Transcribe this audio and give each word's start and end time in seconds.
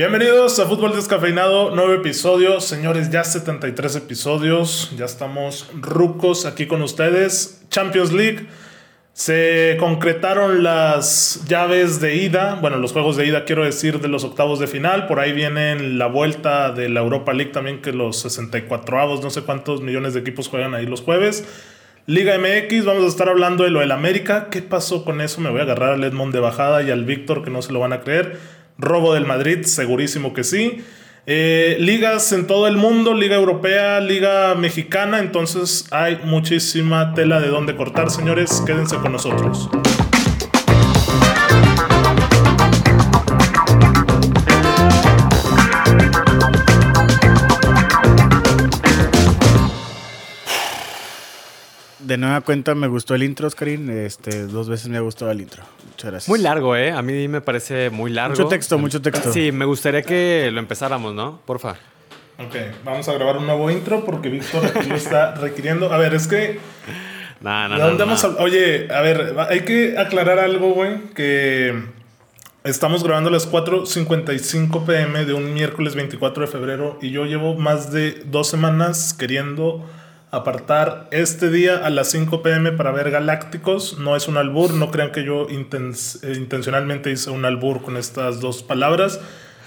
Bienvenidos 0.00 0.60
a 0.60 0.66
Fútbol 0.66 0.94
Descafeinado, 0.94 1.74
nuevo 1.74 1.92
episodio. 1.92 2.60
Señores, 2.60 3.10
ya 3.10 3.24
73 3.24 3.96
episodios, 3.96 4.92
ya 4.96 5.06
estamos 5.06 5.68
rucos 5.74 6.46
aquí 6.46 6.68
con 6.68 6.82
ustedes. 6.82 7.64
Champions 7.68 8.12
League, 8.12 8.46
se 9.12 9.76
concretaron 9.80 10.62
las 10.62 11.44
llaves 11.48 12.00
de 12.00 12.14
ida, 12.14 12.60
bueno, 12.60 12.76
los 12.76 12.92
juegos 12.92 13.16
de 13.16 13.26
ida 13.26 13.44
quiero 13.44 13.64
decir 13.64 14.00
de 14.00 14.06
los 14.06 14.22
octavos 14.22 14.60
de 14.60 14.68
final, 14.68 15.08
por 15.08 15.18
ahí 15.18 15.32
vienen 15.32 15.98
la 15.98 16.06
vuelta 16.06 16.70
de 16.70 16.88
la 16.88 17.00
Europa 17.00 17.32
League 17.32 17.50
también, 17.50 17.82
que 17.82 17.90
los 17.92 18.20
64 18.20 19.00
avos, 19.00 19.20
no 19.24 19.30
sé 19.30 19.42
cuántos 19.42 19.80
millones 19.80 20.14
de 20.14 20.20
equipos 20.20 20.46
juegan 20.46 20.76
ahí 20.76 20.86
los 20.86 21.00
jueves. 21.00 21.44
Liga 22.06 22.38
MX, 22.38 22.84
vamos 22.84 23.02
a 23.02 23.08
estar 23.08 23.28
hablando 23.28 23.64
de 23.64 23.70
lo 23.70 23.80
del 23.80 23.90
América. 23.90 24.46
¿Qué 24.50 24.62
pasó 24.62 25.04
con 25.04 25.20
eso? 25.20 25.42
Me 25.42 25.50
voy 25.50 25.58
a 25.60 25.64
agarrar 25.64 25.92
al 25.92 26.04
Edmond 26.04 26.32
de 26.32 26.40
bajada 26.40 26.82
y 26.82 26.90
al 26.90 27.04
Víctor, 27.04 27.44
que 27.44 27.50
no 27.50 27.60
se 27.60 27.70
lo 27.70 27.80
van 27.80 27.92
a 27.92 28.00
creer. 28.00 28.38
Robo 28.78 29.14
del 29.14 29.26
Madrid, 29.26 29.64
segurísimo 29.64 30.32
que 30.32 30.44
sí. 30.44 30.84
Eh, 31.26 31.76
ligas 31.78 32.32
en 32.32 32.46
todo 32.46 32.66
el 32.66 32.76
mundo, 32.76 33.12
Liga 33.12 33.36
Europea, 33.36 34.00
Liga 34.00 34.54
Mexicana, 34.54 35.18
entonces 35.18 35.86
hay 35.90 36.20
muchísima 36.24 37.12
tela 37.12 37.38
de 37.40 37.48
dónde 37.48 37.76
cortar, 37.76 38.10
señores. 38.10 38.62
Quédense 38.64 38.96
con 38.96 39.12
nosotros. 39.12 39.68
De 52.08 52.16
nueva 52.16 52.40
cuenta 52.40 52.74
me 52.74 52.86
gustó 52.86 53.14
el 53.14 53.22
intro, 53.22 53.48
Oscarín. 53.48 53.90
Este, 53.90 54.46
dos 54.46 54.66
veces 54.66 54.88
me 54.88 54.96
ha 54.96 55.00
gustado 55.00 55.30
el 55.30 55.42
intro. 55.42 55.62
Muchas 55.90 56.10
gracias. 56.10 56.28
Muy 56.30 56.38
largo, 56.38 56.74
¿eh? 56.74 56.90
A 56.90 57.02
mí 57.02 57.28
me 57.28 57.42
parece 57.42 57.90
muy 57.90 58.10
largo. 58.10 58.34
Mucho 58.34 58.48
texto, 58.48 58.78
mucho 58.78 59.02
texto. 59.02 59.30
Sí, 59.30 59.52
me 59.52 59.66
gustaría 59.66 60.00
que 60.00 60.48
lo 60.50 60.58
empezáramos, 60.58 61.12
¿no? 61.12 61.42
Porfa. 61.44 61.72
Ok, 62.38 62.56
vamos 62.82 63.06
a 63.10 63.12
grabar 63.12 63.36
un 63.36 63.44
nuevo 63.44 63.70
intro 63.70 64.06
porque 64.06 64.30
Víctor 64.30 64.64
aquí 64.64 64.88
lo 64.88 64.94
está 64.94 65.34
requiriendo. 65.34 65.92
A 65.92 65.98
ver, 65.98 66.14
es 66.14 66.26
que. 66.26 66.58
No, 67.42 67.68
no, 67.68 67.74
¿de 67.74 67.98
no, 67.98 68.06
dónde 68.06 68.42
Oye, 68.42 68.88
a 68.90 69.02
ver, 69.02 69.36
hay 69.50 69.60
que 69.66 69.98
aclarar 69.98 70.38
algo, 70.38 70.70
güey, 70.70 71.10
que 71.14 71.78
estamos 72.64 73.04
grabando 73.04 73.28
a 73.28 73.32
las 73.34 73.52
4.55 73.52 74.86
pm 74.86 75.26
de 75.26 75.34
un 75.34 75.52
miércoles 75.52 75.94
24 75.94 76.46
de 76.46 76.50
febrero 76.50 76.98
y 77.02 77.10
yo 77.10 77.26
llevo 77.26 77.54
más 77.54 77.92
de 77.92 78.22
dos 78.24 78.48
semanas 78.48 79.12
queriendo 79.12 79.84
apartar 80.30 81.08
este 81.10 81.50
día 81.50 81.78
a 81.78 81.90
las 81.90 82.08
5 82.10 82.42
pm 82.42 82.72
para 82.72 82.90
ver 82.92 83.10
Galácticos. 83.10 83.98
No 83.98 84.16
es 84.16 84.28
un 84.28 84.36
albur, 84.36 84.74
no 84.74 84.90
crean 84.90 85.12
que 85.12 85.24
yo 85.24 85.46
inten- 85.48 86.18
eh, 86.22 86.34
intencionalmente 86.36 87.10
hice 87.10 87.30
un 87.30 87.44
albur 87.44 87.82
con 87.82 87.96
estas 87.96 88.40
dos 88.40 88.62
palabras. 88.62 89.20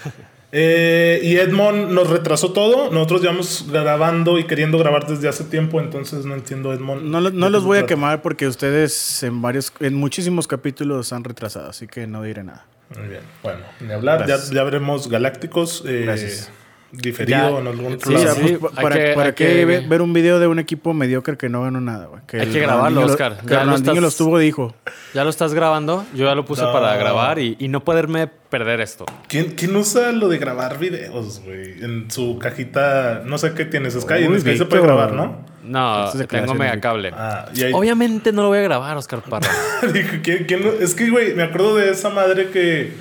Eh, 0.54 1.20
y 1.22 1.36
Edmond 1.38 1.92
nos 1.92 2.10
retrasó 2.10 2.52
todo. 2.52 2.90
Nosotros 2.90 3.22
llevamos 3.22 3.64
grabando 3.70 4.38
y 4.38 4.44
queriendo 4.44 4.76
grabar 4.76 5.06
desde 5.06 5.26
hace 5.26 5.44
tiempo, 5.44 5.80
entonces 5.80 6.26
no 6.26 6.34
entiendo, 6.34 6.74
Edmond. 6.74 7.04
No, 7.04 7.22
lo- 7.22 7.30
los 7.48 7.64
voy 7.64 7.78
a 7.78 7.86
quemar 7.86 8.20
porque 8.20 8.46
ustedes 8.46 9.22
en 9.22 9.40
varios, 9.40 9.72
en 9.80 9.94
muchísimos 9.94 10.46
capítulos 10.46 11.10
han 11.14 11.24
retrasado, 11.24 11.70
así 11.70 11.86
que 11.86 12.06
no 12.06 12.22
diré 12.22 12.44
nada. 12.44 12.66
Muy 12.98 13.08
bien. 13.08 13.22
Bueno, 13.42 13.60
ni 13.80 13.92
hablar. 13.94 14.26
Ya 14.26 14.62
veremos 14.62 15.08
Galácticos. 15.08 15.84
eh, 15.86 16.02
Gracias. 16.04 16.50
Diferido 16.92 17.38
Ya. 17.54 17.58
en 17.58 17.66
algún 17.66 17.92
otro 17.94 18.10
Sí, 18.10 18.14
O 18.14 18.18
sea, 18.18 18.26
lado. 18.34 18.46
sí. 18.46 18.56
pues, 18.60 18.72
hay 18.76 18.82
¿para, 18.82 18.96
que- 18.96 19.12
para 19.14 19.26
hay 19.28 19.32
qué 19.32 19.46
que- 19.46 19.64
ve- 19.64 19.80
ver 19.88 20.02
un 20.02 20.12
video 20.12 20.38
de 20.38 20.46
un 20.46 20.58
equipo 20.58 20.92
mediocre 20.92 21.38
que 21.38 21.48
no 21.48 21.62
ganó 21.62 21.80
nada? 21.80 22.06
güey? 22.06 22.20
Hay 22.34 22.40
el 22.40 22.52
que 22.52 22.60
grabarlo, 22.60 23.00
lo- 23.00 23.06
Oscar. 23.06 23.38
Que 23.40 23.54
Ya 23.54 23.64
lo 23.64 23.74
estás- 23.74 23.96
lo 23.98 24.08
estuvo, 24.08 24.38
dijo. 24.38 24.74
¿Ya 25.14 25.24
lo 25.24 25.30
estás 25.30 25.54
grabando? 25.54 26.04
Yo 26.14 26.26
ya 26.26 26.34
lo 26.34 26.44
puse 26.44 26.62
No. 26.62 26.72
para 26.72 26.94
grabar 26.96 27.38
y, 27.38 27.56
y 27.58 27.68
no 27.68 27.82
poderme 27.82 28.26
perder 28.26 28.80
esto. 28.82 29.06
¿Quién, 29.28 29.52
quién 29.56 29.74
usa 29.74 30.12
lo 30.12 30.28
de 30.28 30.36
grabar 30.38 30.78
videos, 30.78 31.40
güey? 31.44 31.82
En 31.82 32.10
su 32.10 32.38
cajita, 32.38 33.22
no 33.24 33.38
sé 33.38 33.54
qué 33.54 33.64
tienes, 33.64 33.94
Sky. 33.94 34.24
en 34.24 34.38
Sky 34.40 34.58
se 34.58 34.66
puede 34.66 34.82
grabar, 34.82 35.12
¿no? 35.14 35.50
No, 35.64 36.10
tengo 36.28 36.54
mega 36.54 36.78
cable. 36.80 37.12
Ah, 37.14 37.46
y 37.54 37.62
ahí. 37.62 37.72
Obviamente 37.72 38.32
no 38.32 38.42
lo 38.42 38.48
voy 38.48 38.58
a 38.58 38.62
grabar, 38.62 38.96
Oscar 38.96 39.22
Parra. 39.30 39.48
Dije, 39.92 40.20
¿quién- 40.20 40.44
quién 40.44 40.62
es 40.80 40.94
que, 40.94 41.08
güey, 41.08 41.34
me 41.34 41.44
acuerdo 41.44 41.76
de 41.76 41.90
esa 41.90 42.10
madre 42.10 42.50
que, 42.50 42.92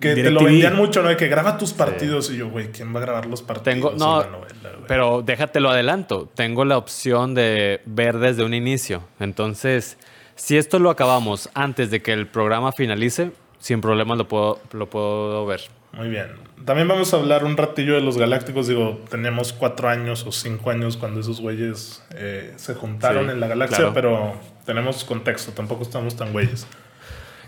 que 0.00 0.14
te 0.14 0.30
lo 0.30 0.44
vendían 0.44 0.76
mucho, 0.76 1.02
¿no? 1.02 1.08
De 1.08 1.16
que 1.16 1.28
graba 1.28 1.58
tus 1.58 1.72
partidos. 1.72 2.30
Y 2.30 2.36
yo, 2.36 2.48
güey, 2.48 2.70
¿quién 2.70 2.94
va 2.94 2.98
a 2.98 3.02
grabar 3.02 3.26
los 3.26 3.42
partidos? 3.42 3.74
Tengo, 3.74 3.92
no, 3.92 4.20
la 4.20 4.28
novela, 4.28 4.70
pero 4.86 5.22
déjatelo 5.22 5.70
adelanto. 5.70 6.28
Tengo 6.34 6.64
la 6.64 6.78
opción 6.78 7.34
de 7.34 7.80
ver 7.84 8.18
desde 8.18 8.44
un 8.44 8.54
inicio. 8.54 9.02
Entonces, 9.20 9.98
si 10.34 10.56
esto 10.56 10.78
lo 10.78 10.90
acabamos 10.90 11.50
antes 11.54 11.90
de 11.90 12.00
que 12.00 12.12
el 12.12 12.26
programa 12.26 12.72
finalice, 12.72 13.32
sin 13.58 13.80
problemas 13.80 14.18
lo 14.18 14.28
puedo, 14.28 14.60
lo 14.72 14.88
puedo 14.88 15.46
ver. 15.46 15.62
Muy 15.92 16.08
bien. 16.08 16.28
También 16.64 16.86
vamos 16.86 17.14
a 17.14 17.16
hablar 17.16 17.44
un 17.44 17.56
ratillo 17.56 17.94
de 17.94 18.00
los 18.00 18.18
Galácticos. 18.18 18.68
Digo, 18.68 19.00
teníamos 19.10 19.52
cuatro 19.52 19.88
años 19.88 20.24
o 20.26 20.32
cinco 20.32 20.70
años 20.70 20.96
cuando 20.96 21.20
esos 21.20 21.40
güeyes 21.40 22.04
eh, 22.14 22.52
se 22.56 22.74
juntaron 22.74 23.26
Sí, 23.26 23.32
en 23.32 23.40
la 23.40 23.46
galaxia, 23.48 23.78
claro. 23.78 23.94
pero 23.94 24.34
tenemos 24.66 25.02
contexto. 25.04 25.52
Tampoco 25.52 25.82
estamos 25.82 26.14
tan 26.14 26.32
güeyes. 26.32 26.66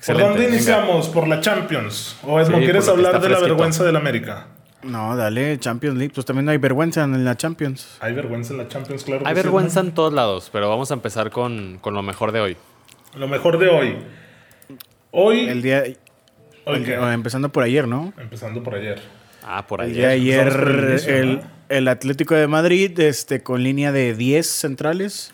Excelente, 0.01 0.23
¿Por 0.25 0.31
dónde 0.33 0.47
venga. 0.47 0.57
iniciamos? 0.57 1.09
¿Por 1.11 1.29
la 1.29 1.41
Champions? 1.41 2.17
¿O 2.23 2.41
Edmond, 2.41 2.57
Sí, 2.61 2.65
quieres 2.65 2.85
por 2.87 2.97
lo 2.97 3.03
que 3.03 3.07
hablar 3.09 3.23
de 3.23 3.29
la 3.29 3.41
vergüenza 3.41 3.85
del 3.85 3.97
América? 3.97 4.47
No, 4.83 5.15
dale, 5.15 5.59
Champions 5.59 5.99
League. 5.99 6.13
Pues 6.15 6.25
también 6.25 6.49
hay 6.49 6.57
vergüenza 6.57 7.05
en 7.05 7.23
la 7.23 7.37
Champions. 7.37 7.99
Hay 8.01 8.15
vergüenza 8.15 8.55
en 8.55 8.59
la 8.59 8.69
Champions, 8.69 9.05
claro. 9.05 9.27
Hay 9.27 9.35
que 9.35 9.41
sí, 9.41 9.45
vergüenza 9.45 9.81
en 9.81 9.93
todos 9.93 10.13
lados, 10.15 10.49
pero 10.53 10.71
vamos 10.71 10.91
a 10.91 10.95
empezar 10.95 11.31
con, 11.31 11.79
con 11.83 11.93
lo 11.93 12.03
mejor 12.03 12.33
de 12.33 12.41
hoy. 12.41 12.57
¿no? 13.13 13.21
Lo 13.21 13.29
mejor 13.29 13.59
de 13.59 13.69
hoy. 13.69 13.97
Hoy. 15.11 15.49
El 15.49 15.61
día, 15.63 15.83
hoy 16.65 16.77
el- 16.79 16.85
qué? 16.85 16.95
empezando 16.95 17.51
por 17.51 17.63
ayer, 17.65 17.87
¿no? 17.87 18.13
Empezando 18.19 18.63
por 18.63 18.75
ayer. 18.77 19.01
Ah, 19.43 19.67
por 19.67 19.81
El 19.83 19.89
ahí. 19.89 19.93
día 19.95 20.09
de 20.09 20.15
ayer, 20.15 20.47
el 20.49 20.89
inicio, 20.91 21.15
el, 21.17 21.37
¿no? 21.37 21.43
el 21.69 21.89
Atlético 21.89 22.35
de 22.35 22.47
Madrid, 22.47 22.99
este, 23.01 23.43
con 23.43 23.63
línea 23.63 23.93
de 23.93 24.15
10 24.15 24.47
centrales, 24.47 25.33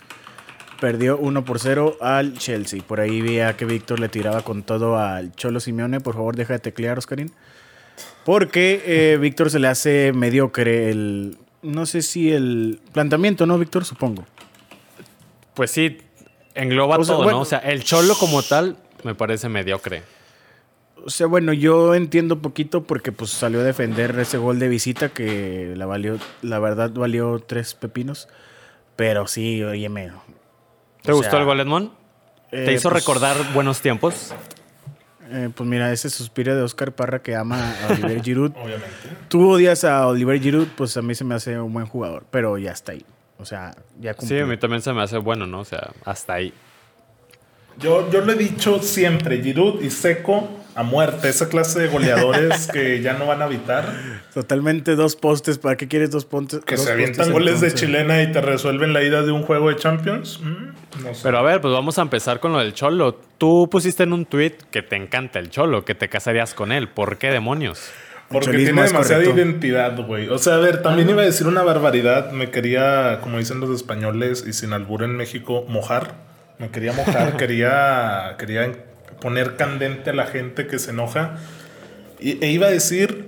perdió 0.81 1.17
1 1.19 1.45
por 1.45 1.59
0 1.59 1.97
al 2.01 2.35
Chelsea. 2.39 2.83
Por 2.87 3.01
ahí 3.01 3.21
veía 3.21 3.57
que 3.57 3.65
Víctor 3.65 4.01
le 4.01 4.09
tiraba 4.09 4.43
con 4.43 4.63
todo 4.63 4.99
al 4.99 5.33
Cholo 5.35 5.61
Simeone. 5.61 6.01
Por 6.01 6.15
favor, 6.15 6.37
deja 6.37 6.55
de 6.55 6.59
teclear, 6.59 6.99
Oscarín. 6.99 7.33
Porque 8.25 8.83
eh, 8.87 9.17
Víctor 9.19 9.51
se 9.51 9.59
le 9.59 9.69
hace 9.69 10.13
mediocre 10.13 10.91
el. 10.91 11.39
No 11.63 11.87
sé 11.87 12.03
si 12.03 12.33
el 12.33 12.81
planteamiento, 12.93 13.47
¿no, 13.47 13.59
Víctor? 13.59 13.85
Supongo. 13.85 14.25
Pues 15.55 15.71
sí, 15.71 15.99
engloba 16.55 16.99
O 16.99 17.05
sea, 17.05 17.15
todo, 17.15 17.25
bueno- 17.25 17.39
¿no? 17.39 17.43
O 17.43 17.47
sea, 17.47 17.59
el 17.59 17.83
cholo 17.83 18.15
como 18.19 18.43
tal 18.43 18.77
me 19.05 19.15
parece 19.15 19.49
mediocre. 19.49 20.03
O 21.05 21.11
sea, 21.11 21.27
bueno, 21.27 21.53
yo 21.53 21.95
entiendo 21.95 22.41
poquito 22.43 22.83
porque 22.83 23.13
pues 23.13 23.31
salió 23.31 23.61
a 23.61 23.65
defender 23.65 24.19
ese 24.19 24.39
gol 24.39 24.59
de 24.59 24.69
visita 24.69 25.09
que 25.11 25.73
la 25.77 25.87
valió, 25.87 26.19
la 26.43 26.59
verdad 26.59 26.91
valió 26.91 27.39
tres 27.39 27.75
pepinos. 27.75 28.29
Pero 28.97 29.27
sí, 29.27 29.63
óyeme. 29.63 30.11
¿Te 31.07 31.13
O 31.13 31.17
gustó 31.17 31.31
sea, 31.31 31.41
el 31.41 31.45
gol, 31.47 31.61
Edmond? 31.61 31.91
¿Te 32.51 32.71
eh, 32.71 32.75
hizo 32.75 32.91
pues, 32.91 33.03
recordar 33.03 33.37
buenos 33.55 33.81
tiempos? 33.81 34.35
eh, 35.31 35.51
pues 35.55 35.69
mira, 35.69 35.93
ese 35.93 36.09
suspiro 36.11 36.55
de 36.55 36.63
Oscar 36.63 36.93
Parra 36.93 37.21
que 37.21 37.35
ama 37.35 37.75
a 37.83 37.87
Oliver 37.93 38.23
Giroud. 38.23 38.53
Obviamente. 38.57 38.87
Tú 39.29 39.51
odias 39.51 39.85
a 39.85 40.07
Oliver 40.07 40.41
Giroud, 40.41 40.69
pues 40.77 40.97
a 40.97 41.03
mí 41.03 41.15
se 41.15 41.25
me 41.25 41.35
hace 41.35 41.59
un 41.59 41.73
buen 41.73 41.87
jugador, 41.87 42.25
pero 42.31 42.59
ya 42.59 42.73
está 42.73 42.93
ahí. 42.93 43.05
O 43.39 43.45
sea, 43.45 43.75
ya 44.01 44.13
Sí, 44.13 44.19
cumplió. 44.21 44.45
a 44.45 44.47
mí 44.47 44.57
también 44.57 44.83
se 44.83 44.93
me 44.93 45.03
hace 45.03 45.19
bueno, 45.19 45.47
¿no? 45.47 45.61
O 45.61 45.65
sea, 45.65 45.91
hasta 46.05 46.35
ahí. 46.35 46.53
Yo, 47.79 48.11
yo 48.11 48.23
lo 48.23 48.33
he 48.33 48.37
dicho 48.37 48.79
siempre, 48.81 49.43
Giroud 49.43 49.83
y 49.83 49.91
Seco 49.91 50.49
a 50.77 50.83
muerte, 50.83 51.31
esa 51.31 51.49
clase 51.49 51.81
de 51.81 51.89
goleadores 51.89 52.69
que 52.73 53.01
ya 53.01 53.15
no 53.15 53.27
van 53.27 53.41
a 53.41 53.47
habitar, 53.47 53.87
Totalmente 54.35 54.95
dos 54.95 55.17
postes. 55.17 55.57
¿Para 55.57 55.77
qué 55.77 55.89
quieres 55.89 56.11
dos 56.11 56.27
pontes? 56.27 56.61
que 56.61 56.77
dos 56.77 56.85
se 56.85 56.93
avientan 56.93 57.17
postes, 57.17 57.33
goles 57.33 57.61
de 57.63 57.73
chilena 57.73 58.23
y 58.23 58.31
te 58.31 58.43
resuelven 58.43 58.93
la 58.93 59.03
ida 59.03 59.23
de 59.23 59.33
un 59.33 59.43
juego 59.43 59.71
de 59.71 59.77
Champions. 59.77 60.39
Mm, 60.43 61.03
no 61.03 61.15
sé. 61.15 61.21
Pero 61.23 61.39
a 61.39 61.43
ver, 61.43 61.63
pues 61.63 61.73
vamos 61.73 61.99
a 61.99 62.03
empezar 62.03 62.39
con 62.39 62.53
lo 62.53 62.59
del 62.59 62.75
cholo. 62.75 63.19
Tú 63.39 63.69
pusiste 63.71 64.03
en 64.03 64.13
un 64.13 64.27
tweet 64.27 64.57
que 64.71 64.83
te 64.83 64.97
encanta 64.97 65.39
el 65.39 65.49
cholo, 65.49 65.87
que 65.87 65.95
te 65.95 66.11
casarías 66.11 66.53
con 66.53 66.71
él. 66.71 66.89
¿Por 66.89 67.17
qué 67.17 67.31
demonios? 67.31 67.91
Porque 68.29 68.51
tiene 68.51 68.65
demasiada 68.65 69.23
correcto. 69.23 69.41
identidad, 69.41 69.99
güey. 70.05 70.29
O 70.29 70.37
sea, 70.37 70.57
a 70.57 70.59
ver, 70.59 70.83
también 70.83 71.09
iba 71.09 71.23
a 71.23 71.25
decir 71.25 71.47
una 71.47 71.63
barbaridad. 71.63 72.33
Me 72.33 72.51
quería, 72.51 73.21
como 73.23 73.39
dicen 73.39 73.61
los 73.61 73.71
españoles 73.71 74.45
y 74.47 74.53
sin 74.53 74.75
albur 74.75 75.05
en 75.05 75.17
México, 75.17 75.65
mojar. 75.69 76.17
Me 76.59 76.71
quería 76.71 76.93
mojar, 76.93 77.37
quería, 77.39 78.35
quería 78.39 78.65
poner 79.21 79.57
candente 79.57 80.11
a 80.11 80.15
la 80.15 80.27
gente 80.27 80.67
que 80.67 80.79
se 80.79 80.91
enoja. 80.91 81.37
Y, 82.21 82.45
e 82.45 82.51
iba 82.51 82.67
a 82.67 82.71
decir, 82.71 83.27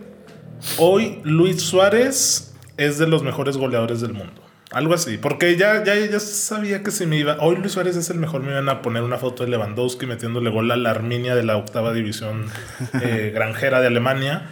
hoy 0.79 1.20
Luis 1.25 1.62
Suárez 1.62 2.55
es 2.76 2.99
de 2.99 3.06
los 3.06 3.23
mejores 3.23 3.56
goleadores 3.56 4.00
del 4.00 4.12
mundo. 4.12 4.43
Algo 4.70 4.93
así, 4.93 5.17
porque 5.17 5.56
ya, 5.56 5.82
ya, 5.82 5.94
ya 5.94 6.20
sabía 6.20 6.82
que 6.82 6.90
si 6.90 7.06
me 7.06 7.17
iba. 7.17 7.38
Hoy 7.40 7.56
Luis 7.56 7.73
Suárez 7.73 7.96
es 7.96 8.11
el 8.11 8.19
mejor. 8.19 8.43
Me 8.43 8.50
iban 8.50 8.69
a 8.69 8.82
poner 8.82 9.02
una 9.02 9.17
foto 9.17 9.43
de 9.44 9.50
Lewandowski 9.50 10.05
metiéndole 10.05 10.50
gol 10.50 10.70
a 10.70 10.76
la 10.76 10.90
Arminia 10.90 11.35
de 11.35 11.43
la 11.43 11.56
octava 11.56 11.94
división 11.94 12.44
eh, 13.02 13.32
granjera 13.34 13.81
de 13.81 13.87
Alemania. 13.87 14.50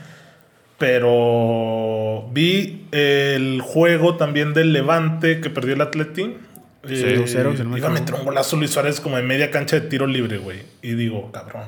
Pero 0.79 2.29
vi 2.33 2.87
el 2.93 3.61
juego 3.63 4.17
también 4.17 4.55
del 4.55 4.73
Levante 4.73 5.41
que 5.41 5.51
perdió 5.51 5.75
el 5.75 5.83
Atleti. 5.83 6.37
Eh, 6.89 7.19
2-0, 7.19 7.57
si 7.57 7.63
no 7.63 7.71
me 7.71 7.79
iba 7.79 7.89
a 7.89 7.91
meter 7.91 8.15
un 8.15 8.25
golazo 8.25 8.57
Luis 8.57 8.71
Suárez 8.71 9.01
como 9.01 9.17
de 9.17 9.23
media 9.23 9.51
cancha 9.51 9.81
de 9.81 9.89
tiro 9.89 10.07
libre, 10.07 10.39
güey. 10.39 10.63
Y 10.83 10.95
digo, 10.95 11.31
cabrón. 11.33 11.65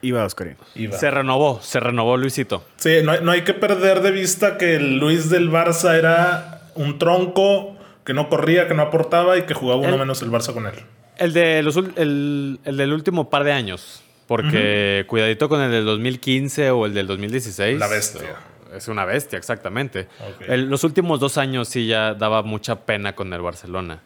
Iba 0.00 0.24
Oscar. 0.24 0.56
Iba. 0.74 0.98
Se 0.98 1.10
renovó, 1.10 1.60
se 1.62 1.78
renovó 1.78 2.16
Luisito. 2.16 2.64
Sí, 2.76 2.96
no, 3.04 3.12
hay- 3.12 3.20
no 3.22 3.30
hay 3.30 3.42
que 3.42 3.54
perder 3.54 4.00
de 4.00 4.10
vista 4.10 4.58
que 4.58 4.74
el 4.76 4.98
Luis 4.98 5.30
del 5.30 5.50
Barça 5.50 5.94
era 5.96 6.62
un 6.74 6.98
tronco 6.98 7.76
que 8.04 8.12
no 8.14 8.28
corría, 8.28 8.66
que 8.66 8.74
no 8.74 8.82
aportaba 8.82 9.38
y 9.38 9.42
que 9.42 9.54
jugaba 9.54 9.80
uno 9.80 9.90
El- 9.94 9.98
menos 10.00 10.20
el 10.22 10.30
Barça 10.30 10.52
con 10.52 10.66
él. 10.66 10.74
El, 11.18 11.32
de 11.32 11.62
los, 11.62 11.76
el, 11.76 12.58
el 12.64 12.76
del 12.76 12.92
último 12.92 13.30
par 13.30 13.44
de 13.44 13.52
años. 13.52 14.02
Porque 14.26 15.04
cuidadito 15.08 15.48
con 15.48 15.60
el 15.60 15.70
del 15.70 15.84
2015 15.84 16.70
o 16.70 16.86
el 16.86 16.94
del 16.94 17.06
2016. 17.06 17.78
La 17.78 17.86
bestia. 17.86 18.34
Es 18.74 18.88
una 18.88 19.04
bestia, 19.04 19.38
exactamente. 19.38 20.08
El- 20.48 20.70
los 20.70 20.82
últimos 20.84 21.20
dos 21.20 21.36
años 21.38 21.68
sí 21.68 21.86
ya 21.86 22.14
daba 22.14 22.42
mucha 22.42 22.86
pena 22.86 23.14
con 23.14 23.32
el 23.32 23.42
Barcelona. 23.42 24.00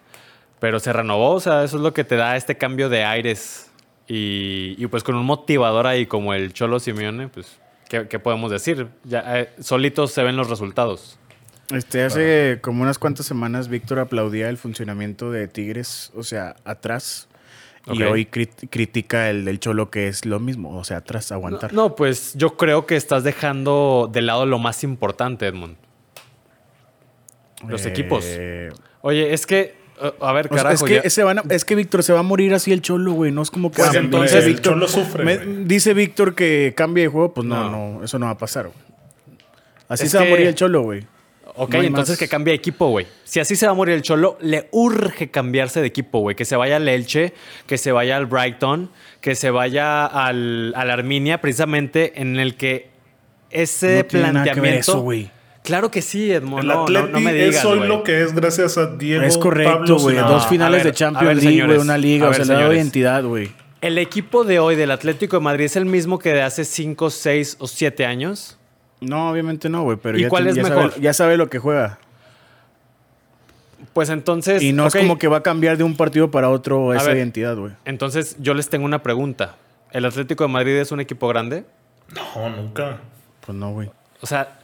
Pero 0.58 0.80
se 0.80 0.92
renovó, 0.92 1.32
o 1.32 1.40
sea, 1.40 1.64
eso 1.64 1.76
es 1.76 1.82
lo 1.82 1.92
que 1.92 2.04
te 2.04 2.16
da 2.16 2.36
este 2.36 2.56
cambio 2.56 2.88
de 2.88 3.04
aires. 3.04 3.70
Y, 4.08 4.74
y 4.78 4.86
pues 4.86 5.02
con 5.02 5.14
un 5.16 5.24
motivador 5.26 5.86
ahí 5.86 6.06
como 6.06 6.32
el 6.32 6.52
Cholo 6.52 6.78
Simeone, 6.80 7.28
pues, 7.28 7.58
¿qué, 7.88 8.06
qué 8.08 8.18
podemos 8.18 8.50
decir? 8.50 8.86
Ya, 9.04 9.40
eh, 9.40 9.50
solitos 9.60 10.12
se 10.12 10.22
ven 10.22 10.36
los 10.36 10.48
resultados. 10.48 11.18
Este, 11.74 12.04
hace 12.04 12.58
como 12.62 12.82
unas 12.84 12.98
cuantas 12.98 13.26
semanas 13.26 13.66
Víctor 13.68 13.98
aplaudía 13.98 14.48
el 14.48 14.56
funcionamiento 14.56 15.32
de 15.32 15.48
Tigres, 15.48 16.12
o 16.14 16.22
sea, 16.22 16.54
atrás. 16.64 17.28
Y 17.88 18.02
hoy 18.02 18.24
crit- 18.26 18.68
critica 18.70 19.30
el 19.30 19.44
del 19.44 19.60
Cholo, 19.60 19.90
que 19.90 20.08
es 20.08 20.24
lo 20.26 20.40
mismo, 20.40 20.76
o 20.76 20.82
sea, 20.84 20.96
atrás, 20.98 21.30
aguantar. 21.30 21.72
No, 21.72 21.94
pues 21.94 22.34
yo 22.34 22.56
creo 22.56 22.84
que 22.86 22.96
estás 22.96 23.22
dejando 23.24 24.08
de 24.12 24.22
lado 24.22 24.44
lo 24.46 24.58
más 24.58 24.82
importante, 24.84 25.46
Edmond. 25.46 25.76
Los 27.66 27.86
Eh, 27.86 27.88
equipos. 27.90 28.24
Oye, 29.02 29.32
es 29.32 29.46
que, 29.46 29.75
uh, 30.00 30.24
a 30.24 30.32
ver, 30.32 30.46
o 30.46 30.54
sea, 30.54 30.62
carajo, 30.64 30.86
es, 30.86 30.90
que 30.90 31.02
ya- 31.04 31.10
se 31.10 31.22
van 31.24 31.38
a- 31.38 31.42
es 31.50 31.64
que 31.64 31.74
Víctor 31.74 32.02
se 32.02 32.12
va 32.12 32.20
a 32.20 32.22
morir 32.22 32.52
así 32.54 32.72
el 32.72 32.82
Cholo, 32.82 33.12
güey. 33.12 33.32
No 33.32 33.42
es 33.42 33.50
como 33.50 33.70
que 33.70 33.76
Pues 33.82 33.94
ah, 33.94 33.98
entonces 33.98 34.32
dice 34.32 34.46
el 34.46 34.52
Víctor- 34.54 34.72
Cholo 34.74 34.88
sufre, 34.88 35.24
me- 35.24 35.38
dice 35.64 35.94
Víctor 35.94 36.34
que 36.34 36.74
cambie 36.76 37.04
de 37.04 37.08
juego, 37.08 37.32
pues 37.34 37.46
no, 37.46 37.70
No. 37.70 37.98
no, 37.98 38.04
eso 38.04 38.18
no 38.18 38.26
va 38.26 38.32
a 38.32 38.38
pasar. 38.38 38.66
güey. 38.66 38.78
Así 39.88 40.04
Es 40.06 40.10
se 40.10 40.18
va 40.18 40.24
a 40.24 40.28
morir 40.28 40.46
el 40.46 40.54
Cholo, 40.54 40.82
güey. 40.82 41.04
Ok, 41.58 41.72
No 41.74 41.82
entonces 41.82 42.12
más. 42.14 42.18
que 42.18 42.28
cambie 42.28 42.52
de 42.52 42.56
equipo, 42.56 42.88
güey. 42.88 43.06
Si 43.24 43.40
así 43.40 43.56
se 43.56 43.64
va 43.66 43.72
a 43.72 43.74
morir 43.74 43.94
el 43.94 44.02
Cholo, 44.02 44.36
le 44.42 44.68
urge 44.72 45.30
cambiarse 45.30 45.80
de 45.80 45.86
equipo, 45.86 46.18
güey. 46.20 46.36
Que 46.36 46.44
se 46.44 46.54
vaya 46.56 46.76
al 46.76 46.86
Elche, 46.88 47.32
que 47.66 47.78
se 47.78 47.92
vaya 47.92 48.16
al 48.18 48.26
Brighton, 48.26 48.90
que 49.22 49.34
se 49.34 49.50
vaya 49.50 50.04
al, 50.04 50.74
al 50.76 50.90
Arminia, 50.90 51.40
precisamente 51.40 52.20
en 52.20 52.38
el 52.38 52.56
que 52.56 52.90
ese 53.50 53.98
No 53.98 54.04
tiene 54.04 54.32
nada 54.32 54.44
que 54.44 54.60
ver 54.60 54.82
planteamiento. 54.82 54.92
eso. 54.92 55.00
Claro 55.66 55.90
que 55.90 56.00
sí, 56.00 56.30
Edmond. 56.32 56.62
El 56.62 56.68
No, 56.68 56.82
Atleti 56.84 57.12
no 57.12 57.20
me 57.20 57.32
digas, 57.34 57.56
es 57.56 57.64
hoy 57.64 57.88
lo 57.88 58.04
que 58.04 58.22
es 58.22 58.32
gracias 58.32 58.78
a 58.78 58.86
Diego 58.86 59.24
Es 59.24 59.36
correcto, 59.36 59.98
güey. 59.98 60.16
Dos 60.16 60.46
finales 60.46 60.84
ver, 60.84 60.92
de 60.92 60.96
Champions 60.96 61.34
ver, 61.34 61.44
League, 61.44 61.66
güey. 61.66 61.78
Una 61.78 61.98
liga, 61.98 62.26
A 62.26 62.28
o 62.28 62.30
ver, 62.32 62.46
sea, 62.46 62.56
le 62.56 62.62
da 62.64 62.72
identidad, 62.72 63.24
güey. 63.24 63.50
El 63.80 63.98
equipo 63.98 64.44
de 64.44 64.60
hoy 64.60 64.76
del 64.76 64.92
Atlético 64.92 65.38
de 65.38 65.42
Madrid 65.42 65.64
es 65.64 65.74
el 65.74 65.84
mismo 65.84 66.20
que 66.20 66.32
de 66.32 66.42
hace 66.42 66.64
5, 66.64 67.10
6 67.10 67.56
o 67.58 67.66
7 67.66 68.06
años. 68.06 68.56
No, 69.00 69.28
obviamente 69.28 69.68
no, 69.68 69.82
güey. 69.82 69.98
Pero 70.00 70.18
¿Y 70.18 70.22
ya, 70.22 70.28
cuál 70.28 70.46
es 70.46 70.54
ya 70.54 70.62
mejor? 70.62 70.90
Sabe, 70.92 71.02
ya 71.02 71.12
sabe 71.12 71.36
lo 71.36 71.50
que 71.50 71.58
juega. 71.58 71.98
Pues 73.92 74.08
entonces. 74.08 74.62
Y 74.62 74.72
no 74.72 74.86
es 74.86 74.94
como 74.94 75.18
que 75.18 75.26
va 75.26 75.38
a 75.38 75.42
cambiar 75.42 75.76
de 75.76 75.82
un 75.84 75.96
partido 75.96 76.30
para 76.30 76.48
otro 76.48 76.92
A 76.92 76.96
esa 76.96 77.08
ver. 77.08 77.16
identidad, 77.16 77.56
güey. 77.56 77.72
Entonces, 77.84 78.36
yo 78.38 78.54
les 78.54 78.68
tengo 78.68 78.84
una 78.84 79.02
pregunta. 79.02 79.56
¿El 79.90 80.04
Atlético 80.04 80.44
de 80.44 80.48
Madrid 80.48 80.76
es 80.76 80.92
un 80.92 81.00
equipo 81.00 81.26
grande? 81.26 81.64
No, 82.14 82.50
nunca. 82.50 82.98
Pues 83.44 83.58
no, 83.58 83.72
güey. 83.72 83.90
O 84.20 84.26
sea, 84.26 84.60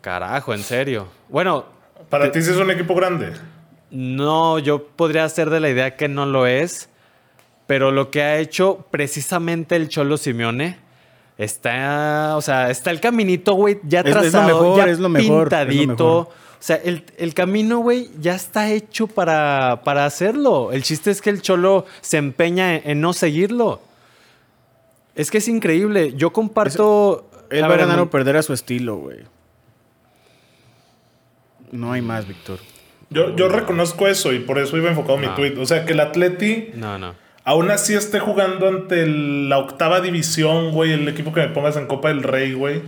carajo, 0.00 0.54
en 0.54 0.62
serio. 0.62 1.08
Bueno, 1.28 1.64
Para 2.08 2.30
ti 2.32 2.42
sí 2.42 2.50
es 2.50 2.56
un 2.56 2.70
equipo 2.70 2.94
grande. 2.94 3.32
no, 3.90 4.58
yo 4.58 4.86
podría 4.86 5.28
ser 5.28 5.50
de 5.50 5.60
la 5.60 5.68
idea 5.70 5.96
que 5.96 6.08
no 6.08 6.26
lo 6.26 6.46
es, 6.46 6.88
pero 7.66 7.90
lo 7.90 8.10
que 8.10 8.22
ha 8.22 8.38
hecho 8.38 8.86
precisamente 8.90 9.76
el 9.76 9.88
Cholo 9.88 10.16
Simeone 10.16 10.78
está, 11.36 12.34
o 12.36 12.40
sea, 12.42 12.70
está 12.70 12.90
el 12.90 13.00
caminito, 13.00 13.54
güey, 13.54 13.78
ya 13.84 14.00
Es- 14.00 14.06
es 14.06 14.14
lo 14.14 14.20
trazado, 14.22 14.46
mejor, 14.46 14.76
ya 14.78 14.84
es 14.90 14.98
lo 14.98 15.08
mejor, 15.08 15.24
es 15.24 15.28
lo 15.30 15.42
pintadito. 15.42 15.90
mejor. 15.90 16.28
O 16.60 16.60
sea, 16.60 16.76
el, 16.76 17.04
el 17.18 17.34
camino, 17.34 17.78
güey, 17.78 18.10
ya 18.18 18.34
está 18.34 18.68
hecho 18.70 19.06
para, 19.06 19.82
para 19.84 20.04
hacerlo. 20.04 20.72
El 20.72 20.82
chiste 20.82 21.12
es 21.12 21.22
que 21.22 21.30
el 21.30 21.40
Cholo 21.40 21.86
se 22.00 22.16
empeña 22.16 22.74
en, 22.74 22.82
en 22.90 23.00
no 23.00 23.12
seguirlo. 23.12 23.80
Es 25.14 25.30
que 25.30 25.38
es 25.38 25.46
increíble. 25.46 26.14
Yo 26.16 26.32
comparto... 26.32 27.30
Él 27.50 27.62
a 27.62 27.68
va 27.68 27.74
a 27.74 27.78
ganar 27.78 28.00
o 28.00 28.10
perder 28.10 28.36
a 28.36 28.42
su 28.42 28.52
estilo, 28.52 28.96
güey. 28.96 29.18
No 31.72 31.92
hay 31.92 32.02
más, 32.02 32.26
Víctor. 32.26 32.58
Yo, 33.10 33.34
yo 33.36 33.48
reconozco 33.48 34.06
eso 34.06 34.32
y 34.32 34.38
por 34.40 34.58
eso 34.58 34.76
iba 34.76 34.90
enfocado 34.90 35.16
mi 35.18 35.28
tweet. 35.28 35.56
O 35.58 35.64
sea, 35.66 35.84
que 35.86 35.92
el 35.94 36.00
Atleti 36.00 36.70
No, 36.74 36.98
no. 36.98 37.14
aún 37.44 37.70
así 37.70 37.94
esté 37.94 38.18
jugando 38.20 38.68
ante 38.68 39.02
el- 39.02 39.48
la 39.48 39.58
octava 39.58 40.00
división, 40.00 40.72
güey, 40.72 40.92
el 40.92 41.08
equipo 41.08 41.32
que 41.32 41.40
me 41.40 41.48
pongas 41.48 41.76
en 41.76 41.86
Copa 41.86 42.08
del 42.08 42.22
Rey, 42.22 42.52
güey. 42.52 42.82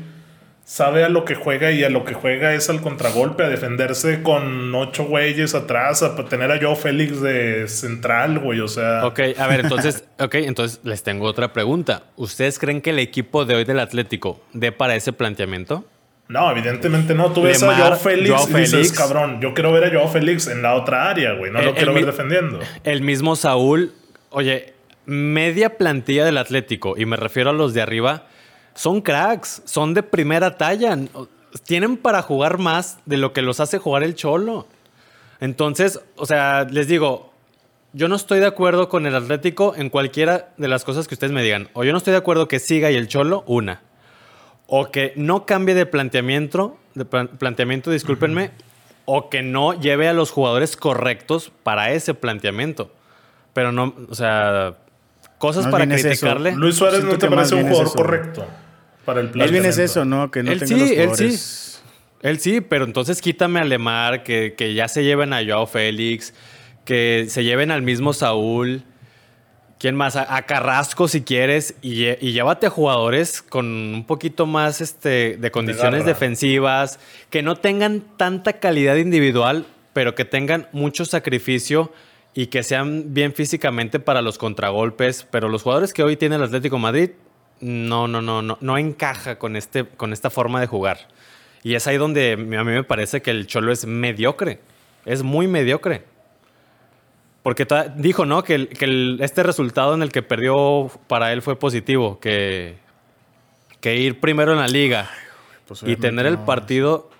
Sabe 0.62 1.02
a 1.02 1.08
lo 1.08 1.24
que 1.24 1.34
juega 1.34 1.72
y 1.72 1.82
a 1.82 1.90
lo 1.90 2.04
que 2.04 2.14
juega 2.14 2.54
es 2.54 2.70
al 2.70 2.80
contragolpe, 2.80 3.42
a 3.42 3.48
defenderse 3.48 4.22
con 4.22 4.72
ocho 4.74 5.04
güeyes 5.04 5.54
atrás, 5.56 6.02
a 6.04 6.14
tener 6.26 6.52
a 6.52 6.58
Joe 6.60 6.76
Félix 6.76 7.20
de 7.20 7.66
central, 7.66 8.38
güey. 8.38 8.60
O 8.60 8.68
sea, 8.68 9.04
Ok, 9.06 9.18
a 9.36 9.46
ver, 9.48 9.60
entonces, 9.60 10.04
ok, 10.20 10.34
entonces 10.36 10.78
les 10.84 11.02
tengo 11.02 11.24
otra 11.26 11.52
pregunta. 11.52 12.04
¿Ustedes 12.14 12.58
creen 12.60 12.82
que 12.82 12.90
el 12.90 13.00
equipo 13.00 13.44
de 13.46 13.56
hoy 13.56 13.64
del 13.64 13.80
Atlético 13.80 14.40
dé 14.52 14.70
para 14.70 14.94
ese 14.94 15.12
planteamiento? 15.12 15.84
No, 16.30 16.50
evidentemente 16.50 17.14
no. 17.14 17.32
Tú 17.32 17.42
ves 17.42 17.62
a 17.62 17.96
Félix 17.96 18.30
Joao 18.30 18.48
y 18.50 18.54
dices, 18.60 18.70
Félix. 18.70 18.92
cabrón, 18.98 19.40
yo 19.40 19.52
quiero 19.52 19.72
ver 19.72 19.84
a 19.84 19.98
Joe 20.00 20.08
Félix 20.10 20.46
en 20.46 20.62
la 20.62 20.74
otra 20.74 21.10
área, 21.10 21.32
güey. 21.34 21.50
No 21.52 21.58
El- 21.60 21.66
lo 21.66 21.74
quiero 21.74 21.92
ver 21.92 22.06
defendiendo. 22.06 22.60
El 22.84 23.02
mismo 23.02 23.36
Saúl, 23.36 23.92
oye, 24.30 24.72
media 25.06 25.76
plantilla 25.76 26.24
del 26.24 26.38
Atlético, 26.38 26.94
y 26.96 27.04
me 27.06 27.16
refiero 27.16 27.50
a 27.50 27.52
los 27.52 27.74
de 27.74 27.82
arriba, 27.82 28.26
son 28.74 29.00
cracks, 29.02 29.62
son 29.64 29.92
de 29.94 30.02
primera 30.02 30.56
talla. 30.56 30.96
Tienen 31.66 31.96
para 31.96 32.22
jugar 32.22 32.58
más 32.58 32.98
de 33.06 33.16
lo 33.16 33.32
que 33.32 33.42
los 33.42 33.58
hace 33.60 33.78
jugar 33.78 34.04
el 34.04 34.14
Cholo. 34.14 34.68
Entonces, 35.40 36.00
o 36.16 36.26
sea, 36.26 36.64
les 36.70 36.86
digo, 36.86 37.32
yo 37.92 38.06
no 38.08 38.14
estoy 38.14 38.38
de 38.40 38.46
acuerdo 38.46 38.88
con 38.88 39.06
el 39.06 39.16
Atlético 39.16 39.74
en 39.76 39.88
cualquiera 39.90 40.50
de 40.58 40.68
las 40.68 40.84
cosas 40.84 41.08
que 41.08 41.14
ustedes 41.14 41.32
me 41.32 41.42
digan. 41.42 41.68
O 41.72 41.82
yo 41.82 41.92
no 41.92 41.98
estoy 41.98 42.12
de 42.12 42.18
acuerdo 42.18 42.46
que 42.46 42.58
siga 42.60 42.90
y 42.90 42.96
el 42.96 43.08
Cholo, 43.08 43.42
una. 43.46 43.82
O 44.72 44.90
que 44.92 45.12
no 45.16 45.46
cambie 45.46 45.74
de 45.74 45.84
planteamiento, 45.84 46.78
de 46.94 47.04
plan- 47.04 47.26
planteamiento, 47.28 47.90
discúlpenme, 47.90 48.52
o 49.04 49.28
que 49.28 49.42
no 49.42 49.78
lleve 49.78 50.06
a 50.06 50.12
los 50.12 50.30
jugadores 50.30 50.76
correctos 50.76 51.50
para 51.64 51.90
ese 51.92 52.14
planteamiento. 52.14 52.92
Pero 53.52 53.72
no, 53.72 53.94
o 54.08 54.14
sea, 54.14 54.76
cosas 55.38 55.64
Más 55.64 55.72
para 55.72 55.84
es 55.92 56.02
criticarle. 56.02 56.52
Luis 56.54 56.76
Suárez 56.76 57.00
Siento 57.00 57.14
no 57.14 57.18
te 57.18 57.28
parece 57.34 57.54
un 57.56 57.62
es 57.62 57.68
jugador 57.68 57.92
correcto 57.96 58.46
para 59.04 59.20
el 59.22 59.26
Más 59.34 59.50
bien 59.50 59.64
es 59.66 59.74
planteamiento. 59.74 59.82
eso, 59.82 60.04
¿no? 60.04 60.30
Que 60.30 60.42
no 60.44 60.52
Él 60.52 60.58
tenga 60.60 60.68
sí, 60.68 60.80
los 60.80 60.90
él 60.90 60.96
sí. 60.96 61.02
jugadores. 61.04 61.82
Él 62.22 62.38
sí, 62.38 62.60
pero 62.60 62.84
entonces 62.84 63.20
quítame 63.20 63.58
a 63.60 63.64
Lemar, 63.64 64.22
que, 64.22 64.54
que 64.56 64.74
ya 64.74 64.86
se 64.86 65.02
lleven 65.02 65.32
a 65.32 65.42
Joao 65.44 65.66
Félix, 65.66 66.32
que 66.84 67.26
se 67.28 67.42
lleven 67.42 67.70
al 67.72 67.82
mismo 67.82 68.12
Saúl. 68.12 68.84
¿Quién 69.80 69.96
más? 69.96 70.14
A, 70.14 70.36
a 70.36 70.42
Carrasco 70.42 71.08
si 71.08 71.22
quieres. 71.22 71.74
Y, 71.80 72.04
y 72.04 72.32
llévate 72.32 72.66
a 72.66 72.70
jugadores 72.70 73.40
con 73.40 73.64
un 73.66 74.04
poquito 74.04 74.44
más 74.44 74.82
este, 74.82 75.38
de 75.38 75.50
condiciones 75.50 76.04
defensivas, 76.04 77.00
que 77.30 77.42
no 77.42 77.56
tengan 77.56 78.02
tanta 78.18 78.60
calidad 78.60 78.96
individual, 78.96 79.64
pero 79.94 80.14
que 80.14 80.26
tengan 80.26 80.68
mucho 80.72 81.06
sacrificio 81.06 81.90
y 82.34 82.48
que 82.48 82.62
sean 82.62 83.14
bien 83.14 83.32
físicamente 83.32 84.00
para 84.00 84.20
los 84.20 84.36
contragolpes. 84.36 85.26
Pero 85.30 85.48
los 85.48 85.62
jugadores 85.62 85.94
que 85.94 86.02
hoy 86.02 86.18
tiene 86.18 86.36
el 86.36 86.42
Atlético 86.42 86.76
de 86.76 86.82
Madrid, 86.82 87.10
no, 87.60 88.06
no, 88.06 88.20
no, 88.20 88.42
no, 88.42 88.58
no 88.60 88.76
encaja 88.76 89.38
con, 89.38 89.56
este, 89.56 89.86
con 89.86 90.12
esta 90.12 90.28
forma 90.28 90.60
de 90.60 90.66
jugar. 90.66 91.08
Y 91.62 91.74
es 91.74 91.86
ahí 91.86 91.96
donde 91.96 92.32
a 92.32 92.36
mí 92.36 92.72
me 92.72 92.84
parece 92.84 93.22
que 93.22 93.30
el 93.30 93.46
Cholo 93.46 93.72
es 93.72 93.86
mediocre. 93.86 94.60
Es 95.06 95.22
muy 95.22 95.48
mediocre. 95.48 96.04
Porque 97.42 97.66
dijo, 97.96 98.26
¿no? 98.26 98.42
Que, 98.44 98.54
el- 98.54 98.68
que 98.68 98.84
el- 98.84 99.18
este 99.22 99.42
resultado 99.42 99.94
en 99.94 100.02
el 100.02 100.12
que 100.12 100.22
perdió 100.22 100.90
para 101.06 101.32
él 101.32 101.40
fue 101.42 101.58
positivo. 101.58 102.20
Que, 102.20 102.76
que 103.80 103.96
ir 103.96 104.20
primero 104.20 104.52
en 104.52 104.58
la 104.58 104.68
liga 104.68 105.08
Pues, 105.66 105.82
y 105.84 105.96
tener 105.96 106.26
el 106.26 106.34
no. 106.34 106.44
partido 106.44 107.10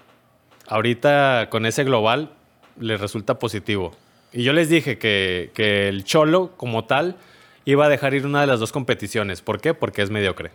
ahorita 0.68 1.48
con 1.50 1.64
ese 1.66 1.84
global 1.84 2.30
le 2.78 2.96
resulta 2.98 3.38
positivo. 3.38 3.96
Y 4.32 4.42
yo 4.44 4.52
les 4.52 4.68
dije 4.68 4.98
que, 4.98 5.50
que 5.54 5.88
el 5.88 6.04
Cholo, 6.04 6.52
como 6.56 6.84
tal, 6.84 7.16
iba 7.64 7.86
a 7.86 7.88
dejar 7.88 8.12
ir 8.14 8.26
una 8.26 8.42
de 8.42 8.46
las 8.46 8.60
dos 8.60 8.72
competiciones. 8.72 9.40
¿Por 9.40 9.60
qué? 9.60 9.72
Porque 9.74 10.02
es 10.02 10.10
mediocre. 10.10 10.50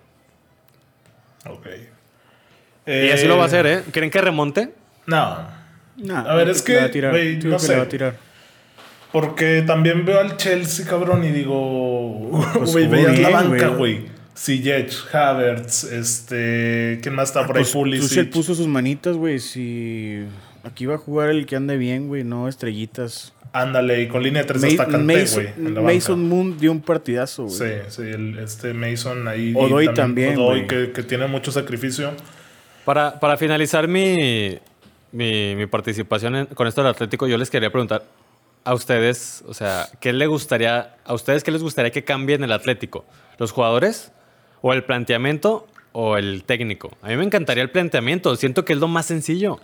Ok. 1.48 1.68
y 2.88 3.10
así 3.10 3.28
lo 3.28 3.38
va 3.38 3.44
a 3.44 3.48
hacer, 3.48 3.66
¿eh? 3.68 3.84
¿Creen 3.92 4.10
que 4.12 4.22
remonte? 4.22 4.74
No. 5.08 5.38
Nah, 5.98 6.22
A 6.30 6.36
ver, 6.36 6.50
es 6.50 6.68
le 6.68 6.76
va 6.76 6.80
que, 6.82 6.86
a 6.86 6.92
tirar. 6.92 7.14
no 7.14 7.52
que 7.58 7.60
sé. 7.60 7.76
va 7.76 7.84
a 7.84 7.88
tirar. 7.90 8.16
Porque 9.16 9.64
también 9.66 10.04
veo 10.06 10.20
al 10.20 10.36
Chelsea, 10.36 10.86
cabrón, 10.86 11.24
y 11.24 11.32
digo, 11.32 12.32
Pues 12.54 12.74
güey, 12.74 12.88
veías 12.88 13.18
la 13.20 13.30
banca, 13.30 13.68
güey. 13.70 14.00
güey. 14.00 14.06
Ziyech, 14.38 14.92
Havertz, 15.16 15.86
este, 15.86 17.00
¿quién 17.02 17.16
más 17.16 17.30
está 17.30 17.48
por 17.48 17.56
ahí? 17.56 17.64
Pues, 17.64 17.72
Pulisic. 17.72 18.10
Tuchel 18.10 18.30
puso 18.30 18.54
sus 18.54 18.68
manitas, 18.68 19.16
güey. 19.16 19.40
Si 19.40 20.26
Aquí 20.66 20.86
va 20.86 20.96
a 20.96 20.98
jugar 20.98 21.30
el 21.30 21.46
que 21.46 21.56
ande 21.56 21.78
bien, 21.78 22.10
güey, 22.10 22.26
no 22.26 22.50
estrellitas. 22.50 23.32
Ándale, 23.54 24.02
y 24.02 24.08
con 24.10 24.22
línea 24.22 24.42
de 24.42 24.48
tres 24.50 24.62
Ma- 24.78 24.84
hasta 24.84 24.98
Mason, 24.98 25.46
güey. 25.56 25.96
Mason 25.96 26.28
Moon 26.28 26.58
dio 26.58 26.74
un 26.74 26.82
partidazo, 26.82 27.46
güey. 27.46 27.56
Sí, 27.58 27.66
sí, 27.88 28.02
el- 28.02 28.38
este 28.40 28.74
Mason 28.74 29.30
ahí. 29.30 29.52
y 29.52 29.56
Odoi 29.56 29.94
también, 29.94 30.38
Odoi, 30.38 30.66
güey. 30.66 30.68
que, 30.68 30.92
que 30.92 31.04
tiene 31.04 31.28
mucho 31.28 31.54
sacrificio. 31.54 32.12
Para, 32.84 33.18
para 33.18 33.38
finalizar 33.38 33.88
mi, 33.88 34.58
mi, 35.14 35.56
mi 35.56 35.68
participación 35.68 36.36
en- 36.36 36.46
con 36.48 36.68
esto 36.68 36.82
del 36.82 36.92
Atlético, 36.92 37.28
yo 37.28 37.38
les 37.38 37.50
quería 37.50 37.70
preguntar 37.70 38.04
a 38.66 38.74
ustedes, 38.74 39.44
o 39.48 39.54
sea, 39.54 39.88
¿qué 40.00 40.12
le 40.12 40.28
gustaría, 40.28 40.98
a 41.06 41.14
ustedes 41.14 41.44
qué 41.44 41.52
les 41.52 41.62
gustaría 41.64 41.92
que 41.92 42.04
cambie 42.04 42.36
en 42.36 42.44
el 42.44 42.52
Atlético? 42.52 43.06
¿Los 43.38 43.52
jugadores? 43.52 44.12
¿O 44.62 44.74
el 44.74 44.84
planteamiento? 44.84 45.68
¿O 45.94 46.18
el 46.18 46.44
técnico? 46.44 46.92
A 47.02 47.08
mí 47.08 47.16
me 47.16 47.24
encantaría 47.24 47.64
el 47.64 47.72
planteamiento, 47.72 48.36
siento 48.36 48.66
que 48.66 48.74
es 48.74 48.80
lo 48.80 48.88
más 48.88 49.06
sencillo. 49.06 49.60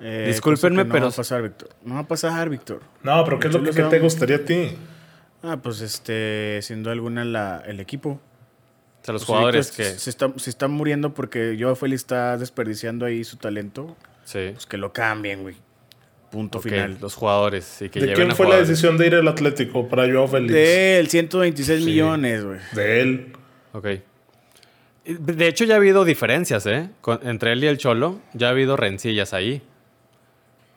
Eh, 0.00 0.24
Discúlpenme, 0.28 0.76
cosa 0.76 0.84
que 0.84 0.88
no 0.88 0.92
pero- 0.94 1.04
va 1.06 1.12
a 1.12 1.16
pasar, 1.16 1.42
Víctor. 1.42 1.68
No 1.84 1.94
va 1.94 2.00
a 2.00 2.08
pasar, 2.08 2.48
Víctor. 2.48 2.80
No, 3.02 3.22
pero 3.24 3.38
¿qué 3.38 3.48
es 3.48 3.54
lo 3.54 3.62
que 3.62 3.82
te 3.82 3.98
gustaría 3.98 4.36
a 4.36 4.44
ti? 4.44 4.70
Ah, 5.42 5.58
pues 5.62 5.80
este, 5.82 6.60
siendo 6.62 6.90
alguna 6.90 7.24
la, 7.24 7.62
el 7.66 7.80
equipo. 7.80 8.10
O 8.10 9.04
sea, 9.04 9.12
los 9.12 9.22
Pues, 9.22 9.26
jugadores 9.26 9.70
que... 9.72 9.84
se 9.84 10.10
está, 10.10 10.30
se 10.36 10.50
está 10.50 10.68
muriendo 10.68 11.12
porque 11.14 11.56
Joao 11.58 11.74
Félix 11.74 12.02
está 12.02 12.36
desperdiciando 12.36 13.04
ahí 13.06 13.24
su 13.24 13.36
talento. 13.36 13.96
Sí. 14.24 14.50
Pues 14.52 14.66
que 14.66 14.76
lo 14.76 14.92
cambien, 14.92 15.42
güey. 15.42 15.56
Punto 16.30 16.58
Ok, 16.58 16.64
final. 16.64 16.96
los 17.00 17.14
jugadores. 17.14 17.82
Y 17.82 17.88
que 17.88 18.00
¿De 18.00 18.12
quién 18.12 18.30
a 18.30 18.34
fue 18.34 18.48
la 18.48 18.56
decisión 18.56 18.96
de 18.96 19.06
ir 19.08 19.14
al 19.16 19.26
Atlético 19.26 19.88
para 19.88 20.04
Joao 20.10 20.28
Félix? 20.28 20.52
De 20.52 20.98
él, 21.00 21.08
126 21.08 21.80
Sí. 21.80 21.86
millones, 21.86 22.44
güey. 22.44 22.58
De 22.72 23.00
él. 23.00 23.32
Ok. 23.72 23.86
De 25.04 25.48
hecho, 25.48 25.64
ya 25.64 25.74
ha 25.74 25.76
habido 25.78 26.04
diferencias, 26.04 26.66
¿eh? 26.66 26.90
Con- 27.00 27.18
entre 27.26 27.52
él 27.52 27.64
y 27.64 27.66
el 27.66 27.78
Cholo, 27.78 28.20
ya 28.34 28.48
ha 28.48 28.50
habido 28.50 28.76
rencillas 28.76 29.32
ahí. 29.34 29.60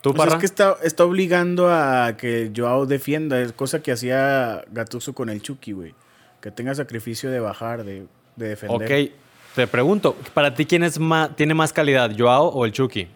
¿Tú, 0.00 0.12
Pues 0.12 0.18
Parra? 0.26 0.32
es 0.36 0.40
que 0.40 0.46
está, 0.46 0.76
está 0.82 1.04
obligando 1.04 1.68
a 1.70 2.16
que 2.18 2.50
Joao 2.54 2.84
defienda, 2.86 3.40
es 3.40 3.52
cosa 3.52 3.80
que 3.82 3.92
hacía 3.92 4.64
Gattuso 4.72 5.14
con 5.14 5.30
el 5.30 5.40
Chucky, 5.40 5.72
güey. 5.72 5.94
Que 6.40 6.50
tenga 6.50 6.74
sacrificio 6.74 7.30
de 7.30 7.40
bajar, 7.40 7.84
de, 7.84 8.06
de 8.36 8.48
defender. 8.48 9.06
Ok, 9.06 9.12
te 9.54 9.66
pregunto, 9.66 10.16
¿para 10.34 10.54
ti 10.54 10.66
quién 10.66 10.82
es 10.82 10.98
más, 10.98 11.34
tiene 11.36 11.54
más 11.54 11.72
calidad, 11.72 12.10
Joao 12.18 12.48
o 12.48 12.64
el 12.66 12.72
Chucky? 12.72 13.06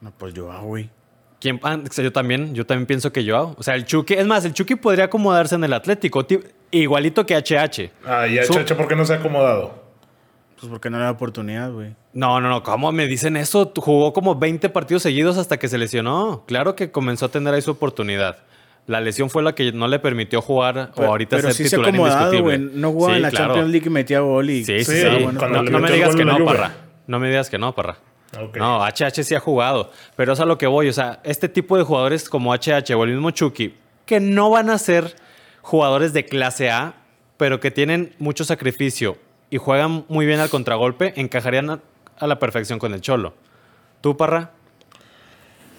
No, 0.00 0.12
pues 0.18 0.34
Joao, 0.36 0.64
güey. 0.66 0.90
¿Quién, 1.40 1.60
ah, 1.62 1.78
o 1.88 1.92
sea, 1.92 2.02
yo 2.04 2.12
también, 2.12 2.54
yo 2.54 2.66
también 2.66 2.86
pienso 2.86 3.12
que 3.12 3.24
Joao. 3.28 3.54
O 3.58 3.62
sea, 3.62 3.74
el 3.76 3.84
Chucky, 3.84 4.14
es 4.14 4.26
más, 4.26 4.44
el 4.44 4.52
Chucky 4.54 4.74
podría 4.74 5.04
acomodarse 5.04 5.54
en 5.54 5.62
el 5.64 5.72
Atlético, 5.72 6.26
ti- 6.26 6.40
igualito 6.72 7.24
que 7.26 7.36
HH. 7.36 7.90
Ah, 8.04 8.26
y 8.26 8.42
Su- 8.44 8.52
HH, 8.54 8.74
¿por 8.76 8.88
qué 8.88 8.96
no 8.96 9.04
se 9.04 9.12
ha 9.14 9.16
acomodado? 9.16 9.86
Pues 10.58 10.68
porque 10.68 10.90
no 10.90 10.98
le 10.98 11.04
da 11.04 11.12
oportunidad, 11.12 11.70
güey. 11.70 11.94
No, 12.12 12.40
no, 12.40 12.48
no, 12.48 12.64
¿cómo 12.64 12.90
me 12.90 13.06
dicen 13.06 13.36
eso? 13.36 13.72
Jugó 13.76 14.12
como 14.12 14.34
20 14.34 14.68
partidos 14.70 15.04
seguidos 15.04 15.38
hasta 15.38 15.56
que 15.58 15.68
se 15.68 15.78
lesionó. 15.78 16.42
Claro 16.48 16.74
que 16.74 16.90
comenzó 16.90 17.26
a 17.26 17.28
tener 17.28 17.54
ahí 17.54 17.62
su 17.62 17.70
oportunidad. 17.70 18.38
La 18.88 19.00
lesión 19.00 19.30
fue 19.30 19.42
la 19.44 19.54
que 19.54 19.70
no 19.70 19.86
le 19.86 20.00
permitió 20.00 20.40
jugar 20.42 20.90
o 20.96 21.04
ahorita 21.04 21.36
pero 21.36 21.48
ser 21.48 21.54
sí 21.56 21.62
se 21.64 21.76
titular 21.76 21.90
acomodado, 21.90 22.34
indiscutible. 22.34 22.66
güey. 22.66 22.80
No 22.80 22.90
jugaba 22.90 23.12
Sí, 23.12 23.16
en 23.18 23.22
la 23.22 23.30
claro. 23.30 23.46
Champions 23.46 23.70
League 23.70 23.86
y 23.86 23.90
metía 23.90 24.20
gol 24.20 24.50
y... 24.50 24.64
Sí, 24.64 24.78
sí, 24.84 24.84
Sí, 24.92 25.00
sí. 25.02 25.22
bueno, 25.24 25.48
no, 25.48 25.62
no 25.62 25.78
me 25.78 25.92
digas 25.92 26.16
que 26.16 26.24
no. 26.24 26.44
Parra. 26.44 26.72
No 27.06 27.20
me 27.20 27.28
digas 27.28 27.48
que 27.50 27.58
no, 27.58 27.72
Parra. 27.74 27.98
Ok. 28.36 28.56
No, 28.56 28.84
HH 28.84 29.22
sí 29.24 29.34
ha 29.34 29.40
jugado. 29.40 29.90
Pero 30.16 30.32
es 30.32 30.40
a 30.40 30.44
lo 30.44 30.58
que 30.58 30.66
voy. 30.66 30.88
O 30.88 30.92
sea, 30.92 31.20
este 31.24 31.48
tipo 31.48 31.76
de 31.76 31.84
jugadores 31.84 32.28
como 32.28 32.52
HH 32.52 32.94
o 32.94 33.04
el 33.04 33.12
mismo 33.12 33.30
Chucky, 33.30 33.74
que 34.06 34.20
no 34.20 34.50
van 34.50 34.70
a 34.70 34.78
ser 34.78 35.14
jugadores 35.62 36.12
de 36.12 36.24
clase 36.24 36.70
A, 36.70 36.94
pero 37.36 37.60
que 37.60 37.70
tienen 37.70 38.14
mucho 38.18 38.44
sacrificio 38.44 39.16
y 39.50 39.56
juegan 39.56 40.04
muy 40.08 40.26
bien 40.26 40.40
al 40.40 40.50
contragolpe, 40.50 41.14
encajarían 41.16 41.70
a, 41.70 41.80
a 42.18 42.26
la 42.26 42.38
perfección 42.38 42.78
con 42.78 42.92
el 42.92 43.00
Cholo. 43.00 43.34
¿Tú, 44.00 44.16
Parra? 44.16 44.50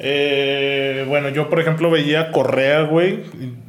Eh, 0.01 1.03
bueno, 1.09 1.27
yo 1.27 1.49
por 1.49 1.59
ejemplo 1.59 1.91
veía 1.91 2.31
Correa, 2.31 2.81
güey. 2.81 3.23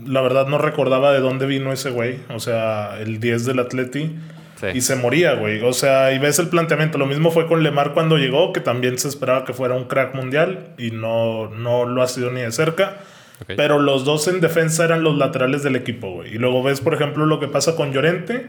La 0.04 0.20
verdad 0.20 0.46
no 0.46 0.58
recordaba 0.58 1.12
de 1.12 1.18
dónde 1.20 1.46
vino 1.46 1.72
ese 1.72 1.90
güey. 1.90 2.20
O 2.30 2.38
sea, 2.38 2.98
el 3.00 3.20
10 3.20 3.46
del 3.46 3.58
Atleti. 3.58 4.16
Sí. 4.60 4.66
Y 4.74 4.80
se 4.82 4.94
moría, 4.96 5.34
güey. 5.34 5.62
O 5.62 5.72
sea, 5.72 6.12
y 6.12 6.18
ves 6.18 6.38
el 6.38 6.48
planteamiento. 6.48 6.98
Lo 6.98 7.06
mismo 7.06 7.30
fue 7.30 7.46
con 7.46 7.62
Lemar 7.62 7.92
cuando 7.94 8.18
llegó, 8.18 8.52
que 8.52 8.60
también 8.60 8.98
se 8.98 9.08
esperaba 9.08 9.44
que 9.44 9.54
fuera 9.54 9.74
un 9.74 9.84
crack 9.84 10.14
mundial. 10.14 10.74
Y 10.76 10.90
no, 10.90 11.48
no 11.48 11.86
lo 11.86 12.02
ha 12.02 12.06
sido 12.06 12.30
ni 12.30 12.42
de 12.42 12.52
cerca. 12.52 12.98
Ok. 13.40 13.52
Pero 13.56 13.78
los 13.78 14.04
dos 14.04 14.28
en 14.28 14.40
defensa 14.40 14.84
eran 14.84 15.02
los 15.02 15.16
laterales 15.16 15.62
del 15.62 15.76
equipo, 15.76 16.10
güey. 16.12 16.34
Y 16.34 16.38
luego 16.38 16.62
ves, 16.62 16.80
por 16.80 16.92
ejemplo, 16.92 17.24
lo 17.24 17.40
que 17.40 17.48
pasa 17.48 17.74
con 17.74 17.92
Llorente, 17.92 18.48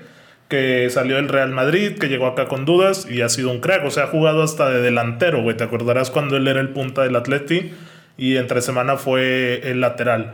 que 0.49 0.89
salió 0.89 1.15
del 1.15 1.29
Real 1.29 1.51
Madrid, 1.51 1.97
que 1.97 2.09
llegó 2.09 2.27
acá 2.27 2.49
con 2.49 2.65
dudas 2.65 3.07
y 3.09 3.21
ha 3.21 3.29
sido 3.29 3.49
un 3.49 3.61
crack. 3.61 3.85
O 3.85 3.89
sea, 3.91 4.03
ha 4.03 4.07
jugado 4.07 4.43
hasta 4.43 4.69
de 4.69 4.81
delantero, 4.81 5.41
güey. 5.41 5.55
¿Te 5.55 5.63
acordarás 5.63 6.11
cuando 6.11 6.35
él 6.35 6.47
era 6.47 6.59
el 6.59 6.69
punta 6.69 7.03
del 7.03 7.15
Atleti? 7.15 7.71
Y 8.17 8.35
entre 8.35 8.61
semana 8.61 8.97
fue 8.97 9.61
el 9.63 9.79
lateral. 9.79 10.33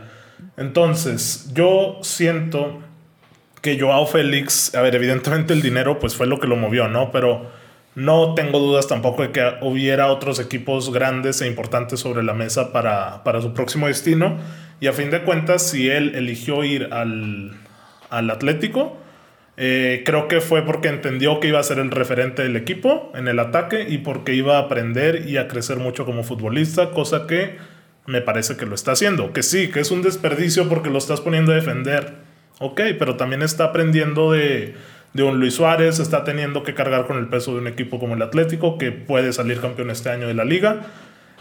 Entonces, 0.57 1.51
yo 1.53 2.00
siento 2.01 2.81
que 3.62 3.80
Joao 3.80 4.06
Félix, 4.06 4.74
a 4.76 4.82
ver, 4.82 4.96
evidentemente 4.96 5.54
el 5.54 5.62
dinero 5.62 6.00
pues 6.00 6.16
fue 6.16 6.28
lo 6.28 6.40
que 6.40 6.48
lo 6.48 6.56
movió, 6.56 6.88
¿no? 6.88 7.12
Pero 7.12 7.50
no 7.96 8.36
tengo 8.36 8.60
dudas 8.60 8.88
tampoco 8.88 9.24
de 9.24 9.32
que 9.32 9.56
hubiera 9.62 10.08
otros 10.08 10.40
equipos 10.40 10.94
grandes 10.94 11.42
e 11.42 11.48
importantes 11.48 12.00
sobre 12.00 12.24
la 12.24 12.34
mesa 12.34 12.72
para, 12.72 13.24
para 13.24 13.42
su 13.42 13.54
próximo 13.54 13.88
destino. 13.88 14.38
Y 14.80 14.88
a 14.88 14.94
fin 14.94 15.10
de 15.10 15.24
cuentas, 15.24 15.68
si 15.68 15.90
él 15.90 16.14
eligió 16.14 16.64
ir 16.64 16.90
al, 16.92 17.58
al 18.12 18.30
Atlético, 18.30 18.98
eh, 19.60 20.04
creo 20.06 20.28
que 20.28 20.40
fue 20.42 20.62
porque 20.62 20.90
entendió 20.90 21.40
que 21.40 21.48
iba 21.48 21.60
a 21.60 21.64
ser 21.64 21.80
el 21.80 21.90
referente 21.90 22.44
del 22.44 22.56
equipo 22.56 23.12
en 23.16 23.28
el 23.28 23.40
ataque 23.40 23.88
y 23.90 23.98
porque 23.98 24.36
iba 24.36 24.58
a 24.58 24.62
aprender 24.62 25.28
y 25.28 25.38
a 25.38 25.48
crecer 25.48 25.78
mucho 25.78 26.06
como 26.06 26.24
futbolista, 26.24 26.92
cosa 26.92 27.26
que 27.26 27.58
me 28.06 28.22
parece 28.22 28.56
que 28.56 28.68
lo 28.68 28.76
está 28.76 28.92
haciendo. 28.92 29.34
Que 29.34 29.42
sí, 29.42 29.70
que 29.72 29.80
es 29.80 29.90
un 29.90 30.04
desperdicio 30.04 30.70
porque 30.70 30.92
lo 30.92 31.00
estás 31.00 31.22
poniendo 31.22 31.52
a 31.52 31.56
defender. 31.56 32.26
Ok, 32.60 32.82
pero 32.98 33.16
también 33.18 33.42
está 33.44 33.66
aprendiendo 33.66 34.32
de, 34.32 34.76
de 35.14 35.24
un 35.24 35.40
Luis 35.40 35.56
Suárez, 35.56 36.00
está 36.00 36.24
teniendo 36.24 36.64
que 36.64 36.74
cargar 36.74 37.06
con 37.06 37.18
el 37.18 37.28
peso 37.28 37.54
de 37.54 37.60
un 37.60 37.68
equipo 37.68 38.00
como 38.00 38.16
el 38.16 38.22
Atlético, 38.22 38.78
que 38.78 38.92
puede 38.92 39.32
salir 39.34 39.60
campeón 39.62 39.92
este 39.92 40.10
año 40.10 40.28
de 40.28 40.34
la 40.34 40.44
liga. 40.44 40.82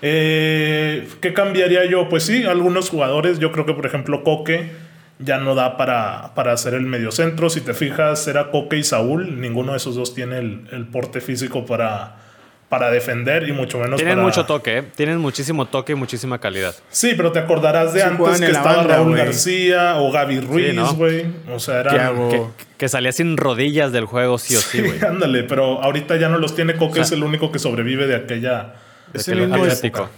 Eh, 0.03 1.09
¿Qué 1.21 1.33
cambiaría 1.33 1.87
yo? 1.87 2.09
Pues 2.09 2.25
sí, 2.25 2.45
algunos 2.45 2.91
jugadores, 2.91 3.39
yo 3.39 3.51
creo 3.53 3.65
que 3.65 3.73
por 3.73 3.87
ejemplo 3.87 4.25
Coque 4.25 4.71
ya 5.19 5.39
no 5.39 5.55
da 5.55 5.79
para, 5.79 6.35
para 6.35 6.53
hacer 6.53 6.75
el 6.75 6.83
mediocentro. 6.83 7.49
Si 7.49 7.63
te 7.63 7.73
fijas, 7.73 8.29
era 8.29 8.51
Coque 8.51 8.77
y 8.77 8.83
Saúl, 8.85 9.41
ninguno 9.41 9.73
de 9.73 9.79
esos 9.79 9.95
dos 9.95 10.15
tiene 10.15 10.39
el, 10.39 10.69
el 10.71 10.87
porte 10.87 11.23
físico 11.23 11.65
para, 11.65 12.17
para 12.69 12.91
defender 12.91 13.49
y 13.49 13.53
mucho 13.53 13.79
menos 13.79 13.97
Tienen 13.97 14.17
para... 14.17 14.27
mucho 14.27 14.45
toque, 14.45 14.79
¿eh? 14.79 14.83
Tienen 14.97 15.19
muchísimo 15.19 15.67
toque 15.67 15.93
y 15.93 15.95
muchísima 15.95 16.39
calidad. 16.41 16.75
Sí, 16.91 17.15
pero 17.17 17.31
te 17.31 17.39
acordarás 17.39 17.93
de 17.93 18.01
Sí, 18.01 18.07
antes 18.07 18.41
que 18.41 18.47
estaba 18.47 18.77
banda, 18.79 18.97
Raúl. 18.97 19.17
García 19.17 19.97
o 19.97 20.11
Gaby 20.11 20.41
Ruiz, 20.41 20.75
¿no? 20.75 20.93
güey. 20.95 21.27
O 21.53 21.59
sea. 21.61 21.85
Thiago. 21.85 22.29
Que, 22.29 22.43
que 22.77 22.89
salía 22.89 23.13
sin 23.13 23.37
rodillas 23.37 23.93
del 23.93 24.05
juego, 24.07 24.39
sí 24.39 24.57
o 24.57 24.61
sí, 24.61 24.81
güey. 24.83 25.01
ándale, 25.09 25.45
pero 25.45 25.83
ahorita 25.83 26.17
ya 26.17 26.29
no 26.29 26.39
los 26.39 26.55
tiene. 26.57 26.75
Coque 26.75 26.93
O 26.93 26.95
sea, 26.95 27.03
es 27.05 27.13
el 27.13 27.23
único 27.23 27.53
que 27.53 27.59
sobrevive 27.59 28.07
de 28.07 28.17
aquella... 28.17 28.75
De 29.13 29.21
Ese 29.21 29.35
mismo 29.37 29.65
es- 29.65 29.75
Atlético. 29.75 30.09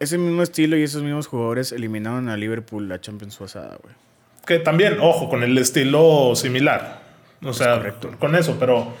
Ese 0.00 0.18
mismo 0.18 0.42
estilo 0.42 0.76
y 0.76 0.82
esos 0.82 1.04
mismos 1.04 1.28
jugadores 1.28 1.70
eliminaron 1.70 2.28
a 2.28 2.36
Liverpool 2.36 2.88
la 2.88 3.00
Champions 3.00 3.36
pasada, 3.36 3.78
güey. 3.80 3.94
Que 4.44 4.58
también, 4.58 4.96
ojo, 5.00 5.28
con 5.28 5.44
el 5.44 5.56
estilo 5.56 6.32
similar. 6.34 7.00
O 7.44 7.52
sea, 7.52 7.80
con 8.18 8.34
eso, 8.34 8.56
pero 8.58 8.92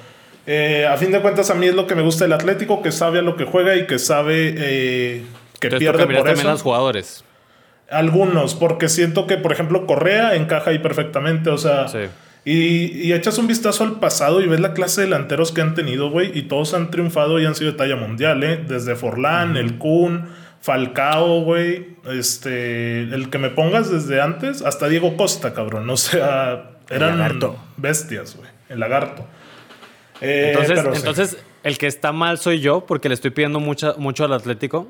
eh, 0.46 0.86
a 0.86 0.96
fin 0.96 1.12
de 1.12 1.20
cuentas 1.20 1.50
a 1.50 1.54
mí 1.54 1.66
es 1.66 1.74
lo 1.74 1.86
que 1.86 1.94
me 1.94 2.02
gusta 2.02 2.24
del 2.24 2.32
Atlético, 2.32 2.82
que 2.82 2.92
sabe 2.92 3.20
a 3.20 3.22
lo 3.22 3.36
que 3.36 3.44
juega 3.44 3.76
y 3.76 3.86
que 3.86 3.98
sabe 3.98 4.54
eh, 4.56 5.24
que 5.60 5.68
Entonces, 5.68 5.78
pierde 5.78 6.06
por 6.06 6.14
también 6.16 6.38
a 6.38 6.40
eso. 6.40 6.50
los 6.50 6.62
jugadores. 6.62 7.24
Algunos, 7.90 8.54
porque 8.54 8.88
siento 8.88 9.26
que, 9.26 9.36
por 9.36 9.52
ejemplo, 9.52 9.86
Correa 9.86 10.34
encaja 10.34 10.70
ahí 10.70 10.78
perfectamente, 10.78 11.50
o 11.50 11.58
sea... 11.58 11.88
Sí. 11.88 11.98
Y, 12.44 12.86
y 13.06 13.12
echas 13.12 13.38
un 13.38 13.46
vistazo 13.46 13.84
al 13.84 14.00
pasado 14.00 14.40
y 14.40 14.48
ves 14.48 14.58
la 14.58 14.74
clase 14.74 15.02
de 15.02 15.06
delanteros 15.06 15.52
que 15.52 15.60
han 15.60 15.76
tenido, 15.76 16.10
güey, 16.10 16.36
y 16.36 16.42
todos 16.42 16.74
han 16.74 16.90
triunfado 16.90 17.38
y 17.38 17.46
han 17.46 17.54
sido 17.54 17.70
de 17.70 17.78
talla 17.78 17.94
mundial, 17.94 18.42
¿eh? 18.42 18.60
Desde 18.66 18.96
Forlán, 18.96 19.56
el 19.56 19.78
Kun, 19.78 20.28
Falcao, 20.60 21.42
güey, 21.42 21.90
este, 22.10 23.02
el 23.02 23.30
que 23.30 23.38
me 23.38 23.50
pongas 23.50 23.92
desde 23.92 24.20
antes, 24.20 24.62
hasta 24.62 24.88
Diego 24.88 25.16
Costa, 25.16 25.54
cabrón, 25.54 25.88
o 25.88 25.96
sea, 25.96 26.72
eran 26.90 27.38
bestias, 27.76 28.36
güey, 28.36 28.48
el 28.68 28.80
lagarto. 28.80 29.24
Eh, 30.22 30.52
Entonces, 30.52 30.78
pero 30.80 30.94
sí. 30.94 30.98
entonces 31.00 31.36
el 31.64 31.78
que 31.78 31.86
está 31.88 32.12
mal 32.12 32.38
soy 32.38 32.60
yo 32.60 32.86
porque 32.86 33.08
le 33.08 33.14
estoy 33.14 33.30
pidiendo 33.32 33.58
mucha, 33.60 33.94
mucho 33.98 34.24
al 34.24 34.32
Atlético. 34.32 34.86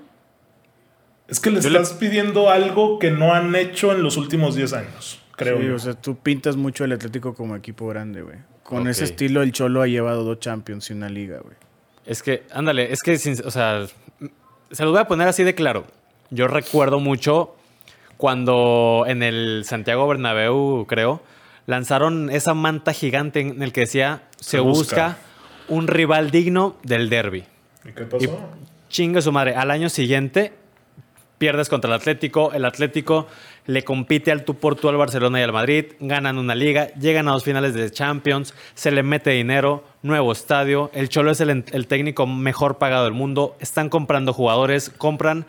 es 1.28 1.40
que 1.40 1.50
le 1.50 1.60
yo 1.60 1.70
le- 1.70 1.78
estás 1.80 1.96
pidiendo 1.98 2.50
algo 2.50 2.98
que 2.98 3.10
no 3.10 3.32
han 3.34 3.54
hecho 3.56 3.92
en 3.92 4.02
los 4.02 4.16
últimos 4.16 4.54
10 4.54 4.72
años, 4.74 5.20
creo. 5.36 5.58
Sí, 5.58 5.66
yo. 5.66 5.74
o 5.76 5.78
sea, 5.78 5.94
tú 5.94 6.16
pintas 6.16 6.56
mucho 6.56 6.84
el 6.84 6.92
Atlético 6.92 7.34
como 7.34 7.56
equipo 7.56 7.86
grande, 7.88 8.22
güey. 8.22 8.36
Con 8.62 8.86
ese 8.88 9.04
estilo, 9.04 9.42
el 9.42 9.52
Cholo 9.52 9.82
ha 9.82 9.86
llevado 9.86 10.22
dos 10.24 10.38
Champions 10.40 10.88
y 10.90 10.92
una 10.92 11.08
liga, 11.08 11.38
güey. 11.42 11.56
Es 12.06 12.22
que, 12.22 12.42
ándale, 12.52 12.92
es 12.92 13.02
que, 13.02 13.16
sin- 13.18 13.44
o 13.44 13.50
sea, 13.50 13.86
se 14.70 14.82
los 14.84 14.92
voy 14.92 15.00
a 15.00 15.06
poner 15.06 15.28
así 15.28 15.42
de 15.44 15.54
claro. 15.54 15.84
Yo 16.30 16.46
recuerdo 16.48 17.00
mucho 17.00 17.54
cuando 18.16 19.04
en 19.06 19.22
el 19.22 19.64
Santiago 19.66 20.06
Bernabéu, 20.08 20.86
creo, 20.88 21.22
lanzaron 21.66 22.30
esa 22.30 22.54
manta 22.54 22.92
gigante 22.92 23.40
en 23.40 23.62
el 23.62 23.72
que 23.72 23.82
decía, 23.82 24.22
se, 24.38 24.60
busca". 24.60 25.06
busca. 25.06 25.18
un 25.68 25.86
rival 25.86 26.30
digno 26.30 26.76
del 26.82 27.08
derby. 27.08 27.44
¿Y 27.84 27.92
qué 27.92 28.04
pasó? 28.04 28.38
Chingue 28.88 29.22
su 29.22 29.32
madre. 29.32 29.54
Al 29.54 29.70
año 29.70 29.88
siguiente 29.88 30.52
pierdes 31.42 31.68
contra 31.68 31.88
el 31.88 31.94
Atlético, 31.94 32.52
el 32.52 32.64
Atlético 32.64 33.26
le 33.66 33.82
compite 33.82 34.30
al 34.30 34.44
tú 34.44 34.54
por 34.54 34.76
tú 34.76 34.88
al 34.88 34.96
Barcelona 34.96 35.40
y 35.40 35.42
al 35.42 35.52
Madrid, 35.52 35.86
ganan 35.98 36.38
una 36.38 36.54
liga, 36.54 36.94
llegan 36.94 37.26
a 37.26 37.32
dos 37.32 37.42
finales 37.42 37.74
de 37.74 37.90
Champions, 37.90 38.54
se 38.74 38.92
le 38.92 39.02
mete 39.02 39.30
dinero, 39.30 39.82
nuevo 40.02 40.30
estadio, 40.30 40.92
el 40.94 41.08
Cholo 41.08 41.32
es 41.32 41.40
el, 41.40 41.64
el 41.72 41.86
técnico 41.88 42.28
mejor 42.28 42.78
pagado 42.78 43.06
del 43.06 43.12
mundo, 43.12 43.56
están 43.58 43.88
comprando 43.88 44.32
jugadores, 44.32 44.90
compran 44.90 45.44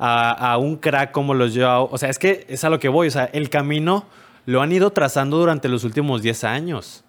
a, 0.00 0.32
a 0.32 0.58
un 0.58 0.78
crack 0.78 1.12
como 1.12 1.32
los 1.32 1.56
Joao, 1.56 1.88
o 1.92 1.96
sea, 1.96 2.08
es 2.08 2.18
que 2.18 2.44
es 2.48 2.64
a 2.64 2.68
lo 2.68 2.80
que 2.80 2.88
voy, 2.88 3.06
o 3.06 3.10
sea, 3.12 3.30
el 3.32 3.48
camino 3.48 4.04
lo 4.46 4.62
han 4.62 4.72
ido 4.72 4.90
trazando 4.90 5.36
durante 5.36 5.68
los 5.68 5.84
últimos 5.84 6.22
10 6.22 6.44
años. 6.44 7.04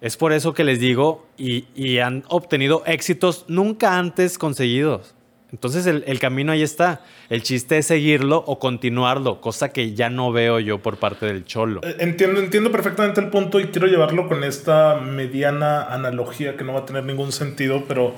Es 0.00 0.16
por 0.16 0.32
eso 0.32 0.52
que 0.52 0.64
les 0.64 0.80
digo, 0.80 1.26
y, 1.38 1.66
y 1.74 1.98
han 1.98 2.24
obtenido 2.28 2.82
éxitos 2.86 3.44
nunca 3.48 3.98
antes 3.98 4.38
conseguidos. 4.38 5.14
Entonces 5.52 5.86
el, 5.86 6.04
el, 6.06 6.18
camino 6.18 6.52
ahí 6.52 6.62
está. 6.62 7.02
El 7.28 7.42
chiste 7.42 7.78
es 7.78 7.86
seguirlo 7.86 8.42
o 8.46 8.58
continuarlo, 8.58 9.40
cosa 9.40 9.72
que 9.72 9.94
ya 9.94 10.08
no 10.08 10.30
veo 10.32 10.60
yo 10.60 10.78
por 10.78 10.98
parte 10.98 11.26
del 11.26 11.44
Cholo. 11.44 11.80
Eh, 11.82 11.96
entiendo, 11.98 12.40
entiendo 12.40 12.70
perfectamente 12.70 13.20
el 13.20 13.30
punto 13.30 13.58
y 13.58 13.66
quiero 13.66 13.88
llevarlo 13.88 14.28
con 14.28 14.44
esta 14.44 14.96
mediana 14.96 15.82
analogía 15.92 16.56
que 16.56 16.64
no 16.64 16.74
va 16.74 16.80
a 16.80 16.86
tener 16.86 17.04
ningún 17.04 17.32
sentido, 17.32 17.84
pero 17.88 18.14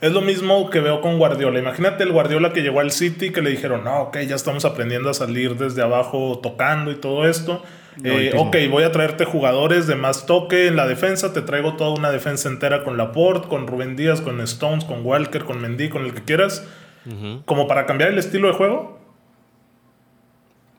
es 0.00 0.12
lo 0.12 0.20
mismo 0.20 0.70
que 0.70 0.80
veo 0.80 1.00
con 1.00 1.18
Guardiola. 1.18 1.58
Imagínate 1.58 2.04
el 2.04 2.12
Guardiola 2.12 2.52
que 2.52 2.62
llegó 2.62 2.80
al 2.80 2.92
City 2.92 3.30
que 3.30 3.42
le 3.42 3.50
dijeron, 3.50 3.82
no, 3.82 4.02
ok, 4.02 4.18
ya 4.20 4.36
estamos 4.36 4.64
aprendiendo 4.64 5.10
a 5.10 5.14
salir 5.14 5.56
desde 5.56 5.82
abajo 5.82 6.38
tocando 6.42 6.92
y 6.92 6.96
todo 6.96 7.26
esto. 7.26 7.62
Eh, 8.04 8.32
ok, 8.36 8.56
voy 8.70 8.84
a 8.84 8.92
traerte 8.92 9.24
jugadores 9.24 9.86
de 9.86 9.94
más 9.94 10.26
toque 10.26 10.66
en 10.66 10.76
la 10.76 10.86
defensa. 10.86 11.32
Te 11.32 11.42
traigo 11.42 11.76
toda 11.76 11.90
una 11.90 12.10
defensa 12.10 12.48
entera 12.48 12.84
con 12.84 12.96
Laporte, 12.96 13.48
con 13.48 13.66
Rubén 13.66 13.96
Díaz, 13.96 14.20
con 14.20 14.40
Stones, 14.42 14.84
con 14.84 15.04
Walker, 15.04 15.44
con 15.44 15.60
Mendy, 15.60 15.88
con 15.88 16.04
el 16.04 16.12
que 16.12 16.22
quieras. 16.22 16.66
Uh 17.06 17.10
-huh. 17.10 17.44
Como 17.44 17.66
para 17.66 17.86
cambiar 17.86 18.10
el 18.10 18.18
estilo 18.18 18.48
de 18.48 18.54
juego. 18.54 19.00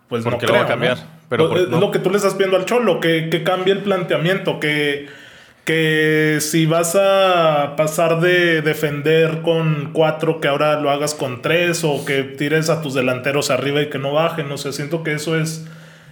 Pues 0.10 0.24
Porque 0.24 0.46
no 0.46 0.52
creo, 0.52 0.54
lo 0.54 0.60
va 0.60 0.66
a 0.66 0.68
cambiar. 0.68 0.98
¿no? 0.98 1.04
Pero 1.30 1.58
es 1.58 1.70
no. 1.70 1.80
lo 1.80 1.92
que 1.92 2.00
tú 2.00 2.10
le 2.10 2.18
estás 2.18 2.36
pidiendo 2.36 2.56
al 2.56 2.66
Cholo, 2.66 3.00
que, 3.00 3.30
que 3.30 3.44
cambie 3.44 3.74
el 3.74 3.82
planteamiento, 3.82 4.60
que, 4.60 5.08
que 5.66 6.38
si 6.40 6.66
vas 6.66 6.96
a 6.96 7.74
pasar 7.76 8.22
de 8.22 8.62
defender 8.62 9.42
con 9.42 9.90
cuatro, 9.92 10.40
que 10.40 10.48
ahora 10.48 10.80
lo 10.80 10.90
hagas 10.90 11.14
con 11.14 11.42
tres, 11.42 11.84
o 11.84 12.06
que 12.06 12.24
tires 12.24 12.70
a 12.70 12.82
tus 12.82 12.94
delanteros 12.94 13.50
arriba 13.50 13.82
y 13.82 13.90
que 13.90 14.00
no 14.00 14.14
bajen. 14.14 14.48
No 14.48 14.58
sé, 14.58 14.72
siento 14.72 15.04
que 15.04 15.14
eso 15.14 15.38
es 15.38 15.68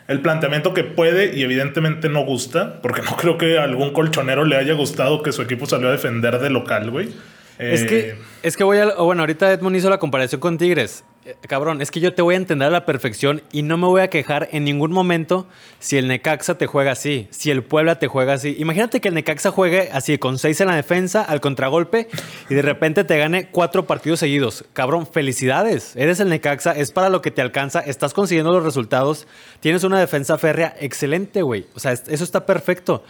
el 0.08 0.22
planteamiento 0.22 0.74
que 0.74 0.84
puede 0.84 1.36
y 1.36 1.44
evidentemente 1.44 2.10
no 2.10 2.24
gusta, 2.26 2.82
porque 2.82 3.02
no 3.02 3.16
creo 3.18 3.38
que 3.38 3.58
a 3.58 3.64
algún 3.64 3.92
colchonero 3.92 4.46
le 4.46 4.58
haya 4.58 4.74
gustado 4.74 5.24
que 5.24 5.32
su 5.32 5.42
equipo 5.42 5.66
salió 5.66 5.88
a 5.88 5.92
defender 5.92 6.40
de 6.40 6.50
local, 6.50 6.92
güey. 6.92 7.10
Es 7.58 7.82
Eh, 7.84 7.88
que, 7.88 8.16
es 8.44 8.58
que 8.58 8.64
voy 8.64 8.78
a. 8.80 8.96
Bueno, 8.96 9.22
ahorita 9.22 9.52
Edmond 9.52 9.76
hizo 9.78 9.90
la 9.90 9.98
comparación 9.98 10.42
con 10.42 10.58
Tigres. 10.58 11.04
Eh, 11.26 11.36
cabrón, 11.48 11.82
es 11.82 11.90
que 11.90 12.00
yo 12.00 12.14
te 12.14 12.22
voy 12.22 12.36
a 12.36 12.38
entender 12.38 12.68
a 12.68 12.72
la 12.72 12.86
perfección 12.86 13.42
y 13.52 13.64
no 13.64 13.78
me 13.78 13.88
voy 13.88 14.02
a 14.02 14.10
quejar 14.10 14.50
en 14.52 14.64
ningún 14.64 14.92
momento 14.92 15.48
si 15.80 15.98
el 15.98 16.08
Necaxa 16.08 16.58
te 16.58 16.68
juega 16.68 16.92
así, 16.92 17.28
si 17.32 17.50
el 17.50 17.64
Puebla 17.64 17.98
te 17.98 18.08
juega 18.08 18.34
así. 18.34 18.56
Imagínate 18.60 19.00
que 19.02 19.08
el 19.08 19.16
Necaxa 19.16 19.50
juegue 19.52 19.90
así, 19.92 20.18
con 20.20 20.38
seis 20.38 20.62
en 20.62 20.68
la 20.68 20.76
defensa, 20.76 21.24
al 21.24 21.42
contragolpe 21.42 22.10
y 22.50 22.54
de 22.54 22.62
repente 22.62 23.04
te 23.06 23.18
gane 23.18 23.48
cuatro 23.50 23.88
partidos 23.88 24.20
seguidos. 24.20 24.66
Cabrón, 24.74 25.08
felicidades. 25.08 25.96
Eres 25.96 26.20
el 26.20 26.30
Necaxa, 26.30 26.74
es 26.74 26.92
para 26.92 27.10
lo 27.10 27.22
que 27.24 27.32
te 27.32 27.42
alcanza, 27.42 27.80
estás 27.80 28.14
consiguiendo 28.14 28.52
los 28.52 28.64
resultados, 28.64 29.26
tienes 29.62 29.84
una 29.84 30.00
defensa 30.00 30.38
férrea 30.38 30.76
excelente, 30.80 31.42
güey. 31.42 31.66
O 31.74 31.80
sea, 31.80 31.94
es- 31.94 32.04
eso 32.08 32.24
está 32.24 32.46
perfecto. 32.46 33.04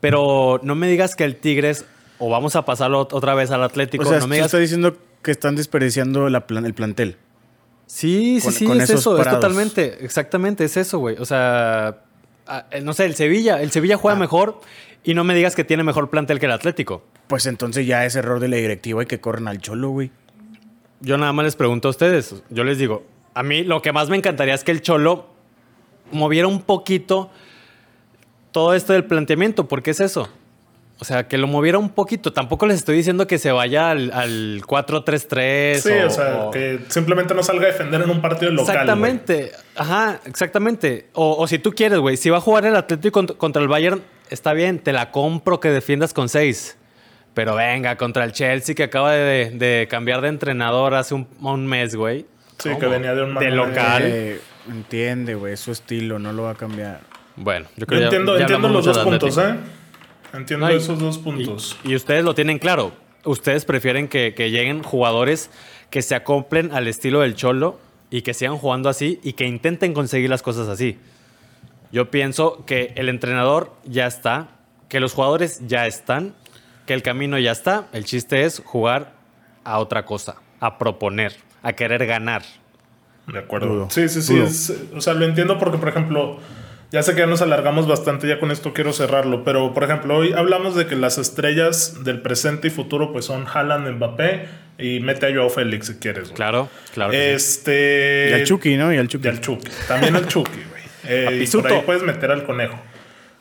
Pero 0.00 0.58
no 0.62 0.74
me 0.74 0.88
digas 0.88 1.14
que 1.14 1.24
el 1.24 1.36
Tigres, 1.36 1.84
o 2.18 2.28
vamos 2.30 2.56
a 2.56 2.64
pasarlo 2.64 3.00
otra 3.00 3.34
vez 3.34 3.50
al 3.50 3.62
Atlético, 3.62 4.04
O 4.04 4.06
sea, 4.08 4.18
no 4.20 4.26
me 4.26 4.36
digas 4.36 4.46
estás 4.46 4.60
diciendo 4.60 4.96
que 5.22 5.30
están 5.30 5.56
desperdiciando 5.56 6.28
la 6.28 6.46
plan- 6.46 6.64
el 6.66 6.74
plantel. 6.74 7.16
Sí, 7.86 8.38
sí, 8.40 8.44
Con- 8.46 8.52
sí, 8.54 8.64
con 8.66 8.80
es 8.80 8.90
eso, 8.90 9.18
es 9.18 9.28
totalmente, 9.28 10.04
exactamente, 10.04 10.64
es 10.64 10.76
eso, 10.76 10.98
güey. 10.98 11.16
O 11.18 11.24
sea, 11.24 11.98
ah, 12.46 12.66
eh, 12.70 12.80
no 12.80 12.92
sé, 12.94 13.04
el 13.04 13.14
Sevilla, 13.14 13.60
el 13.60 13.70
Sevilla 13.70 13.96
Ah. 13.96 13.98
juega 13.98 14.18
mejor 14.18 14.60
y 15.04 15.14
no 15.14 15.24
me 15.24 15.34
digas 15.34 15.54
que 15.54 15.64
tiene 15.64 15.82
mejor 15.82 16.08
plantel 16.10 16.38
que 16.40 16.46
el 16.46 16.52
Atlético. 16.52 17.02
Pues 17.26 17.46
entonces 17.46 17.86
ya 17.86 18.04
es 18.06 18.14
error 18.16 18.40
de 18.40 18.48
la 18.48 18.56
directiva 18.56 19.02
y 19.02 19.06
que 19.06 19.20
corren 19.20 19.48
al 19.48 19.58
cholo, 19.60 19.90
güey. 19.90 20.10
Yo 21.00 21.18
nada 21.18 21.32
más 21.32 21.44
les 21.44 21.56
pregunto 21.56 21.88
a 21.88 21.90
ustedes, 21.90 22.42
yo 22.50 22.62
les 22.64 22.78
digo, 22.78 23.04
a 23.34 23.42
mí 23.42 23.64
lo 23.64 23.82
que 23.82 23.92
más 23.92 24.08
me 24.08 24.16
encantaría 24.16 24.54
es 24.54 24.62
que 24.64 24.70
el 24.70 24.80
Cholo 24.82 25.26
moviera 26.12 26.46
un 26.46 26.62
poquito 26.62 27.30
todo 28.52 28.74
esto 28.74 28.92
del 28.92 29.04
planteamiento, 29.04 29.66
porque 29.68 29.90
es 29.90 30.00
eso. 30.00 30.28
O 30.98 31.04
sea, 31.04 31.26
que 31.26 31.36
lo 31.36 31.48
moviera 31.48 31.78
un 31.78 31.88
poquito. 31.90 32.32
Tampoco 32.32 32.66
les 32.66 32.76
estoy 32.76 32.96
diciendo 32.96 33.26
que 33.26 33.38
se 33.38 33.50
vaya 33.50 33.90
al, 33.90 34.12
al 34.12 34.62
4-3-3. 34.64 35.78
sí, 35.78 35.90
o, 35.90 36.10
sea, 36.10 36.44
o- 36.44 36.50
que 36.52 36.78
simplemente 36.88 37.34
no 37.34 37.42
salga 37.42 37.64
a 37.64 37.66
defender 37.72 38.02
en 38.02 38.10
un 38.10 38.20
partido 38.20 38.52
local. 38.52 38.66
güey. 38.66 38.76
Exactamente. 38.78 39.52
Ajá, 39.74 40.20
exactamente. 40.26 41.08
O, 41.14 41.36
o 41.36 41.46
si 41.48 41.58
tú 41.58 41.72
quieres, 41.72 41.98
güey, 41.98 42.16
si 42.16 42.30
va 42.30 42.36
a 42.38 42.40
jugar 42.40 42.66
el 42.66 42.76
Atlético 42.76 43.12
contra, 43.12 43.36
contra 43.36 43.60
el 43.62 43.68
Bayern, 43.68 44.02
está 44.30 44.52
bien, 44.52 44.78
te 44.78 44.92
la 44.92 45.10
compro 45.10 45.58
que 45.58 45.70
defiendas 45.70 46.14
con 46.14 46.28
seis. 46.28 46.76
Pero 47.34 47.56
venga, 47.56 47.96
contra 47.96 48.24
el 48.24 48.32
Chelsea 48.32 48.74
que 48.74 48.84
acaba 48.84 49.12
de, 49.12 49.50
de 49.50 49.88
cambiar 49.90 50.20
de 50.20 50.28
entrenador 50.28 50.94
hace 50.94 51.14
un, 51.14 51.26
un 51.40 51.66
mes, 51.66 51.94
güey. 51.96 52.26
Sí, 52.58 52.68
¿Cómo? 52.68 52.78
que 52.78 52.86
venía 52.86 53.14
de 53.14 53.22
un 53.24 53.34
De 53.34 53.50
local. 53.50 54.02
Eh, 54.04 54.40
entiende, 54.68 55.34
güey, 55.34 55.56
su 55.56 55.72
estilo, 55.72 56.18
no 56.20 56.32
lo 56.32 56.44
va 56.44 56.50
a 56.50 56.54
cambiar. 56.54 57.00
Bueno, 57.34 57.66
yo 57.76 57.80
Yo 57.80 57.86
creo 57.86 57.98
que 57.98 58.00
ya- 58.02 58.04
entiendo, 58.08 58.36
ya 58.36 58.42
entiendo 58.42 58.66
hablamos 58.68 58.86
los 58.86 58.94
dos 58.96 59.04
puntos. 59.04 59.38
¿eh? 59.38 59.54
Entiendo 60.32 60.66
No, 60.66 60.72
y- 60.72 60.76
esos 60.76 60.98
dos 60.98 61.18
puntos. 61.18 61.76
Y, 61.84 61.94
ustedes 61.94 62.24
lo 62.24 62.34
tienen 62.34 62.58
claro. 62.58 62.92
Ustedes 63.24 63.64
prefieren 63.64 64.08
que, 64.08 64.34
que 64.34 64.50
lleguen 64.50 64.82
jugadores 64.82 65.50
que 65.90 66.02
se 66.02 66.14
acoplen 66.14 66.72
al 66.72 66.88
estilo 66.88 67.20
del 67.20 67.34
Cholo 67.36 67.78
y 68.10 68.22
que 68.22 68.34
sigan 68.34 68.56
jugando 68.58 68.88
así 68.88 69.20
y 69.22 69.34
que 69.34 69.44
intenten 69.46 69.94
conseguir 69.94 70.28
las 70.30 70.42
cosas 70.42 70.68
así. 70.68 70.98
Yo 71.92 72.10
pienso 72.10 72.64
que 72.66 72.92
el 72.96 73.08
entrenador 73.08 73.72
ya 73.84 74.06
está, 74.06 74.48
que 74.88 74.98
los 75.00 75.12
jugadores 75.12 75.60
ya 75.66 75.86
están, 75.86 76.34
que 76.86 76.94
el 76.94 77.02
camino 77.02 77.38
ya 77.38 77.52
está. 77.52 77.88
El 77.92 78.04
chiste 78.04 78.44
es 78.44 78.62
jugar 78.64 79.12
a 79.64 79.78
otra 79.78 80.04
cosa, 80.04 80.36
a 80.60 80.78
proponer, 80.78 81.36
a 81.62 81.74
querer 81.74 82.06
ganar. 82.06 82.42
De 83.26 83.38
acuerdo. 83.38 83.66
Dudo. 83.68 83.90
Sí, 83.90 84.08
sí, 84.08 84.20
sí. 84.22 84.38
Es- 84.40 84.72
o 84.94 85.00
sea, 85.00 85.14
lo 85.14 85.24
entiendo 85.26 85.58
porque, 85.58 85.78
por 85.78 85.88
ejemplo, 85.90 86.38
ya 86.92 87.02
sé 87.02 87.14
que 87.14 87.20
ya 87.20 87.26
nos 87.26 87.40
alargamos 87.40 87.88
bastante, 87.88 88.28
ya 88.28 88.38
con 88.38 88.50
esto 88.50 88.74
quiero 88.74 88.92
cerrarlo, 88.92 89.44
pero, 89.44 89.72
por 89.72 89.82
ejemplo, 89.82 90.14
hoy 90.14 90.34
hablamos 90.34 90.76
de 90.76 90.86
que 90.86 90.94
las 90.94 91.16
estrellas 91.16 92.04
del 92.04 92.20
presente 92.20 92.68
y 92.68 92.70
futuro 92.70 93.12
pues 93.12 93.24
son 93.24 93.46
Haaland, 93.46 93.88
Mbappé 93.96 94.46
y 94.78 95.00
mete 95.00 95.26
a 95.26 95.34
Joao 95.34 95.48
Félix 95.48 95.86
si 95.86 95.94
quieres. 95.94 96.24
güey. 96.24 96.34
Claro, 96.34 96.68
claro. 96.92 97.12
Este... 97.14 98.28
Y 98.30 98.32
al 98.34 98.44
Chucky, 98.44 98.76
¿no? 98.76 98.92
Y 98.92 98.98
al 98.98 99.08
Chucky. 99.08 99.26
Y 99.26 99.30
al 99.30 99.40
Chucky. 99.40 99.68
También 99.88 100.14
al 100.16 100.28
Chucky, 100.28 100.50
güey. 100.52 100.82
Eh, 101.04 101.42
y 101.44 101.56
por 101.56 101.66
ahí 101.66 101.82
puedes 101.84 102.04
meter 102.04 102.30
al 102.30 102.44
conejo. 102.44 102.78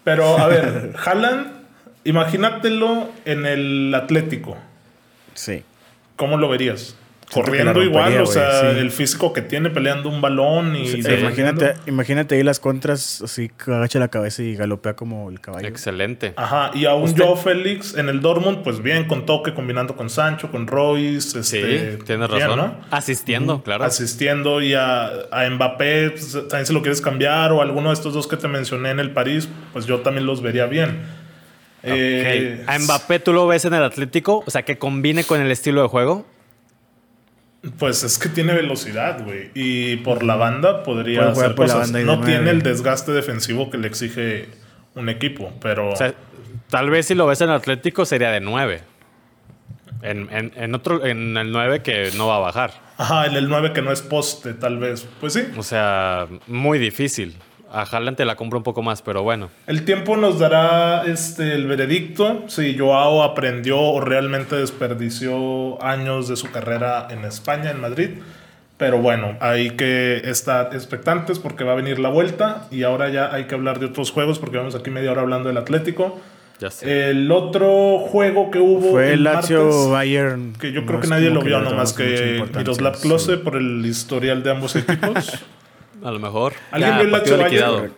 Pero, 0.04 0.40
a 0.40 0.48
ver, 0.48 0.94
Haaland, 1.06 1.46
imagínatelo 2.06 3.12
en 3.24 3.46
el 3.46 3.94
Atlético. 3.94 4.58
Sí. 5.36 5.64
¿Cómo 6.16 6.38
lo 6.38 6.50
verías? 6.50 6.96
Corriendo 7.32 7.82
igual, 7.82 8.20
o 8.22 8.26
sea, 8.26 8.74
sí. 8.74 8.80
el 8.80 8.92
físico 8.92 9.32
que 9.34 9.42
tiene 9.42 9.70
peleando 9.70 10.10
un 10.10 10.20
balón 10.22 10.76
y... 10.76 10.88
Sí, 10.88 11.00
imagínate, 11.00 11.74
imagínate 11.88 12.36
ahí 12.36 12.44
las 12.44 12.60
contras, 12.60 13.22
así 13.22 13.50
que 13.50 13.72
agacha 13.74 14.00
la 14.00 14.10
cabeza 14.10 14.44
y 14.44 14.56
galopea 14.56 14.96
como 14.96 15.30
el 15.30 15.40
caballo. 15.40 15.68
Excelente. 15.68 16.34
Ajá, 16.36 16.72
y 16.74 16.86
a 16.86 16.94
un 16.94 17.04
Usted- 17.04 17.24
Joao 17.24 17.36
Félix 17.38 17.96
en 17.96 18.10
el 18.10 18.22
Dortmund, 18.22 18.64
pues 18.64 18.82
bien, 18.84 19.06
con 19.06 19.26
toque, 19.26 19.54
combinando 19.54 19.96
con 19.96 20.10
Sancho, 20.10 20.52
con 20.52 20.68
Royce. 20.68 21.42
Sí, 21.44 21.58
Este, 21.58 21.98
tienes 22.06 22.28
bien, 22.30 22.42
razón. 22.42 22.58
¿no? 22.58 22.76
Asistiendo, 22.92 23.64
claro. 23.64 23.84
Asistiendo 23.86 24.62
y 24.62 24.74
a, 24.74 25.08
a 25.32 25.50
Mbappé, 25.50 26.12
pues, 26.12 26.34
también 26.50 26.66
si 26.66 26.74
lo 26.74 26.82
quieres 26.82 27.02
cambiar, 27.02 27.52
o 27.52 27.62
alguno 27.62 27.90
de 27.90 27.94
estos 27.94 28.14
dos 28.14 28.28
que 28.28 28.38
te 28.38 28.48
mencioné 28.48 28.90
en 28.92 29.00
el 29.00 29.12
París, 29.12 29.48
pues 29.74 29.86
yo 29.86 30.02
también 30.02 30.26
los 30.26 30.42
vería 30.42 30.66
bien. 30.66 31.00
Eh, 31.84 32.60
Ok. 32.64 32.70
A 32.70 32.78
Mbappé 32.80 33.20
tú 33.20 33.34
lo 33.34 33.48
ves 33.48 33.66
en 33.66 33.74
el 33.74 33.84
Atlético, 33.84 34.44
o 34.46 34.52
sea, 34.52 34.64
que 34.64 34.78
combine 34.78 35.24
con 35.24 35.42
el 35.42 35.50
estilo 35.52 35.82
de 35.82 35.88
juego. 35.88 36.26
Pues 37.78 38.04
es 38.04 38.18
que 38.18 38.28
tiene 38.30 38.54
velocidad, 38.54 39.24
güey. 39.24 39.52
Y 39.54 39.98
por 39.98 40.24
la 40.24 40.36
banda 40.36 40.82
podría 40.84 41.20
jugar 41.32 41.32
hacer 41.46 41.56
por 41.56 41.68
la 41.68 41.74
cosas. 41.76 41.92
no 41.92 42.00
nueve. 42.18 42.26
tiene 42.26 42.50
el 42.50 42.64
desgaste 42.64 43.12
defensivo 43.12 43.70
que 43.70 43.78
le 43.78 43.88
exige 43.88 44.50
un 44.96 45.10
equipo, 45.10 45.54
pero... 45.62 45.90
O 45.92 45.96
sea, 45.96 46.14
tal 46.70 46.90
vez 46.90 47.06
si 47.06 47.14
lo 47.16 47.28
ves 47.28 47.40
en 47.42 47.50
el 47.50 47.56
Atlético 47.56 48.04
sería 48.06 48.32
de 48.32 48.40
9. 48.42 48.82
En, 50.02 50.28
en- 50.32 50.52
en 50.56 50.74
otro, 50.74 51.06
en 51.06 51.38
el 51.38 51.52
9 51.52 51.84
que 51.84 52.10
no 52.18 52.28
va 52.28 52.38
a 52.38 52.40
bajar. 52.40 52.72
Ajá, 52.98 53.28
en 53.28 53.36
el 53.36 53.48
9 53.48 53.74
que 53.74 53.84
no 53.84 53.92
es 53.92 54.02
poste, 54.02 54.54
tal 54.56 54.80
vez. 54.80 55.08
Pues 55.20 55.34
sí. 55.34 55.44
O 55.56 55.62
sea, 55.64 56.28
muy 56.48 56.80
difícil. 56.80 57.36
A 57.74 57.84
Haaland 57.84 58.18
te 58.18 58.26
la 58.26 58.36
compro 58.36 58.60
un 58.60 58.64
poco 58.64 58.82
más, 58.82 59.02
pero 59.02 59.24
bueno. 59.24 59.50
El 59.66 59.86
tiempo 59.86 60.18
nos 60.18 60.40
dará 60.40 61.04
este, 61.06 61.54
el 61.54 61.68
veredicto 61.68 62.44
si 62.48 62.78
Joao 62.78 63.24
aprendió 63.24 63.80
o 63.80 64.02
realmente 64.02 64.58
desperdició 64.58 65.82
años 65.82 66.28
de 66.28 66.36
su 66.36 66.52
carrera 66.52 67.08
en 67.10 67.24
España, 67.24 67.72
en 67.72 67.80
Madrid. 67.80 68.10
Pero 68.76 68.98
bueno, 68.98 69.38
hay 69.40 69.72
que 69.72 70.22
estar 70.26 70.74
expectantes 70.74 71.40
porque 71.40 71.64
va 71.64 71.74
a 71.74 71.76
venir 71.76 72.00
la 72.00 72.10
vuelta 72.10 72.68
y 72.72 72.84
ahora 72.84 73.10
ya 73.10 73.34
hay 73.34 73.46
que 73.46 73.56
hablar 73.56 73.80
de 73.80 73.86
otros 73.86 74.12
juegos 74.12 74.40
porque 74.40 74.58
vamos 74.58 74.76
aquí 74.76 74.90
media 74.90 75.12
hora 75.12 75.22
hablando 75.22 75.48
del 75.48 75.58
Atlético. 75.58 76.20
Ya 76.60 76.72
sé. 76.72 77.10
El 77.12 77.32
otro 77.32 78.00
juego 78.00 78.52
que 78.52 78.60
hubo. 78.60 78.92
Fue 78.92 79.14
el 79.14 79.22
martes, 79.22 79.52
Lazio 79.52 79.90
Bayern. 79.90 80.54
Que 80.60 80.72
yo 80.72 80.82
no 80.82 80.88
creo 80.88 81.00
que 81.00 81.08
nadie 81.08 81.30
lo 81.30 81.42
vio, 81.42 81.62
nomás 81.62 81.94
que 81.94 82.44
Miroslav 82.56 82.96
sí. 82.96 83.04
Klose 83.04 83.38
por 83.38 83.56
el 83.56 83.86
historial 83.86 84.44
de 84.44 84.52
ambos 84.52 84.76
equipos. 84.76 85.40
A 86.04 86.12
lo 86.12 86.20
mejor. 86.20 86.54
¿Alguien 86.72 86.92
Ya, 86.92 86.98
vio 86.98 87.06
el 87.06 87.12
Lazio 87.12 87.38
liquidado. 87.38 87.76
Bayern? 87.76 87.94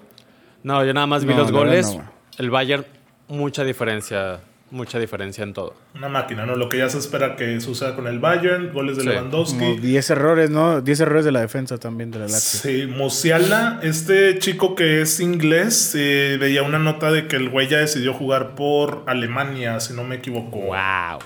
No, 0.63 0.85
yo 0.85 0.93
nada 0.93 1.07
más 1.07 1.25
vi 1.25 1.33
No, 1.33 1.39
los 1.41 1.51
goles. 1.51 1.93
no, 1.95 2.11
el 2.37 2.49
Bayern, 2.49 2.85
mucha 3.27 3.63
diferencia. 3.63 4.39
Mucha 4.71 4.97
diferencia 4.97 5.43
en 5.43 5.53
todo. 5.53 5.75
Una 5.93 6.09
máquina, 6.09 6.47
¿no? 6.47 6.55
Lo 6.55 6.67
que 6.67 6.79
ya 6.79 6.89
se 6.89 6.97
espera 6.97 7.35
que 7.35 7.61
suceda 7.61 7.95
con 7.95 8.07
el 8.07 8.17
Bayern, 8.17 8.73
goles 8.73 8.95
de 8.97 9.03
Sí. 9.03 9.07
Como 9.09 9.19
Lewandowski. 9.19 9.77
10 9.77 10.09
errores, 10.09 10.49
¿no? 10.49 10.81
10 10.81 10.99
errores 11.01 11.25
de 11.25 11.31
la 11.31 11.41
defensa 11.41 11.77
también 11.77 12.09
de 12.09 12.17
la 12.17 12.25
Lazio. 12.25 12.59
Sí, 12.71 12.87
Musiala, 12.87 13.79
este 13.83 14.39
chico 14.39 14.73
que 14.73 15.01
es 15.01 15.19
inglés, 15.19 15.93
eh, 15.95 16.37
veía 16.39 16.63
una 16.63 16.79
nota 16.79 17.11
de 17.11 17.27
que 17.27 17.35
el 17.35 17.49
güey 17.51 17.67
ya 17.67 17.77
decidió 17.77 18.15
jugar 18.15 18.55
por 18.55 19.03
Alemania, 19.05 19.79
si 19.79 19.93
no 19.93 20.03
me 20.03 20.15
equivoco. 20.15 20.57
¡Wow! 20.57 21.19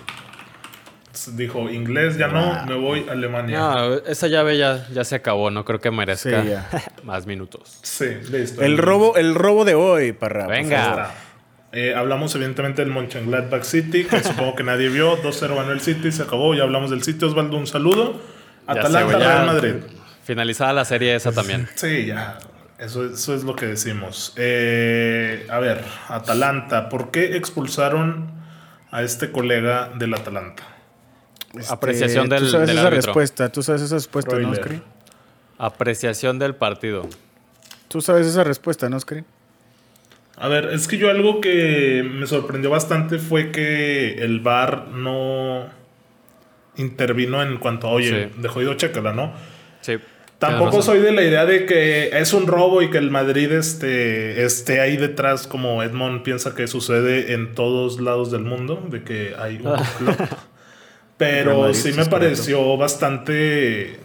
Dijo, 1.35 1.69
inglés 1.69 2.17
ya 2.17 2.27
no, 2.27 2.65
me 2.65 2.75
voy 2.75 3.05
a 3.07 3.13
Alemania. 3.13 3.59
No, 3.59 3.93
esa 3.95 4.27
llave 4.27 4.57
ya, 4.57 4.87
ya 4.93 5.03
se 5.03 5.15
acabó. 5.15 5.51
No 5.51 5.65
creo 5.65 5.79
que 5.79 5.91
merezca 5.91 6.43
Sí, 6.43 6.79
más 7.03 7.25
minutos. 7.25 7.79
Sí, 7.81 8.05
listo. 8.31 8.61
El 8.61 8.77
robo, 8.77 9.15
el 9.17 9.35
robo 9.35 9.65
de 9.65 9.75
hoy, 9.75 10.11
Parra. 10.13 10.45
por 10.45 10.53
Venga. 10.53 11.11
Eh, 11.73 11.93
hablamos 11.93 12.33
evidentemente 12.35 12.81
del 12.83 12.91
Mönchengladbach 12.91 13.63
City, 13.63 14.05
que 14.05 14.19
supongo 14.23 14.55
que 14.55 14.63
nadie 14.63 14.89
vio. 14.89 15.21
2-0 15.21 15.55
ganó 15.55 15.71
el 15.71 15.81
City, 15.81 16.11
se 16.11 16.23
acabó. 16.23 16.55
Ya 16.55 16.63
hablamos 16.63 16.89
del 16.89 17.03
City. 17.03 17.25
Osvaldo, 17.25 17.57
un 17.57 17.67
saludo. 17.67 18.19
Atalanta, 18.65 19.17
Real 19.17 19.45
Madrid. 19.45 19.73
Finalizada 20.23 20.73
la 20.73 20.85
serie 20.85 21.15
esa 21.15 21.31
también. 21.31 21.67
Sí, 21.75 22.05
ya. 22.05 22.37
Eso, 22.77 23.05
eso 23.05 23.33
es 23.33 23.43
lo 23.43 23.55
que 23.55 23.65
decimos. 23.65 24.33
Eh, 24.35 25.47
a 25.49 25.59
ver, 25.59 25.83
Atalanta. 26.09 26.89
¿Por 26.89 27.11
qué 27.11 27.35
expulsaron 27.35 28.31
a 28.91 29.01
este 29.03 29.31
colega 29.31 29.89
del 29.95 30.13
Atalanta? 30.13 30.63
Este, 31.59 31.73
Apreciación 31.73 32.29
del- 32.29 32.39
Tú 32.43 32.49
sabes 32.49 32.67
del 32.67 32.77
esa 32.77 32.87
árbitro. 32.87 33.05
respuesta, 33.07 33.49
tú 33.51 33.63
sabes 33.63 33.81
esa 33.81 33.95
respuesta, 33.95 34.37
¿no. 34.37 34.51
Oscar? 34.51 34.81
Apreciación 35.57 36.39
del 36.39 36.55
partido. 36.55 37.07
Tú 37.87 38.01
sabes 38.01 38.27
esa 38.27 38.43
respuesta, 38.43 38.89
¿no, 38.89 38.97
Oscar? 38.97 39.23
A 40.35 40.47
ver, 40.49 40.65
es 40.65 40.87
que 40.87 40.97
yo 40.97 41.09
algo 41.09 41.41
que 41.41 42.07
me 42.07 42.27
sorprendió 42.27 42.69
bastante 42.69 43.17
fue 43.17 43.51
que 43.51 44.15
el 44.23 44.39
VAR 44.39 44.89
no 44.89 45.65
intervino 46.75 47.41
en 47.41 47.57
cuanto 47.57 47.87
a, 47.87 47.91
oye, 47.91 48.29
Sí. 48.35 48.41
de 48.41 48.47
jodido, 48.47 48.73
chécala, 48.75 49.13
¿no? 49.13 49.33
Sí. 49.81 49.97
Tampoco 50.37 50.83
soy 50.83 50.99
de 50.99 51.11
la 51.11 51.23
idea 51.23 51.47
de 51.47 51.65
que 51.65 52.09
es 52.19 52.31
un 52.33 52.45
robo 52.45 52.83
y 52.83 52.91
que 52.91 52.99
el 52.99 53.09
Madrid 53.09 53.51
esté, 53.51 54.43
esté 54.45 54.79
ahí 54.81 54.95
detrás 54.95 55.47
como 55.47 55.81
Edmond 55.81 56.21
piensa 56.21 56.53
que 56.53 56.67
sucede 56.67 57.33
en 57.33 57.55
todos 57.55 57.99
lados 57.99 58.29
del 58.29 58.41
mundo, 58.43 58.85
de 58.91 59.01
que 59.03 59.33
hay 59.39 59.55
un 59.55 59.63
complot. 59.75 60.29
Pero 61.17 61.61
Madrid, 61.61 61.75
sí 61.75 61.93
me 61.93 62.01
es 62.03 62.09
correcto. 62.09 62.11
pareció 62.11 62.77
bastante 62.77 63.99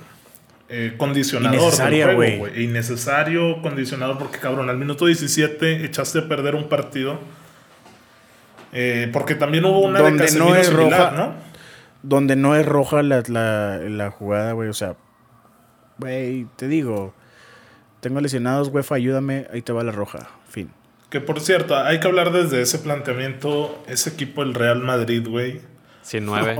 eh, 0.69 0.95
condicionador 0.97 2.15
güey. 2.15 2.39
güey. 2.39 2.65
Innecesario, 2.65 3.61
condicionador, 3.61 4.19
porque 4.19 4.39
cabrón, 4.39 4.71
al 4.71 4.79
minuto 4.79 5.05
17 5.07 5.85
echaste 5.85 6.21
a 6.21 6.29
perder 6.29 6.55
un 6.55 6.69
partido. 6.69 7.19
Eh, 8.73 9.11
porque 9.13 9.35
también 9.35 9.67
hubo 9.67 9.81
una 9.81 9.99
Donde 10.01 10.25
de 10.27 10.39
no 10.39 10.57
es 10.57 10.69
similar, 10.69 10.91
roja. 10.91 11.11
¿no? 11.11 11.35
Donde 12.03 12.37
no 12.37 12.57
es 12.57 12.65
roja 12.65 13.03
la, 13.03 13.23
la, 13.29 13.77
la 13.87 14.11
jugada, 14.11 14.53
güey. 14.53 14.71
O 14.71 14.73
sea, 14.73 14.97
güey, 15.99 16.47
te 16.57 16.69
digo, 16.69 17.15
tengo 18.01 18.21
lesionados, 18.21 18.69
UEFA, 18.69 18.95
ayúdame, 18.95 19.47
ahí 19.53 19.61
te 19.61 19.73
va 19.73 19.85
la 19.85 19.93
roja. 19.93 20.31
Fin. 20.49 20.71
Que 21.11 21.21
por 21.21 21.41
cierto, 21.41 21.77
hay 21.77 22.01
que 22.01 22.07
hablar 22.07 22.33
desde 22.33 22.63
ese 22.63 22.79
planteamiento. 22.79 23.85
Ese 23.87 24.09
equipo, 24.09 24.43
el 24.43 24.55
Real 24.55 24.79
Madrid, 24.81 25.29
güey. 25.29 25.61
Sin 26.03 26.27
nueve. 26.27 26.57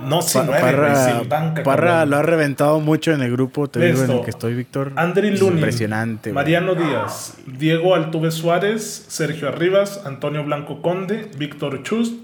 No, 0.00 0.22
sin 0.22 0.46
nueve, 0.46 0.60
Parra, 0.60 0.92
güey, 0.92 1.20
sin 1.20 1.28
banca. 1.28 1.62
Parra 1.62 2.06
lo 2.06 2.16
ha 2.16 2.22
reventado 2.22 2.78
mucho 2.80 3.12
en 3.12 3.20
el 3.20 3.32
grupo, 3.32 3.68
te 3.68 3.80
digo, 3.80 4.04
en 4.04 4.10
el 4.10 4.20
que 4.22 4.30
estoy, 4.30 4.54
Víctor. 4.54 4.92
Andri 4.96 5.36
Lunin. 5.36 5.54
Impresionante. 5.54 6.32
Mariano 6.32 6.74
Díaz. 6.74 7.34
Diego 7.46 7.94
Altuve 7.94 8.30
Suárez. 8.30 9.06
Sergio 9.08 9.48
Arribas. 9.48 10.02
Antonio 10.06 10.44
Blanco 10.44 10.80
Conde. 10.82 11.30
Víctor 11.36 11.82
Chust. 11.82 12.14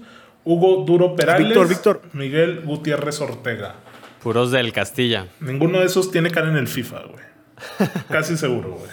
Hugo 0.45 0.83
Duro 0.85 1.15
Perales. 1.15 1.47
Víctor, 1.47 1.67
Víctor. 1.67 2.01
Miguel 2.13 2.61
Gutiérrez 2.65 3.19
Ortega. 3.21 3.75
Puros 4.21 4.51
del 4.51 4.71
Castilla. 4.71 5.27
Ninguno 5.41 5.79
de 5.79 5.85
esos 5.85 6.11
tiene 6.11 6.31
cara 6.31 6.49
en 6.49 6.55
el 6.57 6.67
FIFA, 6.67 7.01
güey. 7.11 7.89
Casi 8.09 8.37
seguro, 8.37 8.77
güey. 8.79 8.91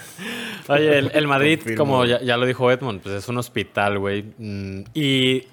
Oye, 0.67 0.99
el, 0.99 1.11
el 1.13 1.27
Madrid, 1.27 1.57
Confirmo, 1.59 1.77
como 1.85 2.05
ya 2.05 2.37
lo 2.37 2.45
dijo 2.45 2.71
Edmond, 2.71 3.01
pues 3.01 3.15
es 3.15 3.27
un 3.29 3.37
hospital, 3.37 3.97
güey. 3.99 4.23
Mm, 4.37 4.81
Y 4.93 5.43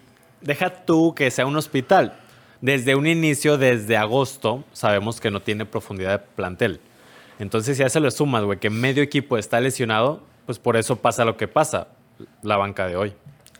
deja 0.40 0.70
tú 0.84 1.14
que 1.14 1.30
sea 1.30 1.46
un 1.46 1.56
hospital. 1.56 2.14
Desde 2.60 2.94
un 2.96 3.06
inicio, 3.06 3.56
desde 3.56 3.96
agosto, 3.96 4.64
sabemos 4.72 5.20
que 5.20 5.30
no 5.30 5.40
tiene 5.40 5.64
profundidad 5.64 6.18
de 6.20 6.26
plantel. 6.34 6.80
Entonces, 7.38 7.76
si 7.76 7.82
a 7.84 7.86
eso 7.86 8.00
le 8.00 8.10
sumas, 8.10 8.42
güey, 8.42 8.58
que 8.58 8.68
medio 8.70 9.02
equipo 9.02 9.38
está 9.38 9.60
lesionado, 9.60 10.22
pues 10.44 10.58
por 10.58 10.76
eso 10.76 10.96
pasa 10.96 11.24
lo 11.24 11.36
que 11.36 11.46
pasa. 11.46 11.88
La 12.42 12.56
banca 12.56 12.88
de 12.88 12.96
hoy. 12.96 13.12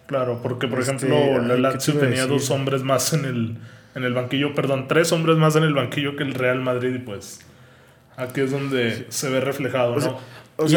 Claro, 0.07 0.41
porque 0.43 0.67
por 0.67 0.81
Este, 0.81 1.07
ejemplo, 1.07 1.41
la 1.43 1.55
¿qué 1.55 1.61
Lazio 1.61 1.95
tenía 1.95 2.23
decir? 2.23 2.29
dos 2.29 2.51
hombres 2.51 2.83
más 2.83 3.13
en 3.13 3.25
el, 3.25 3.57
en 3.95 4.03
el 4.05 4.15
banquillo, 4.15 4.53
perdón, 4.55 4.89
tres 4.89 5.13
hombres 5.13 5.37
más 5.37 5.55
en 5.55 5.63
el 5.63 5.75
banquillo 5.75 6.17
que 6.17 6.25
el 6.25 6.35
Real 6.35 6.61
Madrid 6.61 6.95
y 6.97 6.99
pues 6.99 7.41
aquí 8.17 8.41
es 8.41 8.51
donde 8.51 9.07
se 9.11 9.29
ve 9.31 9.41
reflejado, 9.41 9.93
¿no? 9.93 9.97
O 9.99 10.01
sea, 10.01 10.15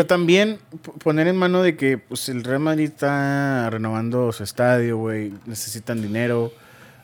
también 0.05 0.59
p- 0.83 0.91
poner 1.03 1.27
en 1.27 1.35
mano 1.37 1.61
de 1.63 1.75
que 1.75 1.97
pues, 1.97 2.29
el 2.29 2.43
Real 2.43 2.59
Madrid 2.59 2.85
está 2.85 3.69
renovando 3.69 4.31
su 4.31 4.43
estadio, 4.43 4.97
güey. 4.97 5.33
Necesitan 5.45 6.01
dinero. 6.01 6.51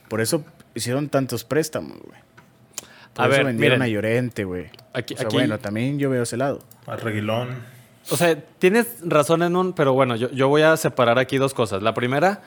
Por 0.07 0.21
eso 0.21 0.45
hicieron 0.75 1.09
tantos 1.09 1.43
préstamos, 1.43 1.97
güey. 1.99 2.19
Por 3.13 3.25
A 3.25 3.27
eso 3.29 3.37
ver, 3.37 3.45
vendieron 3.47 3.79
miren. 3.79 3.81
a 3.81 3.87
Llorente, 3.93 4.43
güey. 4.43 4.67
Aquí- 4.93 5.15
o 5.15 5.17
sea, 5.17 5.25
aquí- 5.27 5.35
bueno, 5.37 5.57
también 5.59 5.97
yo 5.97 6.09
veo 6.09 6.23
ese 6.23 6.37
lado. 6.37 6.59
A 6.85 6.95
Reguilón. 6.95 7.49
O 8.11 8.15
sea, 8.15 8.39
tienes 8.59 8.87
razón 9.01 9.41
en 9.43 9.55
un, 9.55 9.73
pero 9.73 9.93
bueno, 9.93 10.15
yo, 10.15 10.29
yo 10.31 10.47
voy 10.47 10.61
a 10.61 10.77
separar 10.77 11.17
aquí 11.19 11.37
dos 11.37 11.53
cosas. 11.53 11.81
La 11.83 11.93
primera, 11.93 12.41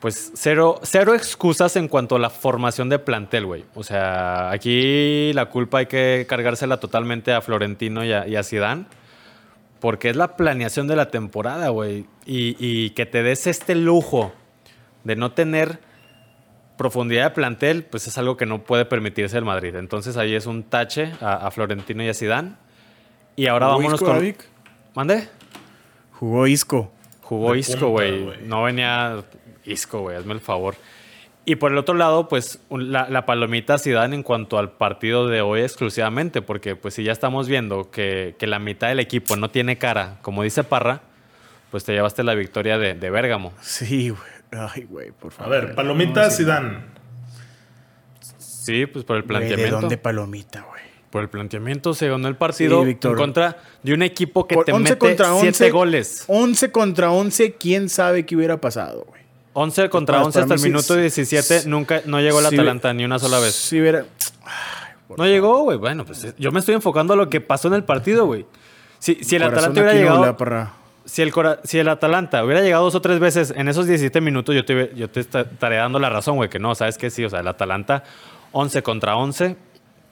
pues 0.00 0.32
cero, 0.34 0.80
cero 0.82 1.14
excusas 1.14 1.76
en 1.76 1.86
cuanto 1.88 2.16
a 2.16 2.18
la 2.18 2.28
formación 2.28 2.88
de 2.90 2.98
plantel, 2.98 3.46
güey. 3.46 3.64
O 3.74 3.84
sea, 3.84 4.50
aquí 4.50 5.32
la 5.34 5.46
culpa 5.46 5.78
hay 5.78 5.86
que 5.86 6.26
cargársela 6.28 6.78
totalmente 6.80 7.32
a 7.32 7.40
Florentino 7.40 8.04
y 8.04 8.12
a, 8.12 8.26
y 8.26 8.36
a 8.36 8.42
Zidane, 8.42 8.84
porque 9.82 10.10
es 10.10 10.16
la 10.16 10.36
planeación 10.36 10.86
de 10.86 10.94
la 10.94 11.10
temporada, 11.10 11.70
güey. 11.70 12.06
Y, 12.24 12.54
y 12.60 12.90
que 12.90 13.04
te 13.04 13.24
des 13.24 13.48
este 13.48 13.74
lujo 13.74 14.32
de 15.02 15.16
no 15.16 15.32
tener 15.32 15.80
profundidad 16.76 17.24
de 17.24 17.30
plantel, 17.30 17.82
pues 17.82 18.06
es 18.06 18.16
algo 18.16 18.36
que 18.36 18.46
no 18.46 18.62
puede 18.62 18.84
permitirse 18.84 19.36
el 19.36 19.44
Madrid. 19.44 19.74
Entonces 19.74 20.16
ahí 20.16 20.36
es 20.36 20.46
un 20.46 20.62
tache 20.62 21.12
a, 21.20 21.48
a 21.48 21.50
Florentino 21.50 22.04
y 22.04 22.08
a 22.08 22.14
Zidane. 22.14 22.52
Y 23.34 23.48
ahora 23.48 23.66
¿Jugó 23.66 23.78
vámonos 23.78 24.00
Isco, 24.00 24.06
con... 24.06 24.14
David? 24.14 24.36
¿Mande? 24.94 25.28
Jugó 26.12 26.46
Isco. 26.46 26.92
Jugó 27.20 27.52
De 27.54 27.58
Isco, 27.58 27.88
güey. 27.88 28.36
No 28.44 28.62
venía 28.62 29.24
Isco, 29.64 30.02
güey. 30.02 30.16
Hazme 30.16 30.34
el 30.34 30.40
favor. 30.40 30.76
Y 31.44 31.56
por 31.56 31.72
el 31.72 31.78
otro 31.78 31.94
lado, 31.94 32.28
pues 32.28 32.60
la, 32.70 33.08
la 33.08 33.26
palomita 33.26 33.76
Zidane 33.78 34.14
en 34.14 34.22
cuanto 34.22 34.58
al 34.58 34.70
partido 34.72 35.26
de 35.26 35.40
hoy 35.40 35.62
exclusivamente, 35.62 36.40
porque 36.40 36.76
pues 36.76 36.94
si 36.94 37.02
ya 37.02 37.10
estamos 37.12 37.48
viendo 37.48 37.90
que, 37.90 38.36
que 38.38 38.46
la 38.46 38.60
mitad 38.60 38.88
del 38.88 39.00
equipo 39.00 39.34
no 39.36 39.50
tiene 39.50 39.76
cara, 39.76 40.18
como 40.22 40.44
dice 40.44 40.62
Parra, 40.62 41.00
pues 41.72 41.84
te 41.84 41.92
llevaste 41.94 42.22
la 42.22 42.34
victoria 42.34 42.78
de, 42.78 42.94
de 42.94 43.10
Bérgamo. 43.10 43.52
Sí, 43.60 44.10
güey. 44.10 44.22
Ay, 44.52 44.84
güey, 44.84 45.10
por 45.10 45.32
A 45.32 45.36
favor. 45.36 45.50
ver, 45.52 45.74
Palomita 45.74 46.24
No, 46.24 46.30
sí. 46.30 46.36
Zidane. 46.44 46.78
Sí, 48.38 48.86
pues 48.86 49.04
por 49.04 49.16
el 49.16 49.22
Güey, 49.22 49.40
¿De 49.40 49.46
planteamiento. 49.46 49.80
dónde 49.80 49.98
palomita, 49.98 50.60
güey? 50.68 50.82
Por 51.10 51.22
el 51.22 51.28
planteamiento 51.28 51.92
se 51.94 52.08
ganó 52.08 52.28
el 52.28 52.36
partido 52.36 52.80
Sí, 52.82 52.86
Víctor. 52.86 53.12
en 53.12 53.18
contra 53.18 53.56
de 53.82 53.92
un 53.94 54.02
equipo 54.02 54.46
que 54.46 54.54
Por 54.54 54.64
te 54.64 54.72
11 54.72 54.82
mete 54.84 54.98
contra 54.98 55.26
7 55.34 55.46
11. 55.48 55.70
goles. 55.70 56.24
11 56.28 56.70
contra 56.70 57.10
11, 57.10 57.54
¿quién 57.54 57.88
sabe 57.88 58.24
qué 58.24 58.36
hubiera 58.36 58.60
pasado, 58.60 59.04
güey? 59.08 59.21
11 59.54 59.88
contra 59.90 60.14
Para- 60.16 60.26
11 60.26 60.40
hasta 60.40 60.54
el 60.54 60.60
sí- 60.60 60.66
minuto 60.68 60.96
17. 60.96 61.60
sí- 61.60 61.68
Nunca, 61.68 62.00
no 62.06 62.20
llegó 62.20 62.40
el 62.40 62.46
Sí, 62.46 62.54
Atalanta 62.54 62.92
ni 62.94 63.04
una 63.04 63.18
sola 63.18 63.38
vez. 63.38 63.54
Si 63.54 63.80
hubiera... 63.80 64.04
No 65.16 65.26
llegó, 65.26 65.62
güey. 65.64 65.76
Bueno, 65.76 66.04
pues 66.06 66.34
yo 66.38 66.52
me 66.52 66.60
estoy 66.60 66.74
enfocando 66.74 67.12
a 67.12 67.16
lo 67.16 67.28
que 67.28 67.40
pasó 67.40 67.68
en 67.68 67.74
el 67.74 67.84
partido, 67.84 68.24
güey. 68.26 68.46
Si, 68.98 69.16
si 69.22 69.36
el 69.36 69.42
Atalanta 69.42 69.80
hubiera 69.80 69.92
llegado. 69.94 70.36
Si 71.04 71.20
el, 71.20 71.32
Cora- 71.32 71.58
si 71.64 71.78
el 71.80 71.88
Atalanta 71.88 72.44
hubiera 72.44 72.62
llegado 72.62 72.84
dos 72.84 72.94
o 72.94 73.02
tres 73.02 73.18
veces 73.18 73.52
en 73.56 73.68
esos 73.68 73.86
17 73.86 74.20
minutos, 74.20 74.54
yo 74.54 74.64
te, 74.64 74.92
yo 74.94 75.10
te 75.10 75.20
esta- 75.20 75.40
estaré 75.40 75.76
dando 75.76 75.98
la 75.98 76.08
razón, 76.08 76.36
güey, 76.36 76.48
que 76.48 76.58
no, 76.60 76.74
¿sabes 76.76 76.96
qué? 76.96 77.10
Sí, 77.10 77.24
o 77.24 77.28
sea, 77.28 77.40
el 77.40 77.48
Atalanta 77.48 78.04
11 78.52 78.82
contra 78.82 79.16
11 79.16 79.56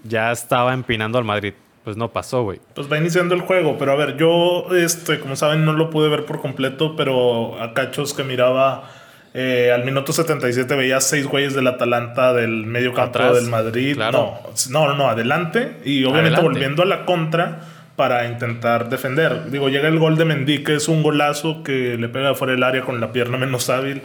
ya 0.02 0.32
estaba 0.32 0.74
empinando 0.74 1.16
al 1.18 1.24
Madrid. 1.24 1.54
Pues 1.84 1.96
no 1.96 2.08
pasó, 2.10 2.42
güey. 2.42 2.60
Pues 2.74 2.92
va 2.92 2.98
iniciando 2.98 3.34
el 3.34 3.40
juego, 3.40 3.78
pero 3.78 3.92
a 3.92 3.96
ver, 3.96 4.16
yo, 4.18 4.66
este, 4.76 5.18
como 5.20 5.34
saben, 5.36 5.64
no 5.64 5.72
lo 5.72 5.88
pude 5.88 6.10
ver 6.10 6.26
por 6.26 6.40
completo, 6.42 6.94
pero 6.94 7.58
a 7.62 7.72
cachos 7.72 8.12
que 8.12 8.22
miraba 8.22 8.90
eh, 9.34 9.70
al 9.72 9.84
minuto 9.84 10.12
77 10.12 10.74
veía 10.74 11.00
seis 11.00 11.26
güeyes 11.26 11.54
del 11.54 11.66
Atalanta 11.66 12.32
del 12.32 12.66
medio 12.66 12.92
campo 12.92 13.18
Atrás, 13.18 13.34
del 13.36 13.48
Madrid. 13.50 13.94
claro. 13.94 14.38
No, 14.70 14.86
no, 14.88 14.94
no, 14.94 15.08
adelante. 15.08 15.76
Y 15.84 16.02
obviamente 16.04 16.36
Adelante. 16.36 16.42
volviendo 16.48 16.82
a 16.82 16.86
la 16.86 17.04
contra 17.04 17.60
para 17.96 18.26
intentar 18.26 18.88
defender. 18.88 19.50
Digo, 19.50 19.68
llega 19.68 19.86
el 19.88 19.98
gol 19.98 20.16
de 20.16 20.24
Mendy, 20.24 20.64
que 20.64 20.74
es 20.76 20.88
un 20.88 21.02
golazo 21.02 21.62
que 21.62 21.96
le 21.98 22.08
pega 22.08 22.34
fuera 22.34 22.54
del 22.54 22.62
área 22.62 22.82
con 22.82 23.00
la 23.00 23.12
pierna 23.12 23.36
menos 23.36 23.68
hábil. 23.70 24.02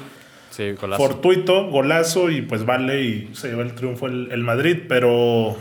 Sí, 0.51 0.71
golazo. 0.73 1.01
fortuito, 1.01 1.65
golazo 1.69 2.29
y 2.29 2.41
pues 2.41 2.65
vale 2.65 3.01
y 3.03 3.29
se 3.33 3.49
lleva 3.49 3.63
el 3.63 3.73
triunfo 3.73 4.07
el, 4.07 4.29
el 4.31 4.41
Madrid, 4.41 4.79
pero 4.87 5.57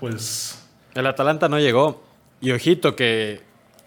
pues 0.00 0.66
El 0.94 1.06
Atalanta 1.06 1.48
no 1.48 1.58
llegó. 1.58 2.02
Y 2.40 2.50
ojito 2.52 2.96
que 2.96 3.40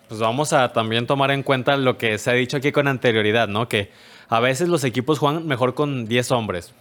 pues 0.08 0.20
vamos 0.20 0.54
a 0.54 0.72
también 0.74 1.06
tomar 1.08 1.32
en 1.32 1.44
cuenta 1.44 1.78
lo 1.78 1.98
que 1.98 2.18
se 2.18 2.32
ha 2.32 2.34
dicho 2.34 2.58
aquí 2.58 2.72
con 2.72 2.88
anterioridad, 2.88 3.48
¿no? 3.48 3.68
Que 3.70 3.92
a 4.30 4.40
veces 4.40 4.70
los 4.70 4.84
equipos 4.84 5.20
juegan 5.20 5.46
mejor 5.48 5.74
con 5.74 6.06
10 6.08 6.32
hombres. 6.32 6.74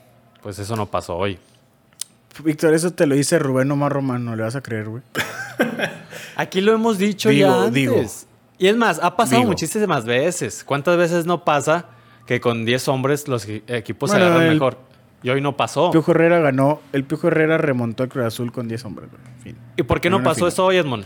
Pues 0.43 0.59
eso 0.59 0.77
no 0.77 0.87
pasó 0.87 1.17
hoy. 1.17 1.39
Víctor, 2.45 2.73
eso 2.75 2.93
te 2.93 3.07
lo 3.07 3.15
dice 3.17 3.39
Rubén 3.41 3.71
Omar 3.73 3.93
Romano, 3.93 4.37
le 4.37 4.45
vas 4.45 4.55
a 4.55 4.61
creer, 4.61 4.89
güey. 4.89 5.03
Aquí 6.37 6.61
lo 6.61 6.73
hemos 6.73 6.99
dicho 6.99 7.31
Digo, 7.31 7.49
ya 7.49 7.55
antes. 7.65 7.73
digo. 7.75 7.97
Y 8.59 8.67
es 8.69 8.77
más, 8.77 9.01
ha 9.03 9.17
pasado 9.17 9.39
Digo. 9.41 9.51
muchísimas 9.51 10.05
veces. 10.05 10.63
¿Cuántas 10.65 10.97
veces 10.97 11.27
no 11.27 11.45
pasa 11.45 11.87
que 12.27 12.41
con 12.41 12.65
10 12.65 12.89
hombres 12.89 13.27
los 13.29 13.47
equipos 13.49 14.11
Bueno, 14.11 14.25
se 14.25 14.31
agarran 14.31 14.47
el- 14.49 14.55
mejor? 14.55 14.79
Y 15.21 15.31
hoy 15.31 15.41
no 15.41 15.57
pasó. 15.57 15.91
Piojo 15.91 16.13
Herrera 16.13 16.39
ganó, 16.39 16.81
el 16.93 17.03
Piojo 17.03 17.27
Herrera 17.27 17.59
remontó 17.59 18.05
al 18.05 18.09
Cruz 18.09 18.27
Azul 18.27 18.53
con 18.53 18.69
10 18.69 18.85
hombres, 18.85 19.11
güey. 19.11 19.23
Fin. 19.43 19.57
¿Y 19.77 19.83
por 19.83 20.01
qué 20.01 20.07
En 20.07 20.13
no 20.13 20.23
pasó 20.23 20.37
final. 20.37 20.53
eso 20.53 20.65
hoy, 20.67 20.77
Edmond? 20.77 21.05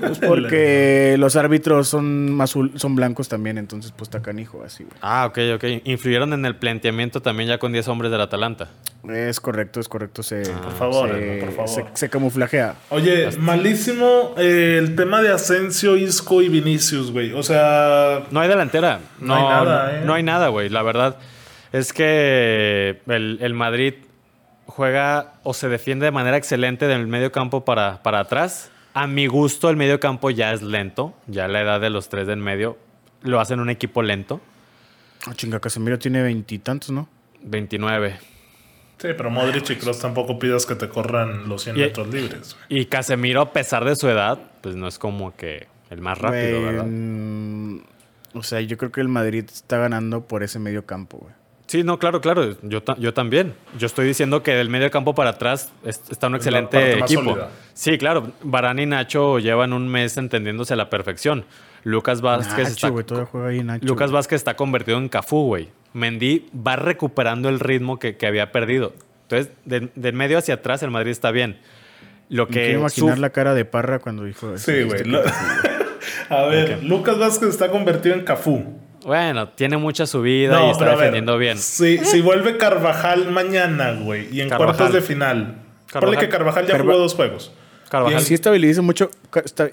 Pues 0.00 0.18
porque 0.26 1.16
los 1.18 1.36
árbitros 1.36 1.88
son 1.88 2.38
azul, 2.40 2.72
son 2.76 2.96
blancos 2.96 3.28
también, 3.28 3.58
entonces 3.58 3.92
pues 3.92 4.08
está 4.08 4.20
canijo 4.22 4.62
así, 4.64 4.84
güey. 4.84 4.96
Ah, 5.02 5.26
ok, 5.28 5.38
ok. 5.56 5.64
Influyeron 5.84 6.32
en 6.32 6.44
el 6.46 6.56
planteamiento 6.56 7.20
también 7.22 7.48
ya 7.48 7.58
con 7.58 7.72
10 7.72 7.88
hombres 7.88 8.10
del 8.10 8.20
Atalanta. 8.20 8.68
Es 9.08 9.40
correcto, 9.40 9.80
es 9.80 9.88
correcto. 9.88 10.22
Se, 10.22 10.42
Por 10.42 10.72
favor, 10.72 11.08
se, 11.10 11.38
por 11.40 11.52
favor. 11.52 11.68
se- 11.68 11.84
se 11.94 12.10
camuflajea. 12.10 12.74
Oye, 12.90 13.30
malísimo 13.38 14.34
eh, 14.36 14.76
el 14.78 14.94
tema 14.96 15.22
de 15.22 15.32
Asensio, 15.32 15.96
Isco 15.96 16.42
y 16.42 16.48
Vinicius, 16.50 17.10
güey. 17.10 17.32
O 17.32 17.42
sea, 17.42 18.24
No 18.30 18.40
hay 18.40 18.48
delantera. 18.48 19.00
No 19.18 19.28
No, 19.28 19.34
hay 19.36 19.42
nada, 19.44 19.84
no- 19.86 19.96
¿eh? 19.96 20.02
no 20.04 20.14
hay 20.14 20.22
nada, 20.22 20.48
güey. 20.48 20.68
La 20.68 20.82
verdad 20.82 21.16
es 21.72 21.92
que 21.92 23.00
el, 23.06 23.38
el 23.40 23.54
Madrid 23.54 23.94
juega 24.66 25.34
o 25.42 25.54
se 25.54 25.68
defiende 25.68 26.04
de 26.04 26.10
manera 26.12 26.36
excelente 26.36 26.86
del 26.86 27.06
medio 27.06 27.32
campo 27.32 27.64
para, 27.64 28.02
para 28.02 28.20
atrás. 28.20 28.70
A 28.94 29.06
mi 29.06 29.26
gusto, 29.26 29.70
el 29.70 29.76
medio 29.76 30.00
campo 30.00 30.30
ya 30.30 30.52
es 30.52 30.62
lento. 30.62 31.14
Ya 31.26 31.46
la 31.48 31.60
edad 31.62 31.80
de 31.80 31.90
los 31.90 32.08
tres 32.08 32.26
del 32.26 32.38
medio 32.38 32.76
lo 33.22 33.40
hacen 33.40 33.60
un 33.60 33.70
equipo 33.70 34.02
lento. 34.02 34.40
Ah, 35.26 35.34
chinga, 35.34 35.60
Casemiro 35.60 35.98
tiene 35.98 36.22
veintitantos, 36.22 36.90
¿no? 36.90 37.08
29. 37.42 38.18
sí, 38.98 39.08
pero 39.16 39.30
Modric 39.30 39.70
y 39.70 39.76
Kroos 39.76 39.98
tampoco 39.98 40.38
pidas 40.38 40.66
que 40.66 40.74
te 40.74 40.88
corran 40.88 41.48
los 41.48 41.62
100 41.62 41.76
Y- 41.76 41.80
metros 41.80 42.08
libres, 42.08 42.56
güey. 42.68 42.80
Y 42.82 42.86
Casemiro, 42.86 43.40
a 43.40 43.52
pesar 43.52 43.84
de 43.84 43.96
su 43.96 44.08
edad, 44.08 44.38
pues 44.60 44.76
no 44.76 44.88
es 44.88 44.98
como 44.98 45.34
que 45.36 45.68
el 45.90 46.00
más 46.02 46.18
rápido, 46.18 46.62
¿verdad? 46.62 46.84
mm, 46.86 47.78
o 48.34 48.42
sea, 48.42 48.60
yo 48.60 48.76
creo 48.76 48.92
que 48.92 49.00
el 49.00 49.08
Madrid 49.08 49.44
está 49.50 49.78
ganando 49.78 50.22
por 50.26 50.42
ese 50.42 50.58
medio 50.58 50.84
campo, 50.84 51.18
güey. 51.18 51.32
Sí, 51.70 51.84
no, 51.84 52.00
claro, 52.00 52.20
claro. 52.20 52.56
Yo, 52.62 52.82
ta- 52.82 52.96
yo 52.98 53.14
también. 53.14 53.54
Yo 53.78 53.86
estoy 53.86 54.04
diciendo 54.04 54.42
que 54.42 54.50
del 54.56 54.68
medio 54.68 54.90
campo 54.90 55.14
para 55.14 55.30
atrás 55.30 55.72
es- 55.84 56.02
está 56.10 56.26
un 56.26 56.34
excelente 56.34 56.76
parte 56.76 56.96
más 56.96 57.10
equipo. 57.12 57.30
sólida. 57.30 57.48
Sí, 57.74 57.96
claro. 57.96 58.32
Varane 58.42 58.82
y 58.82 58.86
Nacho 58.86 59.38
llevan 59.38 59.72
un 59.72 59.86
mes 59.86 60.16
entendiéndose 60.16 60.72
a 60.72 60.76
la 60.76 60.90
perfección. 60.90 61.44
Lucas 61.84 62.22
Vázquez 62.22 62.70
Nacho, 62.70 62.98
está, 62.98 63.24
juega 63.26 63.48
ahí 63.50 63.62
Nacho. 63.62 63.86
Lucas. 63.86 64.10
Vázquez 64.10 64.38
está 64.38 64.56
convertido 64.56 64.98
en 64.98 65.08
Cafú, 65.08 65.46
güey. 65.46 65.68
Mendy 65.92 66.48
va 66.52 66.74
recuperando 66.74 67.48
el 67.48 67.60
ritmo 67.60 68.00
que, 68.00 68.16
que 68.16 68.26
había 68.26 68.50
perdido. 68.50 68.92
Entonces, 69.28 69.52
de- 69.64 69.90
del 69.94 70.12
medio 70.14 70.38
hacia 70.38 70.54
atrás, 70.54 70.82
el 70.82 70.90
Madrid 70.90 71.12
está 71.12 71.30
bien. 71.30 71.60
Lo 72.30 72.46
Me 72.46 72.50
quiero 72.52 72.66
que 72.66 72.78
imaginar 72.80 73.18
la 73.20 73.30
cara 73.30 73.54
de 73.54 73.64
Parra 73.64 74.00
cuando 74.00 74.24
dijo 74.24 74.54
eso. 74.54 74.72
Sí, 74.72 74.82
güey. 74.82 75.04
Lo- 75.04 75.22
A 76.30 76.42
ver, 76.46 76.82
Lucas 76.82 77.16
Vázquez 77.16 77.48
está 77.50 77.70
convertido 77.70 78.16
en 78.16 78.24
Cafú. 78.24 78.76
Bueno, 79.04 79.48
tiene 79.48 79.76
mucha 79.76 80.06
subida 80.06 80.66
y 80.66 80.70
está 80.70 80.84
ver, 80.84 80.96
defendiendo 80.98 81.38
bien. 81.38 81.56
Si, 81.58 81.98
si 82.04 82.20
vuelve 82.20 82.56
Carvajal 82.58 83.30
mañana, 83.30 83.92
güey, 83.92 84.28
y 84.34 84.40
en 84.42 84.48
Carvajal. 84.50 84.76
cuartos 84.76 84.94
de 84.94 85.00
final. 85.02 85.62
Carvajal. 85.86 86.00
Ponle 86.00 86.18
que 86.18 86.28
Carvajal 86.28 86.66
ya 86.66 86.72
Carva- 86.74 86.84
jugó 86.92 86.98
dos 86.98 87.14
juegos. 87.14 87.52
Carvajal. 87.88 88.20
Sí 88.22 88.34
estabilizó 88.34 88.82
mucho, 88.82 89.10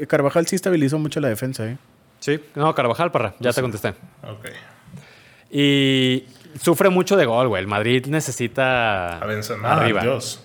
Carvajal 0.07 0.47
sí 0.47 0.55
estabilizó 0.55 0.97
mucho 0.97 1.19
la 1.19 1.27
defensa, 1.29 1.67
¿eh? 1.67 1.77
Sí, 2.19 2.39
no, 2.55 2.73
Carvajal, 2.73 3.11
parra. 3.11 3.35
Ya 3.39 3.53
te 3.53 3.61
contesté. 3.61 3.89
Ok. 4.23 4.47
Y 5.51 6.25
sufre 6.61 6.89
mucho 6.89 7.15
de 7.15 7.25
gol, 7.25 7.47
güey. 7.47 7.61
El 7.61 7.67
Madrid 7.67 8.05
necesita 8.07 9.17
A 9.19 9.25
Benzema, 9.25 9.73
arriba. 9.73 10.01
Dios. 10.01 10.43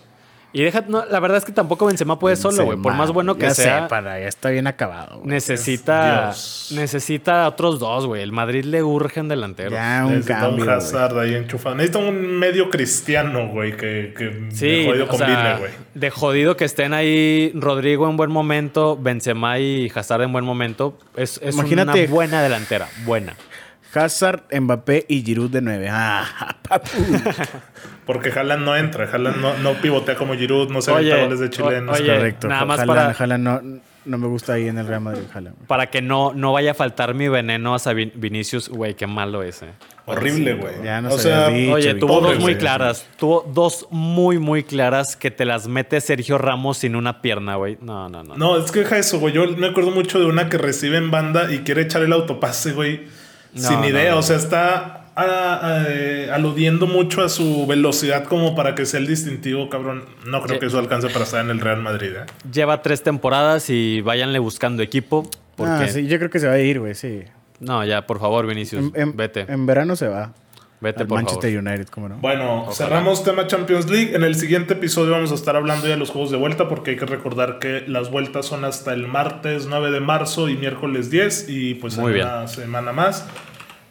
Y 0.55 0.63
deja, 0.63 0.85
no, 0.87 1.05
la 1.07 1.19
verdad 1.19 1.39
es 1.39 1.45
que 1.47 1.53
tampoco 1.53 1.87
Benzema 1.87 2.19
puede 2.19 2.37
solo, 2.37 2.65
güey. 2.65 2.77
Por 2.79 2.93
más 2.95 3.11
bueno 3.11 3.37
que 3.37 3.43
ya 3.47 3.55
sea, 3.55 3.83
sé, 3.85 3.89
para, 3.89 4.21
ya 4.21 4.29
está 4.29 4.51
bien 4.51 4.67
acabado, 4.67 5.19
güey. 5.19 5.29
necesita, 5.31 6.27
Dios. 6.27 6.69
necesita 6.75 7.49
otros 7.49 7.79
dos, 7.79 8.07
güey. 8.07 8.23
El 8.23 8.33
Madrid 8.33 8.65
le 8.65 8.83
urge 8.83 9.21
un 9.21 9.29
delantero. 9.29 9.71
Ya 9.71 10.03
un 10.05 10.11
Necesita 10.17 10.41
cambio, 10.41 10.59
un 10.59 10.65
güey. 10.67 10.77
Hazard 10.77 11.19
ahí 11.19 11.35
enchufado. 11.35 11.75
Necesita 11.77 11.99
un 12.01 12.39
medio 12.39 12.69
cristiano, 12.69 13.49
güey, 13.49 13.77
que, 13.77 14.13
que 14.17 14.49
Sí, 14.51 14.67
de 14.67 14.87
jodido 14.87 15.09
combine, 15.09 15.33
sea, 15.33 15.57
güey. 15.59 15.71
de 15.95 16.11
jodido 16.11 16.57
que 16.57 16.65
estén 16.67 16.93
ahí 16.93 17.51
Rodrigo 17.55 18.09
en 18.11 18.17
buen 18.19 18.31
momento, 18.31 18.99
Benzema 19.01 19.59
y 19.59 19.91
Hazard 19.95 20.23
en 20.23 20.33
buen 20.33 20.45
momento. 20.45 20.99
Es, 21.17 21.41
es 21.43 21.55
Imagínate- 21.57 22.05
una 22.05 22.11
buena 22.13 22.43
delantera, 22.43 22.89
buena. 23.05 23.35
Hazard, 23.95 24.43
Mbappé 24.61 25.05
y 25.09 25.23
Giroud 25.23 25.51
de 25.51 25.61
9. 25.63 25.89
Ah, 25.91 26.57
papu. 26.69 26.89
Porque 28.07 28.31
Haaland 28.31 28.65
no 28.65 28.77
entra. 28.77 29.09
Haaland 29.13 29.37
no, 29.37 29.57
no 29.59 29.75
pivotea 29.81 30.15
como 30.17 30.35
Giroud, 30.35 30.71
no 30.71 30.83
se 30.83 30.91
Oye, 30.91 31.21
goles 31.23 31.41
de 31.41 31.51
chilenos. 31.51 31.99
oye, 32.01 32.15
Correcto. 32.15 32.49
nada 32.49 32.65
más 32.65 32.81
Haaland- 32.81 32.87
para- 32.87 33.11
Haaland 33.11 33.45
no, 33.45 33.81
no 34.05 34.19
me 34.19 34.27
gusta 34.27 34.55
ahí 34.55 34.67
en 34.69 34.79
el 34.79 34.87
Real 34.87 35.01
Madrid, 35.01 35.23
Haaland. 35.33 35.57
Para 35.67 35.87
que 35.91 36.03
no, 36.03 36.33
no 36.35 36.53
vaya 36.53 36.73
a 36.73 36.75
faltar 36.75 37.15
mi 37.15 37.29
veneno 37.29 37.75
a 37.75 37.79
Vin- 37.79 38.13
Vinicius, 38.15 38.69
güey, 38.69 38.95
qué 38.95 39.07
malo 39.07 39.43
ese. 39.43 39.69
Horrible, 40.05 40.55
güey. 40.55 40.75
Ya 40.83 41.01
no 41.01 41.11
o 41.11 41.17
se 41.17 41.29
sea, 41.29 41.49
dicho, 41.51 41.75
Oye, 41.75 41.95
tuvo 41.95 42.21
dos 42.21 42.37
muy 42.41 42.57
claras. 42.57 43.07
Tuvo 43.17 43.49
dos 43.55 43.87
muy, 43.91 44.41
muy 44.41 44.65
claras 44.65 45.15
que 45.15 45.31
te 45.31 45.45
las 45.45 45.69
mete 45.69 46.01
Sergio 46.01 46.39
Ramos 46.39 46.79
sin 46.79 46.97
una 46.97 47.23
pierna, 47.23 47.55
güey. 47.55 47.79
No, 47.81 48.09
no, 48.09 48.25
no. 48.25 48.37
No, 48.37 48.57
es 48.59 48.73
que 48.73 48.81
deja 48.81 48.99
eso, 48.99 49.21
güey. 49.21 49.33
Yo 49.33 49.47
me 49.57 49.69
acuerdo 49.69 49.93
mucho 49.93 50.19
de 50.19 50.27
una 50.27 50.49
que 50.49 50.59
recibe 50.59 50.97
en 50.97 51.13
banda 51.13 51.53
y 51.55 51.59
quiere 51.61 51.83
echar 51.83 52.03
el 52.03 52.13
autopase, 52.13 52.73
güey. 52.73 53.03
No, 53.55 53.69
sin 53.69 53.85
idea. 53.85 54.13
no. 54.13 54.19
O 54.19 54.23
sea, 54.23 54.37
está 54.37 55.05
ah, 55.15 55.61
ah, 55.63 55.85
eh, 55.89 56.31
aludiendo 56.33 56.87
mucho 56.87 57.23
a 57.23 57.29
su 57.29 57.67
velocidad 57.67 58.25
como 58.25 58.55
para 58.55 58.75
que 58.75 58.87
sea 58.87 59.01
el 59.01 59.07
distintivo, 59.07 59.69
cabrón. 59.69 60.05
No 60.27 60.41
creo 60.43 60.55
Sí. 60.57 60.61
que 60.61 60.67
eso 60.67 60.79
alcance 60.79 61.09
para 61.11 61.25
estar 61.25 61.45
en 61.45 61.51
el 61.51 61.61
Real 61.61 61.83
Madrid, 61.83 62.11
¿eh? 62.17 62.27
Lleva 62.53 62.81
tres 62.83 63.03
temporadas 63.03 63.69
y 63.71 64.01
váyanle 64.01 64.39
buscando 64.39 64.83
equipo. 64.83 65.29
Porque... 65.57 65.73
Ah, 65.85 65.89
sí, 65.89 66.07
yo 66.07 66.19
creo 66.19 66.31
que 66.31 66.39
se 66.41 66.47
va 66.49 66.55
a 66.55 66.59
ir, 66.61 66.81
güey, 66.81 66.95
sí. 66.95 67.23
No, 67.61 67.85
ya, 67.85 68.07
por 68.07 68.19
favor, 68.19 68.47
Vinicius. 68.47 68.91
En, 68.95 69.01
en- 69.01 69.17
vete. 69.17 69.41
en 69.49 69.67
verano 69.67 69.95
se 69.97 70.09
va. 70.09 70.33
Vete, 70.83 71.03
al 71.03 71.07
por 71.07 71.17
Manchester 71.19 71.51
favor. 71.53 71.67
United, 71.69 71.89
¿cómo 71.89 72.09
no? 72.09 72.17
Bueno, 72.19 72.67
cerramos 72.73 73.25
tema 73.25 73.47
Champions 73.47 73.89
League. 73.89 74.15
En 74.15 74.25
el 74.25 74.35
siguiente 74.35 74.75
episodio 74.75 75.13
vamos 75.13 75.33
a 75.33 75.35
estar 75.35 75.57
hablando 75.57 75.87
ya 75.87 75.93
de 75.93 75.99
los 75.99 76.11
juegos 76.11 76.31
de 76.31 76.37
vuelta 76.37 76.69
porque 76.69 76.91
hay 76.93 76.97
que 76.97 77.07
recordar 77.07 77.59
que 77.59 77.85
las 77.87 78.11
vueltas 78.11 78.45
son 78.47 78.65
hasta 78.65 78.93
el 78.93 79.07
martes 79.09 79.67
9 79.69 79.91
de 79.91 80.01
marzo 80.01 80.49
y 80.49 80.57
miércoles 80.57 81.11
10 81.11 81.47
y 81.49 81.75
pues 81.75 81.97
Muy 81.97 82.13
bien. 82.13 82.27
una 82.27 82.49
semana 82.49 82.93
más. 82.93 83.27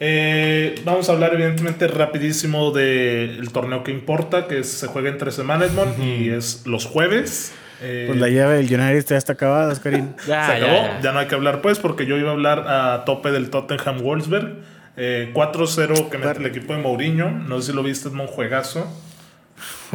Eh, 0.04 0.76
vamos 0.84 1.10
a 1.10 1.12
hablar 1.14 1.34
evidentemente 1.34 1.88
rapidísimo 1.88 2.72
del 2.72 3.52
torneo 3.52 3.84
que 3.84 3.92
importa, 3.92 4.48
que 4.48 4.60
es- 4.60 4.70
se 4.72 4.88
juega 4.88 5.10
entre 5.10 5.32
semanas 5.32 5.72
Edmond, 5.72 6.04
y 6.04 6.30
es 6.30 6.64
los 6.66 6.86
jueves. 6.86 7.54
Eh, 7.84 8.06
Pues 8.08 8.20
la 8.20 8.28
llave 8.30 8.56
del 8.58 8.66
United 8.66 9.06
ya 9.08 9.18
está 9.18 9.34
acabada, 9.34 9.72
Oscarín. 9.72 10.16
Ya, 10.28 10.46
se 10.48 10.52
ya, 10.60 10.66
acabó, 10.66 10.74
ya. 10.88 11.00
ya, 11.02 11.12
no 11.14 11.20
hay 11.20 11.28
que 11.28 11.36
hablar 11.36 11.62
pues 11.62 11.78
porque 11.80 12.06
yo 12.06 12.18
iba 12.18 12.30
a 12.30 12.34
hablar 12.34 12.66
a 12.68 13.06
tope 13.06 13.32
del 13.32 13.50
Tottenham 13.52 14.00
Wolfsburg. 14.02 14.56
Eh, 14.98 15.32
4-0 15.34 16.10
que 16.10 16.18
mete 16.18 16.40
el 16.40 16.46
equipo 16.46 16.74
de 16.76 16.80
Mourinho. 16.82 17.30
No 17.32 17.60
sé 17.62 17.72
si 17.72 17.76
lo 17.76 17.84
viste, 17.84 18.10
Edmond, 18.10 18.30
juegazo. 18.30 18.86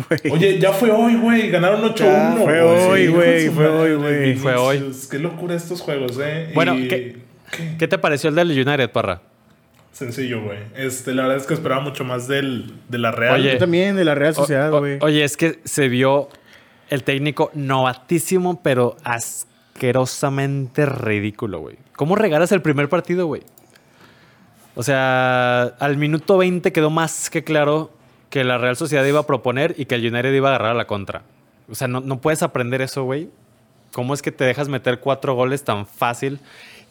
Güey. 0.08 0.32
Oye, 0.32 0.58
ya 0.58 0.72
fue 0.72 0.90
hoy, 0.90 1.16
güey. 1.16 1.50
Ganaron 1.50 1.82
8-1. 1.82 1.96
Ya, 1.96 2.36
fue 2.42 2.60
hoy, 2.60 3.06
güey, 3.08 3.48
fue 3.48 3.66
hoy, 3.68 3.94
güey. 3.94 4.34
Fue 4.36 4.54
hoy. 4.54 4.92
Qué 5.10 5.18
locura 5.18 5.54
estos 5.54 5.80
juegos, 5.80 6.18
eh. 6.22 6.50
Bueno, 6.54 6.74
Y- 6.78 6.88
¿qué- 6.88 7.16
¿qué? 7.50 7.76
¿Qué 7.78 7.88
te 7.88 7.98
pareció 7.98 8.28
el 8.30 8.36
del 8.36 8.50
United, 8.50 8.90
Parra? 8.90 9.22
Sencillo, 9.92 10.42
güey. 10.42 10.58
Este, 10.76 11.14
la 11.14 11.22
verdad 11.22 11.38
es 11.38 11.46
que 11.46 11.54
esperaba 11.54 11.80
mucho 11.80 12.04
más 12.04 12.28
del, 12.28 12.74
de 12.88 12.98
la 12.98 13.12
Real. 13.12 13.40
Oye, 13.40 13.52
Yo 13.52 13.58
también 13.58 13.96
de 13.96 14.04
la 14.04 14.14
Real 14.14 14.34
Sociedad, 14.34 14.70
güey. 14.70 14.98
oye, 15.00 15.24
es 15.24 15.36
que 15.38 15.60
se 15.64 15.88
vio 15.88 16.28
el 16.90 17.02
técnico 17.02 17.50
novatísimo, 17.54 18.60
pero 18.62 18.96
asquerosamente 19.04 20.84
ridículo, 20.86 21.60
güey. 21.60 21.76
¿Cómo 21.96 22.14
regalas 22.16 22.52
el 22.52 22.60
primer 22.62 22.88
partido, 22.88 23.26
güey? 23.26 23.42
O 24.76 24.82
sea, 24.82 25.62
al 25.62 25.96
minuto 25.96 26.36
20 26.36 26.70
quedó 26.70 26.90
más 26.90 27.30
que 27.30 27.42
claro 27.42 27.90
que 28.30 28.44
la 28.44 28.58
Real 28.58 28.76
Sociedad 28.76 29.04
iba 29.04 29.20
a 29.20 29.26
proponer 29.26 29.74
y 29.78 29.86
que 29.86 29.94
el 29.94 30.02
United 30.02 30.32
iba 30.32 30.50
a 30.50 30.54
agarrar 30.54 30.72
a 30.72 30.74
la 30.74 30.86
contra. 30.86 31.22
O 31.68 31.74
sea, 31.74 31.88
no, 31.88 32.00
no 32.00 32.20
puedes 32.20 32.42
aprender 32.42 32.82
eso, 32.82 33.02
güey. 33.04 33.30
¿Cómo 33.92 34.12
es 34.12 34.20
que 34.20 34.30
te 34.30 34.44
dejas 34.44 34.68
meter 34.68 35.00
cuatro 35.00 35.34
goles 35.34 35.64
tan 35.64 35.86
fácil 35.86 36.38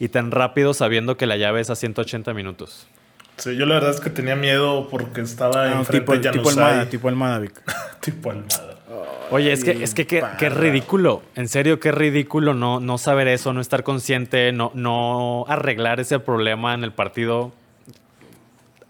y 0.00 0.08
tan 0.08 0.32
rápido 0.32 0.74
sabiendo 0.74 1.16
que 1.16 1.26
la 1.26 1.36
llave 1.36 1.60
es 1.60 1.70
a 1.70 1.76
180 1.76 2.34
minutos? 2.34 2.88
Sí, 3.36 3.54
yo 3.56 3.66
la 3.66 3.74
verdad 3.74 3.90
es 3.90 4.00
que 4.00 4.10
tenía 4.10 4.34
miedo 4.34 4.88
porque 4.90 5.20
estaba 5.20 5.70
enfrente 5.70 6.00
tipo, 6.00 6.16
de 6.16 6.30
tipo. 6.30 6.50
Almada, 6.50 6.88
tipo 6.88 7.08
Almada, 7.08 7.38
Vic. 7.38 7.62
tipo 8.00 8.30
Almada. 8.30 8.74
Oye, 9.30 9.52
es 9.52 9.62
que, 9.62 9.70
es 9.82 9.94
que 9.94 10.06
qué, 10.06 10.24
qué 10.38 10.48
ridículo. 10.48 11.22
En 11.34 11.48
serio, 11.48 11.78
qué 11.78 11.92
ridículo 11.92 12.54
no, 12.54 12.80
no 12.80 12.98
saber 12.98 13.28
eso, 13.28 13.52
no 13.52 13.60
estar 13.60 13.82
consciente, 13.82 14.52
no, 14.52 14.70
no 14.74 15.44
arreglar 15.48 16.00
ese 16.00 16.18
problema 16.18 16.74
en 16.74 16.82
el 16.82 16.92
partido. 16.92 17.52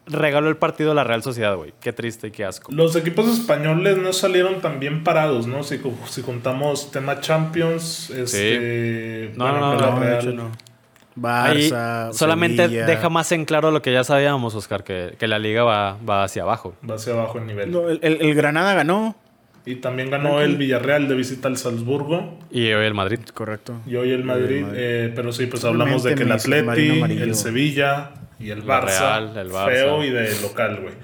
Regaló 0.07 0.49
el 0.49 0.57
partido 0.57 0.92
a 0.92 0.95
la 0.95 1.05
Real 1.05 1.23
Sociedad, 1.23 1.57
güey. 1.57 1.73
Qué 1.81 1.92
triste 1.92 2.29
y 2.29 2.31
qué 2.31 2.45
asco. 2.45 2.71
Los 2.73 2.95
equipos 2.97 3.27
españoles 3.29 3.99
no 3.99 4.12
salieron 4.12 4.61
tan 4.61 4.79
bien 4.81 5.03
parados, 5.05 5.47
¿no? 5.47 5.62
Si, 5.62 5.81
si 6.09 6.23
contamos 6.23 6.90
tema 6.90 7.21
Champions, 7.21 8.11
este... 8.11 9.33
No, 9.37 9.53
no, 9.53 9.75
no, 9.75 9.90
No, 9.92 10.01
de 10.01 10.07
Real- 10.07 10.21
hecho 10.23 10.33
no. 10.33 10.51
Ahí 11.25 11.71
Barça, 11.71 12.12
solamente 12.12 12.64
Sevilla. 12.64 12.85
deja 12.85 13.09
más 13.09 13.33
en 13.33 13.47
claro 13.47 13.71
lo 13.71 13.81
que 13.81 13.90
ya 13.90 14.05
sabíamos, 14.05 14.55
Oscar, 14.55 14.85
que, 14.85 15.14
que 15.19 15.27
la 15.27 15.38
liga 15.38 15.62
va, 15.64 15.97
va 16.07 16.25
hacia 16.25 16.42
abajo. 16.42 16.75
Va 16.88 16.97
hacia 16.97 17.14
abajo 17.14 17.38
el 17.38 17.47
nivel. 17.47 17.71
No, 17.73 17.88
el, 17.88 17.99
el- 18.03 18.21
el 18.21 18.35
Granada 18.35 18.75
ganó. 18.75 19.16
Y 19.64 19.77
también 19.77 20.11
ganó 20.11 20.40
el 20.42 20.57
Villarreal 20.57 21.09
de 21.09 21.14
visita 21.16 21.49
al 21.49 21.57
Salzburgo. 21.57 22.38
Y 22.53 22.71
hoy 22.73 22.85
el 22.87 22.95
Madrid. 22.95 23.19
Correcto. 23.35 23.81
Y 23.87 23.97
hoy 23.97 24.12
el 24.12 24.23
Madrid, 24.25 24.62
Madrid. 24.62 24.79
eh, 24.79 25.12
pero 25.16 25.33
sí, 25.33 25.47
pues 25.47 25.64
hablamos 25.64 26.05
de 26.05 26.14
que 26.14 26.23
el 26.23 26.31
Atleti, 26.33 27.01
el 27.01 27.35
Sevilla 27.35 28.11
y 28.38 28.51
el 28.51 28.64
Barça. 28.64 28.85
Real, 28.99 29.37
el 29.37 29.51
Barça. 29.51 29.66
Feo 29.66 30.05
y 30.05 30.11
de 30.11 30.40
local, 30.40 30.79
güey. 30.83 30.94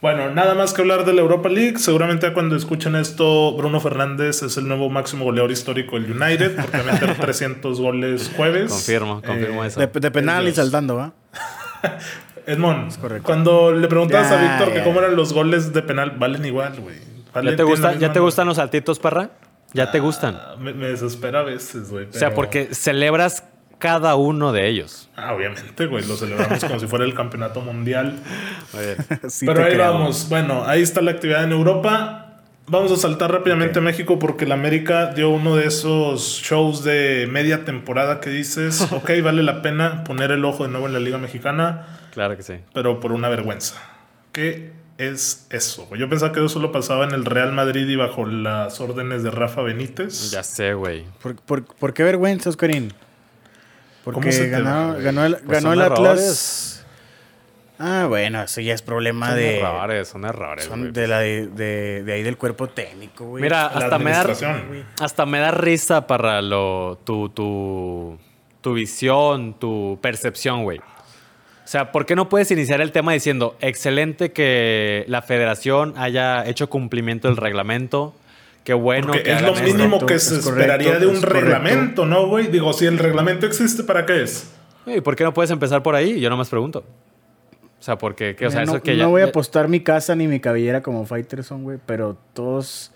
Bueno, 0.00 0.30
nada 0.30 0.54
más 0.54 0.72
que 0.72 0.80
hablar 0.80 1.04
de 1.04 1.12
la 1.12 1.20
Europa 1.20 1.50
League. 1.50 1.78
Seguramente 1.78 2.32
cuando 2.32 2.56
escuchen 2.56 2.96
esto, 2.96 3.54
Bruno 3.54 3.80
Fernández 3.80 4.42
es 4.42 4.56
el 4.56 4.66
nuevo 4.66 4.88
máximo 4.88 5.24
goleador 5.26 5.50
histórico 5.50 6.00
del 6.00 6.10
United, 6.12 6.56
porque 6.56 6.78
meter 6.78 7.14
300 7.20 7.78
goles 7.80 8.30
jueves. 8.34 8.70
Confirmo, 8.72 9.20
confirmo 9.20 9.62
Eh, 9.62 9.66
eso. 9.66 9.78
De, 9.80 9.86
de 9.88 10.10
penal 10.10 10.48
y 10.48 10.52
saltando, 10.54 10.96
¿va? 10.96 11.12
Edmond, 12.46 12.98
correcto. 12.98 13.24
cuando 13.26 13.72
le 13.72 13.86
preguntabas 13.86 14.32
a 14.32 14.36
Víctor 14.40 14.72
que 14.72 14.82
cómo 14.82 15.00
eran 15.00 15.14
los 15.14 15.32
goles 15.32 15.72
de 15.72 15.82
penal, 15.82 16.12
valen 16.18 16.44
igual, 16.46 16.72
güey. 16.80 16.96
Valen- 17.34 17.50
¿Ya 17.50 17.56
te, 17.56 17.62
gusta, 17.62 17.94
¿Ya 17.96 18.12
te 18.12 18.20
gustan 18.20 18.46
los 18.46 18.56
saltitos, 18.56 18.98
parra? 18.98 19.30
¿Ya 19.72 19.92
te 19.92 20.00
gustan? 20.00 20.34
Ah, 20.40 20.56
Me, 20.58 20.72
me 20.72 20.88
desespera 20.88 21.40
a 21.40 21.42
veces, 21.42 21.90
güey. 21.90 22.06
O 22.06 22.12
sea, 22.12 22.34
porque 22.34 22.74
celebras 22.74 23.44
cada 23.80 24.14
uno 24.14 24.52
de 24.52 24.68
ellos. 24.68 25.08
Ah, 25.16 25.34
obviamente, 25.34 25.86
güey. 25.86 26.06
Lo 26.06 26.14
celebramos 26.16 26.64
como 26.64 26.78
si 26.78 26.86
fuera 26.86 27.04
el 27.04 27.14
campeonato 27.14 27.60
mundial. 27.62 28.14
Sí 29.28 29.46
Pero 29.46 29.64
ahí 29.64 29.72
creo. 29.72 29.92
vamos. 29.92 30.28
Bueno, 30.28 30.62
ahí 30.66 30.80
está 30.82 31.00
la 31.00 31.10
actividad 31.10 31.42
en 31.42 31.50
Europa. 31.52 32.26
Vamos 32.66 32.92
a 32.92 32.96
saltar 32.96 33.32
rápidamente 33.32 33.80
a 33.80 33.82
México 33.82 34.20
porque 34.20 34.44
el 34.44 34.52
América 34.52 35.06
dio 35.12 35.30
uno 35.30 35.56
de 35.56 35.66
esos 35.66 36.40
shows 36.44 36.84
de 36.84 37.26
media 37.28 37.64
temporada 37.64 38.20
que 38.20 38.30
dices, 38.30 38.80
ok, 38.92 39.10
vale 39.24 39.42
la 39.42 39.60
pena 39.60 40.04
poner 40.04 40.30
el 40.30 40.44
ojo 40.44 40.62
de 40.64 40.70
nuevo 40.70 40.86
en 40.86 40.92
la 40.92 41.00
Liga 41.00 41.18
Mexicana, 41.18 41.98
Claro 42.12 42.36
que 42.36 42.44
sí. 42.44 42.54
pero 42.72 43.00
por 43.00 43.10
una 43.10 43.28
vergüenza. 43.28 43.74
¿Qué 44.30 44.70
es 44.98 45.46
eso? 45.50 45.88
Yo 45.96 46.08
pensaba 46.08 46.30
que 46.32 46.38
eso 46.38 46.48
solo 46.48 46.70
pasaba 46.70 47.04
en 47.04 47.10
el 47.12 47.24
Real 47.24 47.50
Madrid 47.52 47.88
y 47.88 47.96
bajo 47.96 48.24
las 48.26 48.80
órdenes 48.80 49.24
de 49.24 49.32
Rafa 49.32 49.62
Benítez. 49.62 50.30
Ya 50.30 50.44
sé, 50.44 50.74
güey. 50.74 51.04
¿Por, 51.20 51.34
por, 51.36 51.64
por 51.64 51.92
qué 51.92 52.04
vergüenza, 52.04 52.50
Oscarín? 52.50 52.92
¿Cómo 54.04 54.14
Porque 54.14 54.30
te 54.30 54.48
ganó, 54.48 54.96
el, 54.96 55.02
Pues 55.02 55.44
ganó 55.46 55.60
son 55.60 55.72
el 55.72 55.80
Atlas. 55.82 55.98
errores. 56.00 56.86
Ah, 57.78 58.04
bueno, 58.08 58.42
eso 58.42 58.60
ya 58.60 58.74
es 58.74 58.82
problema 58.82 59.28
Son 59.28 59.36
de, 59.36 59.58
errores, 59.60 60.08
son 60.08 60.24
errores, 60.26 60.64
son 60.66 60.80
güey. 60.80 60.92
de, 60.92 61.06
la 61.06 61.18
de, 61.20 61.46
de- 61.46 62.02
de 62.04 62.12
ahí 62.12 62.22
del 62.22 62.36
cuerpo 62.36 62.68
técnico, 62.68 63.24
güey. 63.24 63.42
Mira, 63.42 63.66
hasta 63.66 63.98
me, 63.98 64.10
da, 64.10 64.26
hasta 65.00 65.24
me 65.26 65.38
da 65.38 65.50
risa 65.50 66.06
para 66.06 66.42
lo, 66.42 66.98
tu, 67.04 67.30
tu, 67.30 68.18
tu 68.60 68.74
visión, 68.74 69.54
tu 69.58 69.98
percepción, 70.02 70.62
güey. 70.64 70.78
O 70.78 71.68
sea, 71.70 71.90
¿por 71.92 72.04
qué 72.04 72.14
no 72.16 72.28
puedes 72.28 72.50
iniciar 72.50 72.82
el 72.82 72.92
tema 72.92 73.12
diciendo, 73.12 73.56
excelente 73.60 74.32
que 74.32 75.04
la 75.08 75.22
federación 75.22 75.94
haya 75.96 76.44
hecho 76.46 76.68
cumplimiento 76.68 77.28
del 77.28 77.38
reglamento? 77.38 78.14
Qué 78.70 78.74
bueno 78.74 79.08
Porque 79.08 79.24
que 79.24 79.32
es 79.32 79.42
lo 79.42 79.48
hagan 79.48 79.64
esto"? 79.64 79.76
mínimo 79.76 80.06
que 80.06 80.14
es 80.14 80.22
se 80.22 80.34
correcto, 80.40 80.50
esperaría 80.60 80.98
de 81.00 81.06
un 81.08 81.14
correcto. 81.20 81.40
reglamento, 81.40 82.06
¿no, 82.06 82.28
güey? 82.28 82.46
Digo, 82.46 82.72
si 82.72 82.86
el 82.86 82.98
reglamento 82.98 83.46
existe, 83.46 83.82
¿para 83.82 84.06
qué 84.06 84.22
es? 84.22 84.48
¿Y 84.86 85.00
por 85.00 85.16
qué 85.16 85.24
no 85.24 85.34
puedes 85.34 85.50
empezar 85.50 85.82
por 85.82 85.96
ahí? 85.96 86.20
Yo 86.20 86.30
nomás 86.30 86.48
pregunto. 86.48 86.84
O 87.80 87.82
sea, 87.82 87.98
porque, 87.98 88.36
¿qué? 88.36 88.46
O 88.46 88.50
sea, 88.52 88.64
no, 88.64 88.74
eso 88.74 88.82
que 88.82 88.92
no 88.92 88.98
ya... 88.98 89.06
voy 89.08 89.22
a 89.22 89.24
apostar 89.24 89.66
mi 89.66 89.80
casa 89.80 90.14
ni 90.14 90.28
mi 90.28 90.38
cabellera 90.38 90.82
como 90.82 91.04
Fighterson, 91.04 91.64
güey, 91.64 91.78
pero 91.84 92.16
todos 92.32 92.92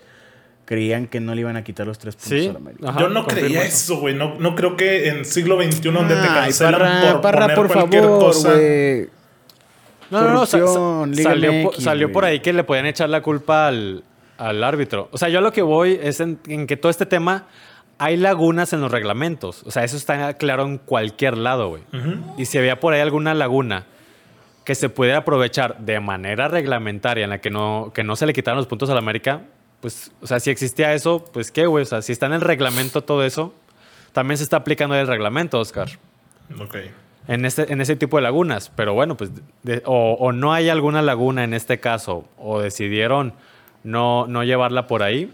creían 0.63 1.07
que 1.07 1.19
no 1.19 1.35
le 1.35 1.41
iban 1.41 1.57
a 1.57 1.63
quitar 1.65 1.85
los 1.85 1.99
tres 1.99 2.15
puntos 2.15 2.39
Sí. 2.39 2.47
a 2.47 2.53
la 2.53 2.59
América. 2.59 2.89
Ajá, 2.91 2.99
Yo 3.01 3.09
no 3.09 3.25
creía 3.27 3.63
eso. 3.63 3.97
güey. 3.99 4.15
No, 4.15 4.35
no 4.39 4.55
creo 4.55 4.77
que 4.77 5.09
en 5.09 5.25
siglo 5.25 5.61
XXI 5.61 5.91
donde 5.91 6.15
te 6.15 6.25
cancelan 6.27 6.79
Parra, 6.79 7.11
por 7.11 7.21
Parra, 7.21 7.41
poner 7.41 7.55
por 7.57 7.67
cualquier 7.73 8.03
favor, 8.03 8.19
cosa. 8.19 8.51
güey. 8.53 9.09
No, 10.09 10.21
no, 10.21 10.33
no. 10.33 10.45
salió 11.79 12.11
por 12.13 12.23
ahí 12.23 12.39
que 12.39 12.53
le 12.53 12.63
podían 12.63 12.85
echar 12.85 13.09
la 13.09 13.21
culpa 13.21 13.67
al, 13.67 14.03
al 14.37 14.63
árbitro. 14.63 15.09
O 15.11 15.17
sea, 15.17 15.29
yo 15.29 15.39
a 15.39 15.41
lo 15.41 15.51
que 15.51 15.61
voy 15.61 15.99
es 16.01 16.19
en, 16.19 16.39
en 16.47 16.67
que 16.67 16.77
todo 16.77 16.89
este 16.89 17.05
tema 17.05 17.45
hay 17.97 18.17
lagunas 18.17 18.73
en 18.73 18.81
los 18.81 18.91
reglamentos. 18.91 19.63
O 19.65 19.71
sea, 19.71 19.83
eso 19.83 19.95
está 19.97 20.33
claro 20.33 20.63
en 20.65 20.77
cualquier 20.77 21.37
lado, 21.37 21.69
güey. 21.69 21.83
Y 22.37 22.45
si 22.45 22.57
había 22.57 22.79
por 22.79 22.93
ahí 22.93 22.99
alguna 23.01 23.33
laguna 23.33 23.85
que 24.65 24.75
se 24.75 24.89
pudiera 24.89 25.19
aprovechar 25.19 25.77
de 25.79 25.99
manera 25.99 26.47
reglamentaria 26.47 27.23
en 27.23 27.29
la 27.29 27.39
que 27.39 27.51
no, 27.51 27.91
que 27.93 28.03
no 28.03 28.15
se 28.15 28.25
le 28.25 28.33
quitaran 28.33 28.57
los 28.57 28.67
puntos 28.67 28.89
a 28.89 28.93
la 28.93 28.99
América, 28.99 29.41
pues, 29.79 30.11
o 30.21 30.27
sea, 30.27 30.39
si 30.39 30.49
existía 30.49 30.93
eso, 30.93 31.23
pues 31.31 31.51
qué, 31.51 31.67
güey. 31.67 31.83
O 31.83 31.85
sea, 31.85 32.01
si 32.01 32.11
está 32.11 32.25
en 32.25 32.33
el 32.33 32.41
reglamento 32.41 33.03
todo 33.03 33.23
eso, 33.23 33.53
también 34.11 34.37
se 34.39 34.43
está 34.43 34.57
aplicando 34.57 34.95
el 34.95 35.07
reglamento, 35.07 35.59
Oscar 35.59 35.87
Ok. 36.59 36.77
en, 37.27 37.45
este, 37.45 37.71
en 37.71 37.79
ese 37.79 37.95
tipo 37.95 38.17
de 38.17 38.23
lagunas. 38.23 38.71
Pero 38.75 38.93
bueno, 38.95 39.15
pues 39.15 39.29
de- 39.63 39.83
o, 39.85 40.13
o 40.19 40.31
no 40.31 40.51
hay 40.51 40.69
alguna 40.69 41.01
laguna 41.03 41.43
en 41.43 41.53
este 41.53 41.79
caso, 41.79 42.25
o 42.37 42.59
decidieron 42.59 43.33
no, 43.85 44.27
no 44.27 44.43
llevarla 44.43 44.87
por 44.87 45.01
ahí 45.03 45.31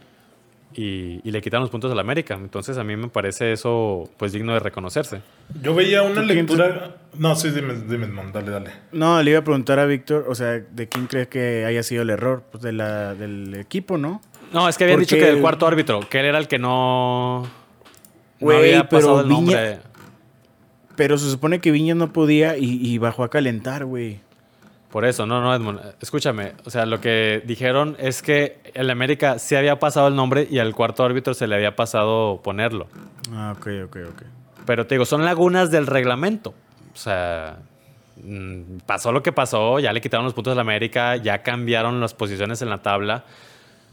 y, 0.73 1.19
y 1.27 1.31
le 1.31 1.41
quitaron 1.41 1.63
los 1.63 1.69
puntos 1.71 1.91
a 1.91 1.95
la 1.95 2.01
América. 2.01 2.35
Entonces 2.35 2.77
a 2.77 2.83
mí 2.83 2.95
me 2.95 3.07
parece 3.07 3.51
eso 3.51 4.07
pues 4.17 4.31
digno 4.31 4.53
de 4.53 4.59
reconocerse. 4.59 5.21
Yo 5.61 5.73
veía 5.73 6.03
una 6.03 6.21
¿Tú 6.21 6.27
quién 6.27 6.37
lectura. 6.37 6.95
No, 7.17 7.35
sí, 7.35 7.49
dime, 7.49 7.73
dime, 7.87 8.05
Edmond, 8.05 8.31
dale, 8.33 8.51
dale. 8.51 8.71
No, 8.91 9.21
le 9.23 9.31
iba 9.31 9.39
a 9.39 9.43
preguntar 9.43 9.79
a 9.79 9.85
Víctor, 9.85 10.25
o 10.29 10.35
sea, 10.35 10.59
¿de 10.59 10.87
quién 10.87 11.07
crees 11.07 11.27
que 11.27 11.65
haya 11.65 11.81
sido 11.83 12.03
el 12.03 12.09
error? 12.11 12.43
Pues 12.51 12.61
de 12.63 12.71
la, 12.71 13.15
del 13.15 13.55
equipo, 13.55 13.97
¿no? 13.97 14.21
No, 14.53 14.67
es 14.69 14.77
que 14.77 14.83
habían 14.85 14.99
dicho 14.99 15.15
que 15.15 15.29
el 15.29 15.41
cuarto 15.41 15.65
árbitro, 15.65 16.01
que 16.09 16.19
él 16.19 16.25
era 16.25 16.37
el 16.37 16.47
que 16.47 16.59
no, 16.59 17.43
no 18.39 18.51
había 18.51 18.87
pero 18.87 18.99
pasado 19.07 19.21
el 19.21 19.27
Viña- 19.27 19.31
nombre. 19.35 19.79
Pero 20.95 21.17
se 21.17 21.29
supone 21.31 21.59
que 21.59 21.71
Viña 21.71 21.95
no 21.95 22.11
podía 22.13 22.57
y, 22.57 22.65
y 22.85 22.97
bajó 22.97 23.23
a 23.23 23.29
calentar, 23.29 23.85
güey. 23.85 24.19
Por 24.91 25.05
eso, 25.05 25.25
no, 25.25 25.41
no, 25.41 25.55
Edmond. 25.55 25.79
Escúchame. 26.01 26.53
O 26.65 26.69
sea, 26.69 26.85
lo 26.85 26.99
que 26.99 27.41
dijeron 27.45 27.95
es 27.97 28.21
que 28.21 28.59
el 28.73 28.89
América 28.89 29.39
sí 29.39 29.55
había 29.55 29.79
pasado 29.79 30.09
el 30.09 30.15
nombre 30.15 30.47
y 30.51 30.59
al 30.59 30.75
cuarto 30.75 31.05
árbitro 31.05 31.33
se 31.33 31.47
le 31.47 31.55
había 31.55 31.75
pasado 31.77 32.41
ponerlo. 32.43 32.87
Ah, 33.31 33.55
ok, 33.57 33.67
ok, 33.85 33.97
ok. 34.09 34.21
Pero 34.65 34.85
te 34.85 34.95
digo, 34.95 35.05
son 35.05 35.23
lagunas 35.23 35.71
del 35.71 35.87
reglamento. 35.87 36.53
O 36.93 36.97
sea, 36.97 37.59
mm, 38.21 38.79
pasó 38.85 39.13
lo 39.13 39.23
que 39.23 39.31
pasó, 39.31 39.79
ya 39.79 39.93
le 39.93 40.01
quitaron 40.01 40.25
los 40.25 40.33
puntos 40.33 40.51
a 40.51 40.55
la 40.55 40.61
América, 40.61 41.15
ya 41.15 41.41
cambiaron 41.41 42.01
las 42.01 42.13
posiciones 42.13 42.61
en 42.61 42.69
la 42.69 42.79
tabla. 42.79 43.23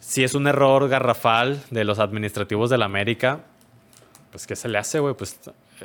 Si 0.01 0.25
es 0.25 0.35
un 0.35 0.49
error 0.49 0.89
garrafal 0.89 1.63
de 1.71 1.85
los 1.85 2.01
administrativos 2.01 2.71
de 2.71 2.79
la 2.79 2.87
América, 2.87 3.41
pues 4.33 4.49
¿qué 4.49 4.57
se 4.57 4.69
le 4.69 4.79
hace, 4.79 4.99
güey? 4.99 5.15
Pues 5.15 5.39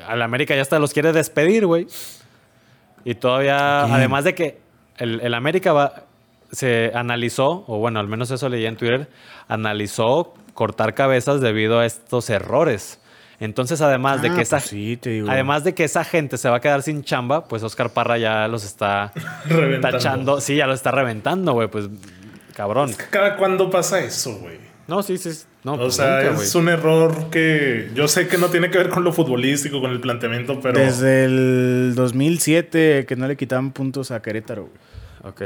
a 0.07 0.15
la 0.15 0.25
América 0.25 0.55
ya 0.55 0.63
hasta 0.63 0.79
los 0.79 0.91
quiere 0.91 1.13
despedir, 1.13 1.67
güey. 1.67 1.85
Y 3.05 3.15
todavía, 3.15 3.83
además 3.83 4.23
de 4.23 4.33
que 4.33 4.62
el, 5.03 5.19
el 5.21 5.33
América 5.33 5.73
va, 5.73 6.03
se 6.51 6.91
analizó, 6.95 7.63
o 7.67 7.77
bueno, 7.79 7.99
al 7.99 8.07
menos 8.07 8.31
eso 8.31 8.49
leí 8.49 8.65
en 8.65 8.75
Twitter, 8.77 9.07
analizó 9.47 10.33
cortar 10.53 10.93
cabezas 10.93 11.41
debido 11.41 11.79
a 11.79 11.85
estos 11.85 12.29
errores. 12.29 12.99
Entonces, 13.39 13.81
además 13.81 14.21
de 14.21 14.29
Ah, 14.29 14.35
que 14.35 14.41
esa, 14.41 14.57
pues 14.57 14.69
sí, 14.69 14.97
te 14.97 15.09
digo. 15.09 15.29
además 15.29 15.63
de 15.63 15.73
que 15.73 15.83
esa 15.83 16.03
gente 16.03 16.37
se 16.37 16.49
va 16.49 16.57
a 16.57 16.61
quedar 16.61 16.81
sin 16.83 17.03
chamba, 17.03 17.45
pues 17.47 17.63
Oscar 17.63 17.89
Parra 17.89 18.17
ya 18.17 18.47
los 18.47 18.63
está 18.63 19.11
Reventando. 19.45 19.97
tachando, 19.97 20.41
sí, 20.41 20.55
ya 20.55 20.67
los 20.67 20.75
está 20.75 20.91
reventando, 20.91 21.53
güey, 21.53 21.67
pues 21.67 21.89
cabrón. 22.55 22.91
¿Cada 23.09 23.35
cuándo 23.35 23.69
pasa 23.69 23.99
eso, 23.99 24.37
güey? 24.37 24.57
No, 24.87 25.01
sí, 25.01 25.17
sí. 25.17 25.29
No, 25.63 25.73
O 25.73 25.77
pues 25.77 25.95
sea, 25.95 26.23
nunca, 26.23 26.41
es 26.43 26.55
un 26.55 26.67
error 26.69 27.29
que 27.31 27.89
yo 27.95 28.07
sé 28.09 28.27
que 28.27 28.37
no 28.37 28.47
tiene 28.49 28.69
que 28.69 28.77
ver 28.77 28.89
con 28.89 29.03
lo 29.05 29.13
futbolístico, 29.13 29.79
con 29.81 29.91
el 29.91 29.99
planteamiento, 30.01 30.59
pero 30.61 30.77
Desde 30.77 31.23
el 31.25 31.93
2007 31.95 33.05
que 33.07 33.15
no 33.15 33.27
le 33.27 33.35
quitaban 33.37 33.71
puntos 33.71 34.11
a 34.11 34.21
Querétaro, 34.21 34.63
güey. 34.63 34.75
Ok. 35.23 35.41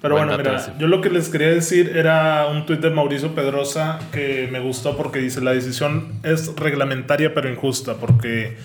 Pero 0.00 0.14
Buen 0.14 0.28
bueno, 0.28 0.38
mira, 0.42 0.56
ese. 0.58 0.72
yo 0.78 0.86
lo 0.86 1.00
que 1.00 1.10
les 1.10 1.28
quería 1.28 1.48
decir 1.48 1.96
era 1.96 2.46
un 2.46 2.66
tuit 2.66 2.80
de 2.80 2.90
Mauricio 2.90 3.34
Pedrosa 3.34 3.98
que 4.12 4.48
me 4.52 4.60
gustó 4.60 4.96
porque 4.96 5.18
dice, 5.18 5.40
la 5.40 5.52
decisión 5.52 6.12
es 6.22 6.54
reglamentaria 6.54 7.34
pero 7.34 7.50
injusta 7.50 7.94
porque, 7.94 8.56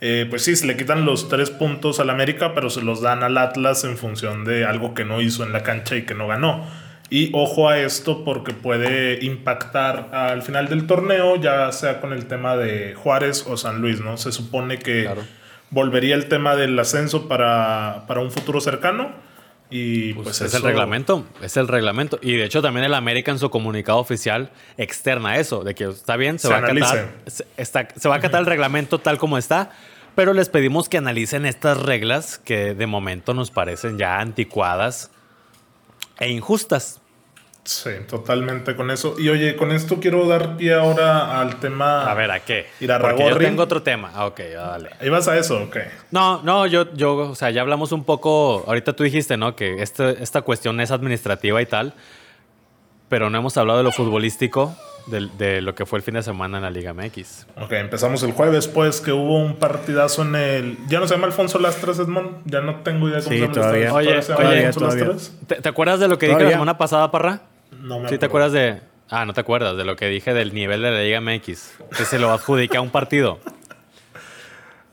eh, 0.00 0.26
pues 0.30 0.42
sí, 0.44 0.54
se 0.54 0.64
le 0.66 0.76
quitan 0.76 1.04
los 1.04 1.28
tres 1.28 1.50
puntos 1.50 1.98
al 1.98 2.08
América, 2.10 2.54
pero 2.54 2.70
se 2.70 2.82
los 2.82 3.00
dan 3.02 3.24
al 3.24 3.36
Atlas 3.36 3.82
en 3.82 3.96
función 3.96 4.44
de 4.44 4.64
algo 4.64 4.94
que 4.94 5.04
no 5.04 5.20
hizo 5.20 5.42
en 5.44 5.52
la 5.52 5.64
cancha 5.64 5.96
y 5.96 6.02
que 6.02 6.14
no 6.14 6.28
ganó. 6.28 6.64
Y 7.10 7.30
ojo 7.34 7.68
a 7.68 7.78
esto 7.80 8.24
porque 8.24 8.52
puede 8.52 9.24
impactar 9.24 10.08
al 10.12 10.42
final 10.42 10.68
del 10.68 10.86
torneo, 10.86 11.34
ya 11.34 11.70
sea 11.72 12.00
con 12.00 12.12
el 12.12 12.26
tema 12.26 12.56
de 12.56 12.94
Juárez 12.94 13.44
o 13.48 13.56
San 13.56 13.80
Luis, 13.80 14.00
¿no? 14.00 14.16
Se 14.18 14.30
supone 14.30 14.78
que 14.78 15.02
Claro. 15.02 15.22
volvería 15.70 16.14
el 16.14 16.26
tema 16.26 16.54
del 16.54 16.78
ascenso 16.78 17.26
para, 17.26 18.04
para 18.06 18.20
un 18.20 18.30
futuro 18.30 18.60
cercano. 18.60 19.10
Y 19.68 20.12
pues, 20.14 20.24
Pues 20.26 20.40
es 20.42 20.48
eso- 20.48 20.58
el 20.58 20.62
reglamento, 20.62 21.26
es 21.42 21.56
el 21.56 21.66
reglamento. 21.66 22.18
Y 22.22 22.36
de 22.36 22.44
hecho 22.44 22.62
también 22.62 22.84
el 22.84 22.94
América 22.94 23.32
en 23.32 23.38
su 23.38 23.50
comunicado 23.50 23.98
oficial 23.98 24.50
externa 24.76 25.36
eso, 25.38 25.64
de 25.64 25.74
que 25.74 25.84
está 25.84 26.16
bien, 26.16 26.38
se, 26.38 26.46
Se 26.46 26.52
va 26.54 26.60
a 26.60 26.60
acatar, 26.88 27.14
se, 27.26 27.46
está- 27.56 27.88
se 27.96 28.08
va 28.08 28.14
a 28.14 28.18
acatar 28.18 28.40
el 28.40 28.46
reglamento 28.46 28.98
tal 29.00 29.18
como 29.18 29.38
está, 29.38 29.70
pero 30.14 30.32
les 30.34 30.48
pedimos 30.48 30.88
que 30.88 30.98
analicen 30.98 31.44
estas 31.46 31.78
reglas 31.82 32.38
que 32.38 32.74
de 32.74 32.86
momento 32.86 33.34
nos 33.34 33.50
parecen 33.50 33.98
ya 33.98 34.20
anticuadas 34.20 35.10
e 36.18 36.30
injustas. 36.30 37.00
Sí, 37.66 37.90
totalmente 38.08 38.76
con 38.76 38.90
eso. 38.92 39.16
Y 39.18 39.28
oye, 39.28 39.56
con 39.56 39.72
esto 39.72 39.96
quiero 40.00 40.26
dar 40.28 40.56
pie 40.56 40.74
ahora 40.74 41.40
al 41.40 41.56
tema. 41.56 42.08
A 42.10 42.14
ver, 42.14 42.30
¿a 42.30 42.40
qué? 42.40 42.66
Irarragorri. 42.80 43.24
Porque 43.24 43.32
yo 43.44 43.50
tengo 43.50 43.62
otro 43.64 43.82
tema. 43.82 44.12
Ah, 44.14 44.26
ok, 44.26 44.40
dale. 44.54 44.90
¿Ahí 45.00 45.08
vas 45.08 45.26
a 45.26 45.36
eso? 45.36 45.60
Ok. 45.64 45.76
No, 46.12 46.42
no, 46.42 46.66
yo, 46.66 46.92
yo, 46.94 47.16
o 47.16 47.34
sea, 47.34 47.50
ya 47.50 47.62
hablamos 47.62 47.90
un 47.90 48.04
poco. 48.04 48.62
Ahorita 48.68 48.92
tú 48.94 49.02
dijiste, 49.02 49.36
¿no? 49.36 49.56
Que 49.56 49.82
este- 49.82 50.22
esta 50.22 50.42
cuestión 50.42 50.80
es 50.80 50.92
administrativa 50.92 51.60
y 51.60 51.66
tal. 51.66 51.92
Pero 53.08 53.30
no 53.30 53.38
hemos 53.38 53.56
hablado 53.56 53.78
de 53.78 53.84
lo 53.84 53.92
futbolístico, 53.92 54.74
de, 55.06 55.28
de 55.38 55.60
lo 55.62 55.74
que 55.76 55.86
fue 55.86 55.98
el 55.98 56.02
fin 56.04 56.14
de 56.14 56.22
semana 56.24 56.58
en 56.58 56.64
la 56.64 56.70
Liga 56.70 56.92
MX. 56.92 57.46
Ok, 57.60 57.72
empezamos 57.72 58.22
el 58.24 58.32
jueves, 58.32 58.66
pues, 58.66 59.00
que 59.00 59.12
hubo 59.12 59.38
un 59.38 59.56
partidazo 59.56 60.22
en 60.22 60.34
el. 60.34 60.78
¿Ya 60.88 60.98
no 61.00 61.06
se 61.06 61.14
llama 61.14 61.26
Alfonso 61.28 61.58
Lastres, 61.60 61.98
Edmond? 62.00 62.42
Ya 62.44 62.60
no 62.62 62.76
tengo 62.82 63.08
idea 63.08 63.18
cómo 63.20 63.30
Sí, 63.30 63.36
se 63.38 63.40
llama 63.42 63.54
todavía. 63.54 63.92
Oye, 63.94 64.22
se 64.22 64.32
llama 64.32 64.48
oye, 64.50 64.66
Alfonso 64.66 64.96
todavía. 64.96 65.16
¿Te, 65.46 65.54
te 65.62 65.68
acuerdas 65.68 66.00
de 66.00 66.08
lo 66.08 66.18
que 66.18 66.26
dije 66.28 66.42
la 66.44 66.50
semana 66.50 66.78
pasada, 66.78 67.10
Parra? 67.12 67.42
No 67.72 67.98
me 68.00 68.08
¿Sí 68.08 68.18
te 68.18 68.26
acuerdas 68.26 68.52
de.? 68.52 68.80
Ah, 69.08 69.24
no 69.24 69.32
te 69.32 69.40
acuerdas 69.40 69.76
de 69.76 69.84
lo 69.84 69.94
que 69.96 70.06
dije 70.08 70.34
del 70.34 70.52
nivel 70.54 70.82
de 70.82 70.90
la 70.90 71.00
Liga 71.02 71.20
MX. 71.20 71.72
Que 71.96 72.04
se 72.04 72.18
lo 72.18 72.30
adjudica 72.32 72.78
a 72.78 72.80
un 72.80 72.90
partido. 72.90 73.38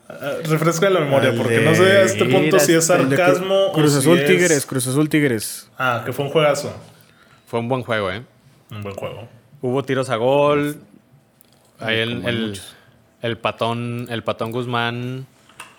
Ah, 0.08 0.34
refresca 0.44 0.90
la 0.90 1.00
memoria, 1.00 1.32
porque 1.36 1.60
no 1.60 1.74
sé 1.74 1.82
a 1.84 2.02
este 2.02 2.24
punto 2.26 2.58
si 2.58 2.72
es 2.74 2.88
Cru- 2.90 3.08
sarcasmo 3.08 3.66
o 3.68 3.72
Cruz 3.72 3.92
si 3.92 3.98
Azul 3.98 4.18
es- 4.18 4.26
Tigres, 4.26 4.66
Cruz 4.66 4.86
Azul 4.86 5.08
Tigres. 5.08 5.70
Ah, 5.78 6.02
que 6.04 6.12
fue 6.12 6.24
un 6.26 6.30
juegazo. 6.30 6.72
Fue 7.46 7.58
un 7.60 7.68
buen 7.68 7.82
juego, 7.82 8.10
¿eh? 8.10 8.22
Un 8.70 8.82
buen 8.82 8.94
juego. 8.94 9.28
Hubo 9.60 9.82
tiros 9.82 10.10
a 10.10 10.16
gol. 10.16 10.76
Ahí 11.80 11.98
el, 11.98 12.26
el, 12.26 12.60
el 13.22 13.38
patón, 13.38 14.06
el 14.10 14.22
patón 14.22 14.52
Guzmán. 14.52 15.26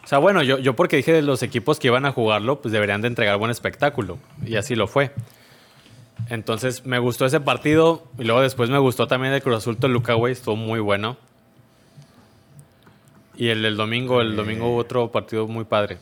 O 0.04 0.08
sea, 0.08 0.18
bueno, 0.20 0.44
yo, 0.44 0.58
yo 0.60 0.76
porque 0.76 0.98
dije 0.98 1.14
de 1.14 1.22
los 1.22 1.42
equipos 1.42 1.80
que 1.80 1.88
iban 1.88 2.06
a 2.06 2.12
jugarlo, 2.12 2.62
pues 2.62 2.72
deberían 2.72 3.02
de 3.02 3.08
entregar 3.08 3.38
buen 3.38 3.50
espectáculo. 3.52 4.18
Y 4.46 4.56
así 4.56 4.76
lo 4.76 4.88
fue. 4.88 5.12
Entonces 6.30 6.86
me 6.86 7.00
gustó 7.00 7.26
ese 7.26 7.40
partido. 7.40 8.04
Y 8.18 8.24
luego 8.24 8.42
después 8.42 8.70
me 8.70 8.80
gustó 8.80 9.08
también 9.08 9.34
el 9.34 9.42
Cruz 9.42 9.58
Azul 9.58 9.78
Toluca, 9.78 10.14
güey. 10.14 10.34
Estuvo 10.34 10.56
muy 10.56 10.80
bueno. 10.80 11.18
Y 13.38 13.50
el 13.50 13.62
del 13.62 13.76
domingo, 13.76 14.22
el 14.22 14.36
domingo 14.36 14.70
hubo 14.70 14.78
otro 14.78 15.12
partido 15.12 15.48
muy 15.48 15.66
padre. 15.66 15.98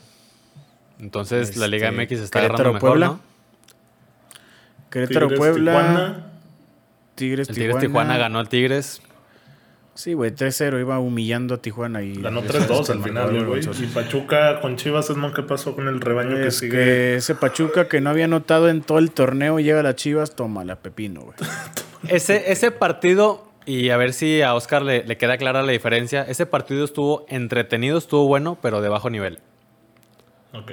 Entonces 0.99 1.57
la 1.57 1.67
Liga 1.67 1.89
Este, 1.89 2.01
MX 2.01 2.11
está 2.23 2.39
Querétaro, 2.39 2.69
agarrando 2.69 2.73
mejor, 2.73 2.89
Puebla. 2.89 3.07
¿no? 3.07 3.19
Querétaro, 4.89 5.27
Tigres, 5.27 5.39
Puebla. 5.39 5.71
Tijuana. 5.71 6.27
Tigres, 7.15 7.49
El 7.49 7.55
Tigres 7.55 7.77
Tijuana 7.79 8.17
ganó 8.17 8.39
al 8.39 8.49
Tigres. 8.49 9.01
Sí, 9.95 10.13
güey, 10.13 10.31
3-0. 10.31 10.79
Iba 10.79 10.99
humillando 10.99 11.53
a 11.55 11.57
Tijuana 11.61 12.01
y... 12.01 12.15
Ganó 12.21 12.41
ya 12.41 12.47
3-2 12.49 12.67
sabes 12.67 12.85
que 12.87 12.91
al 12.93 13.03
final, 13.03 13.45
güey. 13.45 13.61
Y 13.63 13.85
Pachuca 13.87 14.59
con 14.59 14.75
Chivas, 14.75 15.09
Edmond, 15.09 15.35
¿qué 15.35 15.43
pasó 15.43 15.75
con 15.75 15.87
el 15.87 16.01
rebaño 16.01 16.35
que 16.35 16.47
Es 16.47 16.57
sigue? 16.57 16.71
que 16.71 17.15
ese 17.17 17.35
Pachuca 17.35 17.87
que 17.87 18.01
no 18.01 18.09
había 18.09 18.27
notado 18.27 18.69
en 18.69 18.81
todo 18.81 18.97
el 18.97 19.11
torneo 19.11 19.59
llega 19.59 19.81
a 19.81 19.83
las 19.83 19.95
Chivas, 19.95 20.35
toma 20.35 20.63
la 20.63 20.77
pepino, 20.77 21.21
güey. 21.21 21.35
Ese, 22.09 22.51
ese 22.51 22.71
partido, 22.71 23.47
y 23.65 23.89
a 23.91 23.95
ver 23.95 24.11
si 24.11 24.41
a 24.41 24.55
Oscar 24.55 24.81
le, 24.81 25.05
le 25.05 25.15
queda 25.15 25.37
clara 25.37 25.61
la 25.63 25.71
diferencia, 25.71 26.23
ese 26.23 26.45
partido 26.45 26.83
estuvo 26.83 27.25
entretenido, 27.29 27.97
estuvo 27.97 28.27
bueno, 28.27 28.57
pero 28.61 28.81
de 28.81 28.89
bajo 28.89 29.09
nivel. 29.09 29.39
Ok. 30.51 30.71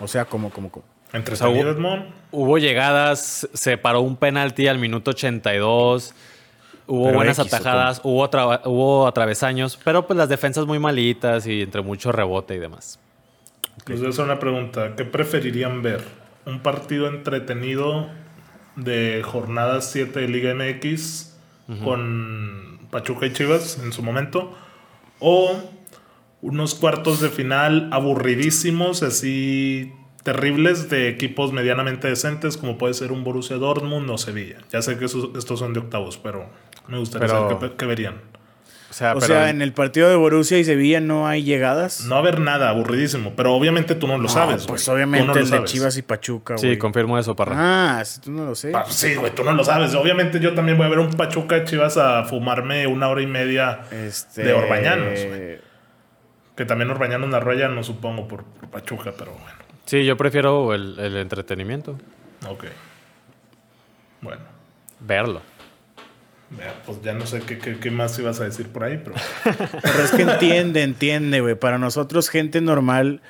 O 0.00 0.06
sea, 0.06 0.26
como, 0.26 0.50
como, 0.50 0.70
como. 0.70 0.84
Entretenido, 1.14 1.60
O 1.60 1.62
sea, 1.62 1.72
Edmond. 1.72 2.04
Hubo 2.30 2.58
llegadas, 2.58 3.48
se 3.54 3.78
paró 3.78 4.02
un 4.02 4.16
penalti 4.16 4.66
al 4.68 4.78
minuto 4.78 5.12
82, 5.12 6.12
hubo 6.86 7.04
Pero 7.06 7.16
buenas 7.16 7.38
X, 7.38 7.52
¿o 7.52 7.56
atajadas, 7.56 8.00
hubo, 8.04 8.24
hubo 8.64 9.06
atravesaños, 9.06 9.78
pero 9.84 10.06
pues 10.06 10.16
las 10.16 10.28
defensas 10.28 10.66
muy 10.66 10.78
malitas 10.78 11.46
y 11.46 11.62
entre 11.62 11.82
mucho 11.82 12.12
rebote 12.12 12.54
y 12.54 12.58
demás. 12.58 12.98
Les 13.86 13.98
voy 13.98 14.06
a 14.06 14.10
hacer 14.10 14.24
una 14.24 14.38
pregunta. 14.38 14.94
¿Qué 14.96 15.04
preferirían 15.04 15.82
ver? 15.82 16.02
¿Un 16.46 16.60
partido 16.60 17.08
entretenido 17.08 18.08
de 18.76 19.22
jornada 19.24 19.80
7 19.80 20.20
de 20.20 20.28
Liga 20.28 20.54
MX 20.54 21.36
con 21.82 22.80
Pachuca 22.90 23.26
y 23.26 23.32
Chivas 23.32 23.78
en 23.82 23.92
su 23.92 24.02
momento? 24.02 24.54
¿O 25.20 25.52
unos 26.42 26.74
cuartos 26.74 27.20
de 27.20 27.30
final 27.30 27.88
aburridísimos, 27.92 29.02
así 29.02 29.92
terribles, 30.22 30.88
de 30.90 31.08
equipos 31.08 31.52
medianamente 31.52 32.08
decentes, 32.08 32.56
como 32.56 32.78
puede 32.78 32.94
ser 32.94 33.12
un 33.12 33.24
Borussia 33.24 33.56
Dortmund 33.56 34.08
o 34.10 34.18
Sevilla? 34.18 34.58
Ya 34.72 34.82
sé 34.82 34.98
que 34.98 35.06
esos- 35.06 35.30
estos 35.36 35.58
son 35.58 35.72
de 35.72 35.80
octavos, 35.80 36.18
pero 36.18 36.46
me 36.88 36.98
gustaría 36.98 37.26
Pero- 37.28 37.48
saber 37.50 37.70
qué, 37.70 37.76
qué 37.76 37.86
verían. 37.86 38.14
O 38.90 38.96
sea, 38.96 39.10
O 39.10 39.14
pero 39.18 39.26
sea, 39.26 39.50
en 39.50 39.60
el 39.60 39.72
partido 39.72 40.08
de 40.08 40.14
Borussia 40.14 40.56
y 40.56 40.64
Sevilla 40.64 41.00
no 41.00 41.26
hay 41.26 41.42
llegadas. 41.42 42.04
No 42.04 42.14
haber 42.14 42.38
nada, 42.38 42.68
aburridísimo. 42.68 43.32
Pero 43.34 43.52
obviamente 43.52 43.96
tú 43.96 44.06
no 44.06 44.16
lo 44.18 44.22
No, 44.24 44.28
sabes. 44.28 44.68
Pues 44.68 44.88
obviamente 44.88 45.26
no 45.26 45.32
el 45.34 45.40
de 45.40 45.46
sabes. 45.50 45.72
Chivas 45.72 45.96
y 45.96 46.02
Pachuca, 46.02 46.56
sí, 46.58 46.66
güey. 46.68 46.78
confirmo 46.78 47.18
eso, 47.18 47.34
Parra. 47.34 47.98
Ah, 47.98 48.04
si 48.04 48.20
tú 48.20 48.30
no 48.30 48.44
lo 48.46 48.54
sé. 48.54 48.70
Ah, 48.72 48.84
sí, 48.88 49.16
güey, 49.16 49.34
tú 49.34 49.42
no 49.42 49.50
lo 49.50 49.64
sabes. 49.64 49.92
Obviamente 49.96 50.38
yo 50.38 50.54
también 50.54 50.78
voy 50.78 50.86
a 50.86 50.90
ver 50.90 51.00
un 51.00 51.10
Pachuca 51.10 51.64
Chivas 51.64 51.96
a 51.96 52.22
fumarme 52.22 52.86
una 52.86 53.08
hora 53.08 53.20
y 53.20 53.26
media 53.26 53.80
Este... 53.90 54.44
de 54.44 54.52
Orbañanos, 54.52 55.18
güey. 55.26 55.58
Que 56.56 56.64
también 56.64 56.88
Orbañanos 56.88 57.28
la 57.30 57.40
raya, 57.40 57.66
no 57.66 57.82
supongo, 57.82 58.28
por, 58.28 58.44
por 58.44 58.68
Pachuca, 58.70 59.12
pero 59.18 59.32
bueno. 59.32 59.58
Sí, 59.86 60.04
yo 60.04 60.16
prefiero 60.16 60.72
el, 60.72 60.96
el 61.00 61.16
entretenimiento, 61.16 61.98
Ok. 62.48 62.66
Bueno. 64.20 64.40
verlo. 65.00 65.42
Pues 66.86 67.00
ya 67.02 67.12
no 67.14 67.26
sé 67.26 67.40
qué, 67.40 67.58
qué- 67.58 67.78
qué 67.78 67.90
más 67.90 68.18
ibas 68.18 68.40
a 68.40 68.44
decir 68.44 68.68
por 68.68 68.84
ahí, 68.84 69.00
pero... 69.02 69.16
Pero 69.82 70.04
es 70.04 70.10
que 70.12 70.22
entiende, 70.22 70.82
entiende, 70.82 71.40
güey. 71.40 71.54
Para 71.54 71.78
nosotros, 71.78 72.28
gente 72.28 72.60
normal, 72.60 73.20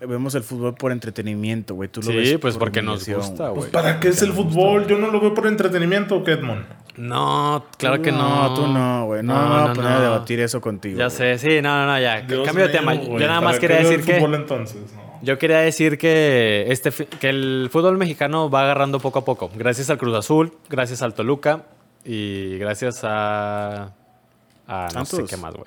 vemos 0.00 0.34
el 0.34 0.42
fútbol 0.42 0.74
por 0.74 0.92
entretenimiento, 0.92 1.74
güey. 1.74 1.88
Tú 1.88 2.00
lo 2.02 2.08
ves 2.14 2.28
Sí, 2.30 2.38
pues 2.38 2.54
por 2.54 2.60
porque 2.68 2.82
nos 2.82 3.08
gusta, 3.08 3.48
Pues 3.50 3.54
güey. 3.60 3.70
¿para 3.70 4.00
qué 4.00 4.08
es 4.08 4.22
el 4.22 4.32
fútbol? 4.32 4.86
Yo 4.86 4.98
no 4.98 5.08
lo 5.10 5.20
veo 5.20 5.34
por 5.34 5.46
entretenimiento, 5.46 6.16
¿o 6.16 6.24
qué, 6.24 6.32
Edmond? 6.32 6.64
No, 6.96 7.64
claro 7.78 8.02
que 8.02 8.12
no. 8.12 8.54
tú 8.54 8.66
no, 8.66 9.06
güey. 9.06 9.22
No, 9.22 9.34
No, 9.34 9.68
no, 9.68 9.74
no, 9.74 9.82
no. 9.90 10.00
debatir 10.00 10.40
eso 10.40 10.60
contigo. 10.60 10.98
Ya 10.98 11.06
güey. 11.06 11.16
sé, 11.16 11.38
sí, 11.38 11.62
no, 11.62 11.70
no, 11.80 11.86
no, 11.92 12.00
ya. 12.00 12.20
Dios 12.22 12.44
Cambio 12.46 12.64
de 12.66 12.70
mío, 12.72 12.78
tema. 12.80 12.94
güey, 12.94 13.06
Yo 13.08 13.26
nada 13.26 13.40
¿para 13.40 13.40
más 13.52 13.58
quería 13.58 13.78
decir 13.78 14.04
que. 14.04 14.14
fútbol 14.14 14.34
entonces? 14.34 14.82
No. 14.94 15.10
Yo 15.22 15.38
quería 15.38 15.58
decir 15.58 15.98
que, 15.98 16.66
este, 16.68 16.90
que 16.90 17.28
el 17.28 17.68
fútbol 17.70 17.98
mexicano 17.98 18.50
va 18.50 18.62
agarrando 18.62 19.00
poco 19.00 19.18
a 19.20 19.24
poco. 19.24 19.50
Gracias 19.54 19.90
al 19.90 19.98
Cruz 19.98 20.16
Azul, 20.16 20.52
gracias 20.70 21.02
al 21.02 21.12
Toluca 21.14 21.64
y 22.04 22.58
gracias 22.58 23.00
a. 23.04 23.92
a 24.66 24.88
no 24.94 25.04
sé 25.04 25.16
Santos. 25.16 25.30
qué 25.30 25.36
más, 25.36 25.54
güey. 25.54 25.66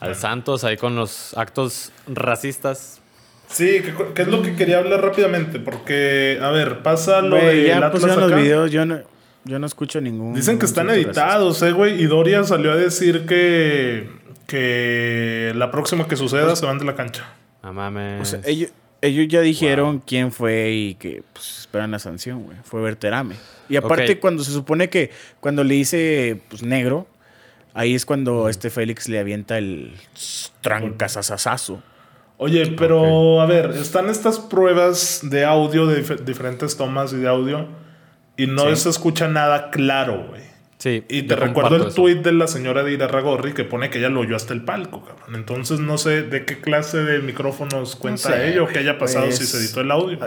Al 0.00 0.14
Santos 0.16 0.64
ahí 0.64 0.76
con 0.76 0.96
los 0.96 1.36
actos 1.36 1.92
racistas. 2.06 3.00
Sí, 3.48 3.80
¿qué, 3.82 3.94
qué 4.14 4.22
es 4.22 4.28
lo 4.28 4.42
que 4.42 4.56
quería 4.56 4.78
hablar 4.78 5.02
rápidamente? 5.02 5.58
Porque, 5.60 6.38
a 6.42 6.50
ver, 6.50 6.82
pasa 6.82 7.20
lo 7.22 7.36
Güey, 7.36 7.62
de 7.62 7.68
ya 7.68 7.76
Atlas 7.76 7.92
pusieron 7.92 8.20
los 8.20 8.34
videos. 8.34 8.70
Yo 8.70 8.84
no, 8.86 9.00
yo 9.44 9.58
no 9.58 9.66
escucho 9.66 10.00
ningún. 10.00 10.34
Dicen 10.34 10.58
que 10.58 10.66
están 10.66 10.90
editados, 10.90 11.62
eh, 11.62 11.72
güey. 11.72 12.02
Y 12.02 12.06
Doria 12.06 12.42
salió 12.44 12.72
a 12.72 12.76
decir 12.76 13.26
que, 13.26 14.10
que 14.46 15.52
la 15.54 15.70
próxima 15.70 16.08
que 16.08 16.16
suceda 16.16 16.56
se 16.56 16.66
van 16.66 16.78
de 16.78 16.84
la 16.84 16.94
cancha. 16.94 17.24
No 17.62 17.72
mames. 17.72 18.22
O 18.22 18.24
sea, 18.24 18.40
ellos, 18.44 18.70
ellos 19.06 19.26
ya 19.28 19.40
dijeron 19.40 20.00
quién 20.04 20.32
fue 20.32 20.70
y 20.72 20.94
que 20.94 21.22
pues, 21.32 21.58
esperan 21.60 21.90
la 21.90 21.98
sanción, 21.98 22.42
güey. 22.44 22.56
Fue 22.64 22.80
Berterame. 22.80 23.36
Y 23.68 23.76
aparte, 23.76 24.18
cuando 24.18 24.42
se 24.44 24.52
supone 24.52 24.88
que 24.88 25.10
cuando 25.40 25.64
le 25.64 25.74
dice 25.74 26.40
pues, 26.48 26.62
negro, 26.62 27.06
ahí 27.74 27.94
es 27.94 28.06
cuando 28.06 28.48
este 28.48 28.70
Félix 28.70 29.08
le 29.08 29.18
avienta 29.18 29.58
el 29.58 29.92
trancazazazazo. 30.60 31.82
Oye, 32.36 32.66
pero 32.76 33.40
a 33.40 33.46
ver, 33.46 33.70
están 33.70 34.08
estas 34.10 34.40
pruebas 34.40 35.20
de 35.22 35.44
audio, 35.44 35.86
de 35.86 36.04
dif- 36.04 36.20
diferentes 36.24 36.76
tomas 36.76 37.12
y 37.12 37.16
de 37.16 37.28
audio, 37.28 37.68
y 38.36 38.46
no 38.48 38.68
Sí. 38.70 38.82
se 38.82 38.88
escucha 38.90 39.28
nada 39.28 39.70
claro, 39.70 40.26
güey. 40.28 40.42
Sí. 40.78 41.04
Y 41.08 41.22
te 41.22 41.36
recuerdo 41.36 41.76
el 41.76 41.94
tuit 41.94 42.18
de 42.22 42.32
la 42.32 42.46
señora 42.46 42.82
de 42.82 42.92
Irarragorri 42.92 43.52
que 43.54 43.64
pone 43.64 43.90
que 43.90 43.98
ella 43.98 44.08
lo 44.08 44.20
oyó 44.20 44.36
hasta 44.36 44.52
el 44.54 44.62
palco, 44.64 45.04
cabrón. 45.04 45.34
Entonces 45.34 45.80
no 45.80 45.98
sé 45.98 46.22
de 46.22 46.44
qué 46.44 46.60
clase 46.60 46.98
de 46.98 47.20
micrófonos 47.20 47.96
cuenta 47.96 48.30
sé, 48.30 48.50
ello, 48.50 48.66
qué 48.66 48.80
haya 48.80 48.98
pasado 48.98 49.26
pues, 49.26 49.38
si 49.38 49.46
se 49.46 49.58
editó 49.58 49.80
el 49.80 49.90
audio. 49.90 50.18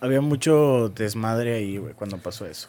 Había 0.00 0.20
mucho 0.20 0.90
desmadre 0.94 1.54
ahí, 1.54 1.78
güey, 1.78 1.94
cuando 1.94 2.18
pasó 2.18 2.46
eso. 2.46 2.68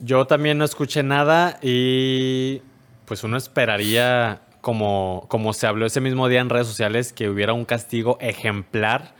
Yo 0.00 0.26
también 0.26 0.58
no 0.58 0.64
escuché 0.64 1.02
nada 1.02 1.58
y 1.62 2.62
pues 3.04 3.24
uno 3.24 3.36
esperaría, 3.36 4.40
como, 4.60 5.24
como 5.28 5.52
se 5.52 5.66
habló 5.66 5.86
ese 5.86 6.00
mismo 6.00 6.28
día 6.28 6.40
en 6.40 6.50
redes 6.50 6.66
sociales, 6.66 7.12
que 7.12 7.28
hubiera 7.28 7.52
un 7.52 7.64
castigo 7.64 8.18
ejemplar 8.20 9.14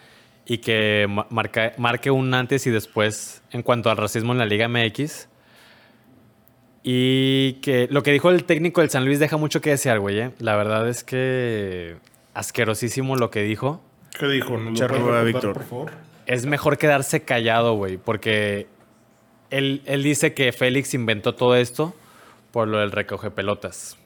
y 0.46 0.58
que 0.58 1.06
marca- 1.30 1.72
marque 1.78 2.10
un 2.10 2.32
antes 2.34 2.66
y 2.66 2.70
después 2.70 3.42
en 3.50 3.62
cuanto 3.62 3.90
al 3.90 3.96
racismo 3.96 4.32
en 4.32 4.38
la 4.38 4.46
Liga 4.46 4.68
MX. 4.68 5.28
Y 6.90 7.54
que 7.60 7.86
lo 7.90 8.02
que 8.02 8.12
dijo 8.12 8.30
el 8.30 8.44
técnico 8.44 8.80
del 8.80 8.88
San 8.88 9.04
Luis 9.04 9.18
deja 9.18 9.36
mucho 9.36 9.60
que 9.60 9.68
desear, 9.68 10.00
güey. 10.00 10.20
¿eh? 10.20 10.30
La 10.38 10.56
verdad 10.56 10.88
es 10.88 11.04
que 11.04 11.96
asquerosísimo 12.32 13.14
lo 13.14 13.30
que 13.30 13.42
dijo. 13.42 13.82
¿Qué 14.18 14.26
dijo? 14.26 14.52
¿Nos 14.56 14.62
lo 14.64 14.70
Mucha 14.70 14.86
puedes 14.88 15.02
ruda, 15.02 15.22
recordar, 15.22 15.26
Víctor. 15.26 15.52
por 15.52 15.64
favor? 15.64 15.90
Es 16.24 16.46
mejor 16.46 16.78
quedarse 16.78 17.24
callado, 17.24 17.74
güey, 17.74 17.98
porque 17.98 18.68
él, 19.50 19.82
él 19.84 20.02
dice 20.02 20.32
que 20.32 20.50
Félix 20.50 20.94
inventó 20.94 21.34
todo 21.34 21.56
esto 21.56 21.94
por 22.52 22.68
lo 22.68 22.78
del 22.78 22.90
recoge 22.90 23.30
pelotas. 23.30 23.98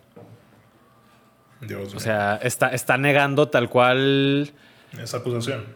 Dios 1.61 1.87
mío. 1.87 1.97
O 1.97 2.01
sea, 2.01 2.35
está, 2.43 2.71
está 2.71 2.97
negando 2.99 3.47
tal 3.49 3.69
cual 3.71 4.51
esa 5.01 5.19
acusación. 5.19 5.67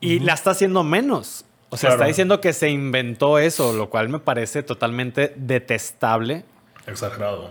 y 0.00 0.18
la 0.18 0.34
está 0.34 0.50
haciendo 0.50 0.82
menos. 0.82 1.44
O 1.70 1.76
sea, 1.76 1.88
Claro. 1.90 1.96
está 2.02 2.08
diciendo 2.08 2.40
que 2.40 2.52
se 2.52 2.70
inventó 2.70 3.38
eso, 3.38 3.72
lo 3.72 3.90
cual 3.90 4.08
me 4.08 4.18
parece 4.18 4.62
totalmente 4.62 5.32
detestable. 5.36 6.44
Exagerado. 6.86 7.50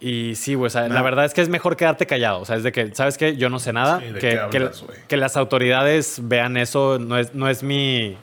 Y 0.00 0.34
sí, 0.34 0.54
güey, 0.54 0.66
o 0.66 0.70
sea, 0.70 0.88
la 0.88 1.02
verdad 1.02 1.24
es 1.24 1.32
que 1.34 1.40
es 1.40 1.48
mejor 1.48 1.76
quedarte 1.76 2.06
callado. 2.06 2.40
O 2.40 2.44
sea, 2.44 2.56
es 2.56 2.62
de 2.62 2.72
que, 2.72 2.94
¿sabes 2.94 3.16
qué? 3.16 3.36
Yo 3.36 3.48
no 3.48 3.58
sé 3.58 3.72
nada. 3.72 4.00
Sí, 4.00 4.06
¿de 4.06 4.12
que, 4.14 4.20
qué 4.20 4.28
que- 4.50 4.56
hablas, 4.58 4.82
güey? 4.82 4.98
que 5.08 5.16
las 5.16 5.36
autoridades 5.36 6.18
vean 6.22 6.56
eso 6.56 6.98
no 6.98 7.16
es, 7.18 7.34
no 7.34 7.48
es 7.48 7.62
mi. 7.62 8.16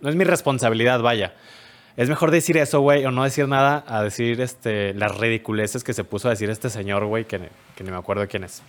No 0.00 0.08
es 0.08 0.16
mi 0.16 0.24
responsabilidad, 0.24 1.00
vaya. 1.00 1.34
Es 1.96 2.08
mejor 2.08 2.30
decir 2.30 2.56
eso, 2.56 2.80
güey, 2.80 3.04
o 3.04 3.10
no 3.10 3.24
decir 3.24 3.46
nada, 3.48 3.84
a 3.86 4.02
decir 4.02 4.40
este, 4.40 4.94
las 4.94 5.16
ridiculeces 5.18 5.84
que 5.84 5.92
se 5.92 6.02
puso 6.04 6.28
a 6.28 6.30
decir 6.30 6.48
este 6.48 6.70
señor, 6.70 7.04
güey, 7.04 7.24
que, 7.26 7.38
que 7.76 7.84
ni 7.84 7.90
me 7.90 7.96
acuerdo 7.98 8.26
quién 8.26 8.44
es. 8.44 8.62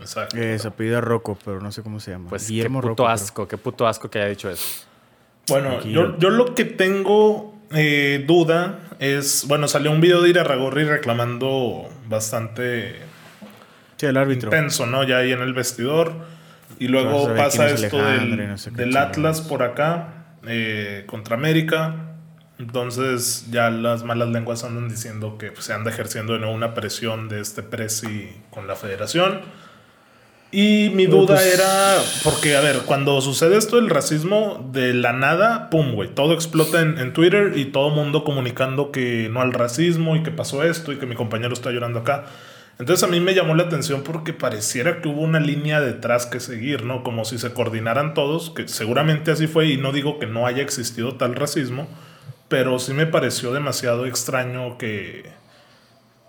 Exacto. 0.00 0.36
Eh, 0.36 0.58
se 0.58 0.68
apellida 0.68 1.00
Rocco, 1.00 1.38
pero 1.44 1.60
no 1.60 1.72
sé 1.72 1.82
cómo 1.82 2.00
se 2.00 2.12
llama. 2.12 2.28
Pues 2.30 2.48
Guillermo 2.48 2.80
qué 2.80 2.88
puto 2.88 3.02
Rocco, 3.04 3.12
asco, 3.12 3.48
qué 3.48 3.58
puto 3.58 3.86
asco 3.86 4.10
que 4.10 4.18
haya 4.18 4.28
dicho 4.28 4.50
eso. 4.50 4.84
Bueno, 5.48 5.82
yo, 5.82 6.18
yo 6.18 6.30
lo 6.30 6.54
que 6.54 6.64
tengo 6.64 7.54
eh, 7.72 8.24
duda 8.26 8.80
es, 8.98 9.46
bueno, 9.48 9.68
salió 9.68 9.90
un 9.90 10.00
video 10.00 10.22
de 10.22 10.30
Irarragorri 10.30 10.84
reclamando 10.84 11.88
bastante 12.08 12.96
Sí, 13.96 14.06
el 14.06 14.16
árbitro. 14.16 14.48
intenso, 14.48 14.86
¿no? 14.86 15.04
Ya 15.04 15.18
ahí 15.18 15.32
en 15.32 15.40
el 15.40 15.54
vestidor. 15.54 16.12
Y 16.78 16.88
luego 16.88 17.34
pasa 17.34 17.66
es 17.68 17.82
esto 17.82 17.96
del, 17.96 18.48
no 18.48 18.58
sé 18.58 18.70
qué 18.70 18.76
del. 18.76 18.96
Atlas 18.96 19.40
por 19.40 19.62
acá, 19.62 20.26
eh, 20.46 21.04
contra 21.06 21.36
América. 21.36 22.04
Entonces 22.58 23.46
ya 23.50 23.70
las 23.70 24.02
malas 24.02 24.28
lenguas 24.28 24.64
andan 24.64 24.88
diciendo 24.88 25.38
que 25.38 25.52
pues, 25.52 25.64
se 25.64 25.72
anda 25.72 25.90
ejerciendo 25.90 26.32
de 26.32 26.40
nuevo 26.40 26.54
una 26.54 26.74
presión 26.74 27.28
de 27.28 27.40
este 27.40 27.62
presi 27.62 28.30
con 28.50 28.66
la 28.66 28.74
federación. 28.76 29.40
Y 30.50 30.90
mi 30.94 31.06
duda 31.06 31.34
pues- 31.34 31.54
era, 31.54 31.96
porque 32.24 32.56
a 32.56 32.60
ver, 32.60 32.78
cuando 32.86 33.20
sucede 33.20 33.58
esto 33.58 33.76
del 33.76 33.90
racismo, 33.90 34.66
de 34.72 34.94
la 34.94 35.12
nada, 35.12 35.68
pum, 35.68 35.92
güey, 35.92 36.08
todo 36.08 36.32
explota 36.32 36.80
en, 36.80 36.98
en 36.98 37.12
Twitter 37.12 37.52
y 37.56 37.66
todo 37.66 37.90
mundo 37.90 38.24
comunicando 38.24 38.90
que 38.90 39.28
no 39.30 39.42
al 39.42 39.52
racismo 39.52 40.16
y 40.16 40.22
que 40.22 40.30
pasó 40.30 40.62
esto 40.62 40.92
y 40.92 40.96
que 40.96 41.04
mi 41.04 41.14
compañero 41.14 41.52
está 41.52 41.70
llorando 41.70 41.98
acá. 41.98 42.24
Entonces 42.78 43.02
a 43.02 43.08
mí 43.08 43.18
me 43.20 43.34
llamó 43.34 43.54
la 43.56 43.64
atención 43.64 44.02
porque 44.04 44.32
pareciera 44.32 45.02
que 45.02 45.08
hubo 45.08 45.20
una 45.20 45.40
línea 45.40 45.80
detrás 45.80 46.26
que 46.26 46.38
seguir, 46.38 46.84
¿no? 46.84 47.02
Como 47.02 47.24
si 47.24 47.36
se 47.36 47.52
coordinaran 47.52 48.14
todos, 48.14 48.50
que 48.50 48.68
seguramente 48.68 49.32
así 49.32 49.48
fue 49.48 49.66
y 49.66 49.76
no 49.76 49.92
digo 49.92 50.18
que 50.18 50.26
no 50.26 50.46
haya 50.46 50.62
existido 50.62 51.16
tal 51.16 51.34
racismo, 51.34 51.88
pero 52.48 52.78
sí 52.78 52.94
me 52.94 53.06
pareció 53.06 53.52
demasiado 53.52 54.06
extraño 54.06 54.78
que, 54.78 55.28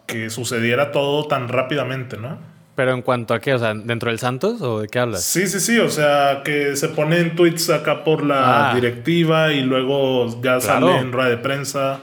que 0.08 0.32
sucediera 0.32 0.92
todo 0.92 1.28
tan 1.28 1.50
rápidamente, 1.50 2.18
¿no? 2.18 2.40
Pero 2.80 2.94
en 2.94 3.02
cuanto 3.02 3.34
a 3.34 3.42
qué, 3.42 3.54
o 3.54 3.60
sea, 3.60 3.74
¿dentro 3.74 4.10
del 4.10 4.20
Santos 4.20 4.62
o 4.62 4.80
de 4.80 4.88
qué 4.88 5.00
hablas? 5.00 5.22
Sí, 5.26 5.48
sí, 5.48 5.60
sí, 5.60 5.80
o 5.80 5.90
sea, 5.90 6.44
que 6.46 6.78
se 6.78 6.88
ponen 6.88 7.36
tweets 7.36 7.70
acá 7.72 8.06
por 8.06 8.24
la 8.26 8.72
Ah. 8.72 8.74
directiva 8.74 9.52
y 9.52 9.64
luego 9.64 10.28
ya 10.42 10.60
Claro. 10.60 10.62
sale 10.88 10.98
en 11.00 11.12
rueda 11.12 11.28
de 11.30 11.36
prensa. 11.40 12.00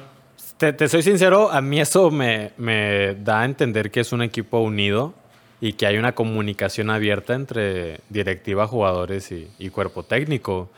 Te, 0.58 0.74
te 0.74 0.86
soy 0.90 1.00
sincero, 1.02 1.50
a 1.50 1.62
mí 1.62 1.80
eso 1.80 2.10
me, 2.10 2.50
me 2.58 3.14
da 3.14 3.40
a 3.40 3.44
entender 3.46 3.90
que 3.90 4.00
es 4.00 4.12
un 4.12 4.20
equipo 4.20 4.58
unido 4.58 5.14
y 5.62 5.72
que 5.72 5.86
hay 5.86 5.96
una 5.96 6.12
comunicación 6.14 6.90
abierta 6.90 7.32
entre 7.32 8.00
directiva, 8.10 8.66
jugadores 8.66 9.32
y, 9.32 9.48
y 9.58 9.70
cuerpo 9.70 10.02
técnico. 10.02 10.68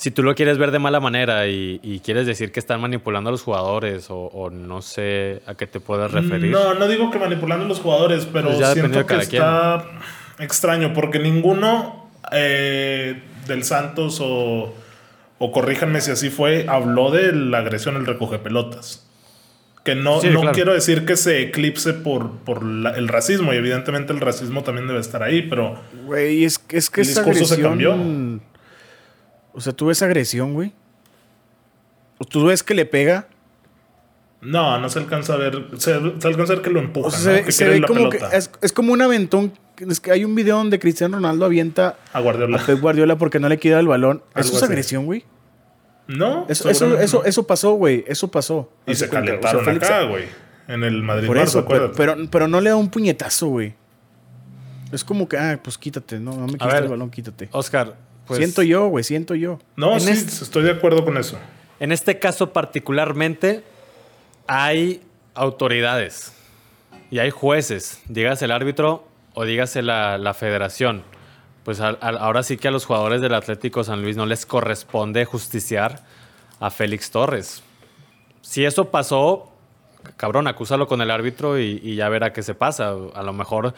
Si 0.00 0.10
tú 0.10 0.22
lo 0.22 0.34
quieres 0.34 0.56
ver 0.56 0.70
de 0.70 0.78
mala 0.78 0.98
manera 0.98 1.46
y, 1.46 1.78
y 1.82 2.00
quieres 2.00 2.26
decir 2.26 2.52
que 2.52 2.58
están 2.60 2.80
manipulando 2.80 3.28
a 3.28 3.32
los 3.32 3.42
jugadores 3.42 4.08
o, 4.08 4.16
o 4.32 4.48
no 4.48 4.80
sé 4.80 5.42
a 5.46 5.54
qué 5.54 5.66
te 5.66 5.78
puedes 5.78 6.10
referir. 6.10 6.50
No, 6.50 6.72
no 6.72 6.88
digo 6.88 7.10
que 7.10 7.18
manipulando 7.18 7.66
a 7.66 7.68
los 7.68 7.80
jugadores, 7.80 8.26
pero 8.32 8.46
Pues 8.48 8.58
ya 8.60 8.72
siento 8.72 9.04
que 9.04 9.16
está 9.16 9.84
extraño 10.38 10.94
porque 10.94 11.18
ninguno 11.18 12.08
eh, 12.32 13.22
del 13.46 13.62
Santos 13.64 14.20
o, 14.22 14.74
o 15.38 15.52
corríjanme 15.52 16.00
si 16.00 16.10
así 16.12 16.30
fue, 16.30 16.64
habló 16.66 17.10
de 17.10 17.32
la 17.32 17.58
agresión 17.58 17.96
al 17.96 18.06
recoge 18.06 18.38
pelotas. 18.38 19.06
Que 19.84 19.94
no, 19.94 20.20
Sí, 20.22 20.28
no 20.30 20.40
claro. 20.40 20.54
quiero 20.54 20.72
decir 20.72 21.04
que 21.04 21.16
se 21.16 21.42
eclipse 21.42 21.92
por, 21.92 22.30
por 22.38 22.62
la- 22.64 22.90
el 22.96 23.06
racismo, 23.08 23.52
y 23.52 23.56
evidentemente 23.56 24.12
el 24.14 24.20
racismo 24.20 24.62
también 24.62 24.86
debe 24.86 25.00
estar 25.00 25.22
ahí, 25.22 25.42
pero 25.42 25.78
Güey, 26.06 26.44
es, 26.44 26.58
es 26.70 26.88
que 26.88 27.02
El 27.02 27.08
esa 27.08 27.22
discurso 27.22 27.54
se 27.54 27.60
cambió. 27.62 27.96
O 29.52 29.60
sea, 29.60 29.72
tú 29.72 29.86
ves 29.86 30.02
agresión, 30.02 30.54
güey. 30.54 30.72
O 32.18 32.24
tú 32.24 32.44
ves 32.46 32.62
que 32.62 32.74
le 32.74 32.86
pega. 32.86 33.26
no, 34.42 34.78
no 34.78 34.88
se 34.88 34.98
alcanza 34.98 35.34
a 35.34 35.36
ver, 35.36 35.66
se, 35.76 35.92
se 36.20 36.28
alcanza 36.28 36.52
a 36.52 36.56
ver 36.56 36.62
que 36.62 36.70
lo 36.70 36.80
empuja, 36.80 37.08
O 37.08 37.10
sea, 37.10 37.18
¿no? 37.18 37.24
se, 37.24 37.32
ve- 37.32 37.44
que 37.44 37.52
se 37.52 37.68
ve 37.68 37.80
la 37.80 37.86
como 37.86 38.10
que 38.10 38.18
es, 38.32 38.50
es 38.62 38.72
como 38.72 38.92
un 38.92 39.02
aventón. 39.02 39.52
Es 39.78 39.98
que 40.00 40.10
hay 40.12 40.24
un 40.26 40.34
video 40.34 40.56
donde 40.58 40.78
Cristiano 40.78 41.16
Ronaldo 41.16 41.46
avienta 41.46 41.96
a 42.12 42.20
Guardiola. 42.20 42.60
a 42.60 42.66
Pep 42.66 42.80
Guardiola 42.80 43.16
porque 43.16 43.40
no 43.40 43.48
le 43.48 43.58
queda 43.58 43.80
el 43.80 43.86
balón. 43.88 44.22
Algo 44.34 44.48
Eso 44.48 44.56
es 44.58 44.62
agresión, 44.62 45.06
güey. 45.06 45.24
No, 46.06 46.44
Eso, 46.48 46.68
eso, 46.68 46.98
eso, 46.98 47.18
no. 47.20 47.24
eso 47.24 47.46
pasó, 47.46 47.72
güey. 47.72 48.04
Eso 48.06 48.30
pasó. 48.30 48.70
Y 48.86 48.94
se. 48.94 49.06
O 49.06 49.08
sea, 49.08 49.20
calentaron 49.20 49.68
acá, 49.68 50.02
güey. 50.02 50.24
En 50.68 50.84
el 50.84 51.02
Madrid 51.02 51.26
Por 51.28 51.38
Barça, 51.38 51.42
eso, 51.44 51.64
pero, 51.66 51.92
pero, 51.92 52.16
pero 52.30 52.46
no 52.48 52.60
le 52.60 52.70
da 52.70 52.76
un 52.76 52.90
puñetazo, 52.90 53.46
güey. 53.48 53.74
Es 54.92 55.02
como 55.04 55.28
que, 55.28 55.38
ah, 55.38 55.58
pues 55.62 55.78
quítate, 55.78 56.18
no, 56.20 56.32
no 56.32 56.46
me 56.46 56.52
quites 56.54 56.66
ver. 56.72 56.82
el 56.82 56.88
balón, 56.90 57.10
quítate. 57.10 57.48
Oscar, 57.52 57.94
pues, 58.30 58.38
siento 58.38 58.62
yo, 58.62 58.86
güey, 58.88 59.04
siento 59.04 59.34
yo. 59.34 59.58
No, 59.76 59.94
en 59.94 60.00
sí, 60.00 60.10
este- 60.10 60.44
estoy 60.44 60.62
de 60.64 60.72
acuerdo 60.72 61.04
con 61.04 61.16
eso. 61.16 61.38
En 61.78 61.92
este 61.92 62.18
caso 62.18 62.52
particularmente 62.52 63.62
hay 64.46 65.02
autoridades 65.34 66.32
y 67.10 67.18
hay 67.18 67.30
jueces, 67.30 68.00
dígase 68.08 68.44
el 68.44 68.50
árbitro 68.52 69.06
o 69.34 69.44
dígase 69.44 69.82
la, 69.82 70.18
la 70.18 70.34
federación. 70.34 71.02
Pues 71.64 71.80
ahora 71.80 72.42
sí 72.42 72.56
que 72.56 72.68
a 72.68 72.70
los 72.70 72.86
jugadores 72.86 73.20
del 73.20 73.34
Atlético 73.34 73.84
San 73.84 74.02
Luis 74.02 74.16
no 74.16 74.26
les 74.26 74.46
corresponde 74.46 75.24
justiciar 75.24 76.02
a 76.58 76.70
Félix 76.70 77.10
Torres. 77.10 77.62
Si 78.40 78.64
eso 78.64 78.90
pasó, 78.90 79.52
cabrón, 80.16 80.46
acúsalo 80.48 80.88
con 80.88 81.00
el 81.02 81.10
árbitro 81.10 81.58
y, 81.58 81.78
y 81.82 81.96
ya 81.96 82.08
verá 82.08 82.32
qué 82.32 82.42
se 82.42 82.54
pasa. 82.54 82.94
A 83.14 83.22
lo 83.22 83.32
mejor 83.32 83.74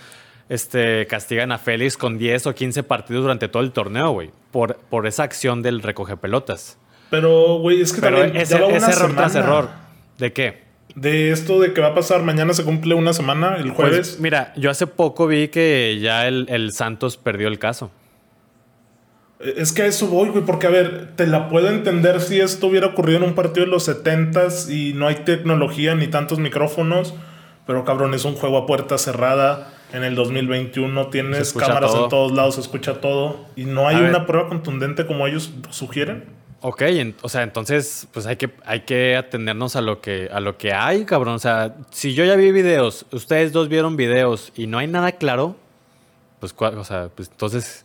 este, 0.49 1.07
castigan 1.07 1.53
a 1.53 1.59
Félix 1.59 1.97
con 1.97 2.19
10 2.19 2.47
o 2.49 2.55
15 2.55 2.83
partidos 2.83 3.23
durante 3.23 3.49
todo 3.49 3.63
el 3.63 3.73
torneo, 3.73 4.11
güey, 4.11 4.31
por, 4.51 4.77
por 4.77 5.07
esa 5.07 5.23
acción 5.23 5.63
del 5.63 5.83
recoge 5.83 6.17
pelotas. 6.17 6.79
Pero, 7.11 7.59
güey, 7.59 7.81
es 7.81 7.93
que 7.93 8.01
Pero 8.01 8.19
también 8.19 8.37
ese, 8.37 8.55
ya 8.55 8.63
va 8.63 8.73
ese 8.73 8.91
error 8.91 9.15
tras 9.15 9.35
error. 9.35 9.69
¿De 10.19 10.33
qué? 10.33 10.63
De 10.95 11.31
esto 11.31 11.61
de 11.61 11.73
que 11.73 11.81
va 11.81 11.89
a 11.89 11.95
pasar 11.95 12.23
mañana 12.23 12.53
se 12.55 12.65
cumple 12.65 12.95
una 12.95 13.13
semana, 13.13 13.57
el 13.57 13.71
jueves. 13.71 14.11
Pues, 14.11 14.21
mira, 14.21 14.53
yo 14.57 14.71
hace 14.71 14.87
poco 14.87 15.27
vi 15.27 15.49
que 15.49 15.99
ya 16.01 16.27
el, 16.29 16.47
el 16.49 16.73
Santos 16.73 17.17
perdió 17.17 17.49
el 17.49 17.59
caso. 17.59 17.91
Es 19.41 19.73
que 19.73 19.83
a 19.83 19.87
eso 19.87 20.07
voy, 20.07 20.29
güey, 20.29 20.45
porque 20.45 20.69
a 20.69 20.71
ver, 20.71 21.17
te 21.17 21.27
la 21.27 21.49
puedo 21.49 21.69
entender 21.69 22.21
si 22.21 22.41
esto 22.41 22.69
hubiera 22.69 22.89
ocurrido 22.89 23.19
en 23.19 23.25
un 23.25 23.35
partido 23.35 23.67
de 23.67 23.73
los 23.73 23.89
70s 23.89 24.73
y 24.73 24.93
no 24.93 25.09
hay 25.09 25.17
tecnología 25.17 25.97
ni 25.97 26.07
tantos 26.07 26.39
micrófonos, 26.39 27.15
pero 27.67 27.85
cabrón, 27.85 28.15
es 28.15 28.25
un 28.25 28.35
juego 28.37 28.59
a 28.59 28.67
puerta 28.67 28.99
cerrada. 28.99 29.73
En 29.93 30.05
el 30.05 30.15
2021 30.15 31.05
Se 31.05 31.11
tienes 31.11 31.53
cámaras 31.53 31.93
todo. 31.93 32.05
en 32.05 32.09
todos 32.11 32.33
lados, 32.33 32.55
se 32.55 32.61
escucha 32.63 33.01
todo 33.01 33.45
y 33.57 33.65
no 33.67 33.87
hay 33.89 33.97
A 33.97 34.01
una 34.01 34.19
ver. 34.19 34.27
prueba 34.27 34.49
contundente 34.49 35.07
como 35.07 35.27
ellos 35.27 35.53
sugieren. 35.71 36.25
Ok, 36.65 36.83
en- 36.83 37.15
o 37.23 37.29
sea, 37.29 37.43
entonces, 37.43 38.07
pues 38.13 38.25
hay 38.27 38.37
que, 38.37 38.51
hay 38.65 38.81
que 38.83 39.17
atendernos 39.17 39.75
a 39.77 39.81
lo 39.81 40.01
que, 40.01 40.29
a 40.33 40.39
lo 40.41 40.57
que 40.57 40.73
hay, 40.73 41.05
cabrón. 41.05 41.35
O 41.35 41.39
sea, 41.39 41.75
si 41.91 42.15
yo 42.15 42.25
ya 42.25 42.37
vi 42.37 42.53
videos, 42.53 43.05
ustedes 43.11 43.53
dos 43.53 43.69
vieron 43.69 43.97
videos 43.97 44.53
y 44.55 44.67
no 44.69 44.79
hay 44.79 44.87
nada 44.87 45.13
claro, 45.13 45.57
pues, 46.41 46.55
o 46.59 46.85
sea, 46.85 47.09
pues 47.15 47.29
entonces. 47.31 47.85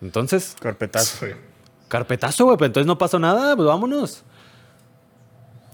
Entonces, 0.00 0.56
Carpetazo. 0.60 1.26
Carpetazo, 1.88 2.44
güey, 2.44 2.56
pero 2.56 2.66
entonces 2.66 2.86
no 2.86 2.98
pasó 2.98 3.18
nada, 3.18 3.54
pues 3.56 3.66
vámonos. 3.66 4.22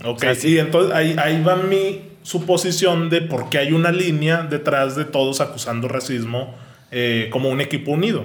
Ok, 0.04 0.20
sea, 0.20 0.34
sí. 0.34 0.54
y 0.54 0.58
entonces 0.58 0.94
ahí, 0.94 1.14
ahí 1.18 1.42
va 1.42 1.56
mi 1.56 2.09
suposición 2.22 3.10
de 3.10 3.22
por 3.22 3.48
qué 3.48 3.58
hay 3.58 3.72
una 3.72 3.92
línea 3.92 4.42
detrás 4.42 4.96
de 4.96 5.04
todos 5.04 5.40
acusando 5.40 5.88
racismo 5.88 6.54
eh, 6.90 7.28
como 7.30 7.48
un 7.48 7.60
equipo 7.60 7.92
unido. 7.92 8.24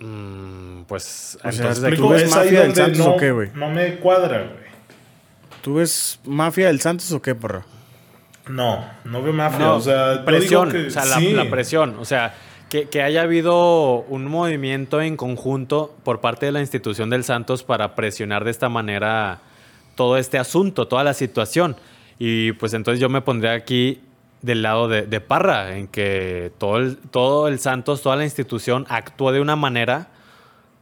Mm, 0.00 0.82
pues, 0.82 1.38
O 1.42 1.52
sea, 1.52 1.72
entonces, 1.72 1.96
¿tú 1.96 2.08
mafia 2.08 2.62
del 2.62 2.74
Santos 2.74 2.98
no, 2.98 3.12
o 3.12 3.16
qué, 3.16 3.30
güey? 3.30 3.50
No 3.54 3.70
me 3.70 3.96
cuadra, 3.96 4.38
güey. 4.38 4.72
¿Tú 5.62 5.74
ves 5.74 6.18
mafia 6.24 6.66
del 6.66 6.80
Santos 6.80 7.12
o 7.12 7.22
qué, 7.22 7.34
porra? 7.34 7.64
No, 8.48 8.84
no 9.04 9.22
veo 9.22 9.32
mafia. 9.32 9.58
No, 9.60 9.76
o 9.76 9.80
sea, 9.80 10.16
yo 10.16 10.24
presión, 10.24 10.68
digo 10.70 10.82
que 10.82 10.88
o 10.88 10.90
sea, 10.90 11.04
la, 11.04 11.18
sí. 11.18 11.32
la 11.32 11.48
presión, 11.48 11.96
o 12.00 12.04
sea, 12.04 12.34
que, 12.68 12.88
que 12.88 13.00
haya 13.02 13.22
habido 13.22 14.00
un 14.08 14.24
movimiento 14.26 15.00
en 15.00 15.16
conjunto 15.16 15.94
por 16.02 16.20
parte 16.20 16.46
de 16.46 16.52
la 16.52 16.60
institución 16.60 17.08
del 17.10 17.22
Santos 17.22 17.62
para 17.62 17.94
presionar 17.94 18.44
de 18.44 18.50
esta 18.50 18.68
manera 18.68 19.40
todo 19.94 20.16
este 20.16 20.38
asunto, 20.38 20.88
toda 20.88 21.04
la 21.04 21.14
situación. 21.14 21.76
Y 22.18 22.52
pues 22.52 22.74
entonces 22.74 23.00
yo 23.00 23.08
me 23.08 23.20
pondré 23.20 23.50
aquí 23.50 24.00
del 24.42 24.62
lado 24.62 24.88
de, 24.88 25.02
de 25.02 25.20
Parra, 25.20 25.76
en 25.76 25.88
que 25.88 26.52
todo 26.58 26.78
el, 26.78 26.96
todo 26.96 27.48
el 27.48 27.58
Santos, 27.58 28.02
toda 28.02 28.16
la 28.16 28.24
institución 28.24 28.86
actuó 28.88 29.32
de 29.32 29.40
una 29.40 29.56
manera 29.56 30.08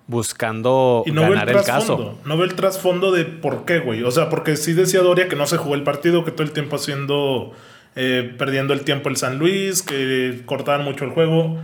buscando 0.06 1.04
Y 1.06 1.12
no 1.12 1.22
el 1.22 1.28
ganar 1.30 1.48
el 1.50 1.62
trasfondo. 1.62 1.96
caso. 1.96 2.18
No 2.24 2.36
veo 2.36 2.44
el 2.44 2.54
trasfondo 2.54 3.12
de 3.12 3.24
por 3.24 3.64
qué, 3.64 3.78
güey. 3.78 4.02
O 4.02 4.10
sea, 4.10 4.28
porque 4.28 4.56
sí 4.56 4.72
decía 4.72 5.00
Doria 5.02 5.28
que 5.28 5.36
no 5.36 5.46
se 5.46 5.56
jugó 5.56 5.76
el 5.76 5.84
partido, 5.84 6.24
que 6.24 6.32
todo 6.32 6.42
el 6.42 6.52
tiempo 6.52 6.76
haciendo 6.76 7.52
eh, 7.94 8.34
perdiendo 8.36 8.72
el 8.72 8.82
tiempo 8.82 9.08
el 9.08 9.16
San 9.16 9.38
Luis, 9.38 9.82
que 9.82 10.42
cortaban 10.46 10.84
mucho 10.84 11.04
el 11.04 11.10
juego. 11.12 11.58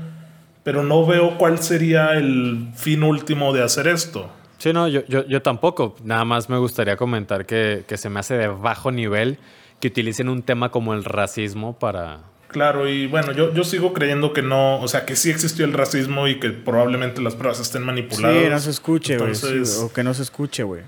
Pero 0.62 0.82
no 0.84 1.05
veo 1.07 1.38
cuál 1.38 1.59
sería 1.61 2.12
el 2.14 2.68
fin 2.74 3.03
último 3.03 3.53
de 3.53 3.62
hacer 3.62 3.88
esto. 3.88 4.30
Sí, 4.59 4.73
no, 4.73 4.89
yo, 4.89 5.05
yo, 5.07 5.27
yo 5.27 5.43
tampoco. 5.43 5.97
Nada 6.03 6.25
más 6.25 6.49
me 6.49 6.59
gustaría 6.59 6.97
comentar 6.97 7.47
que, 7.47 7.85
que 7.87 7.97
se 7.97 8.09
me 8.09 8.21
hace 8.21 8.37
de 8.37 8.49
bajo 8.49 8.91
nivel 8.91 9.39
que 9.81 9.89
utilicen 9.89 10.29
un 10.29 10.43
tema 10.43 10.71
como 10.71 10.95
el 10.95 11.05
racismo 11.05 11.79
para, 11.79 12.21
Claro, 12.49 12.89
y 12.89 13.07
bueno, 13.07 13.33
yo, 13.33 13.53
yo 13.53 13.65
sigo 13.65 13.93
creyendo 13.93 14.33
que 14.33 14.41
no, 14.41 14.81
o 14.81 14.89
sea, 14.89 15.05
que 15.05 15.17
sí 15.17 15.31
existió 15.31 15.65
el 15.65 15.73
racismo 15.73 16.29
y 16.29 16.39
que 16.39 16.51
probablemente 16.51 17.21
las 17.21 17.35
pruebas 17.35 17.61
estén 17.61 17.83
manipuladas. 17.83 18.43
Sí, 18.43 18.49
no 18.49 18.59
se 18.59 18.71
escuche, 18.71 19.19
güey. 19.19 19.33
Entonces, 19.33 19.71
sí, 19.71 19.85
o 19.85 19.93
que 19.93 20.03
no 20.05 20.15
se 20.15 20.23
escuche, 20.23 20.63
güey. 20.63 20.83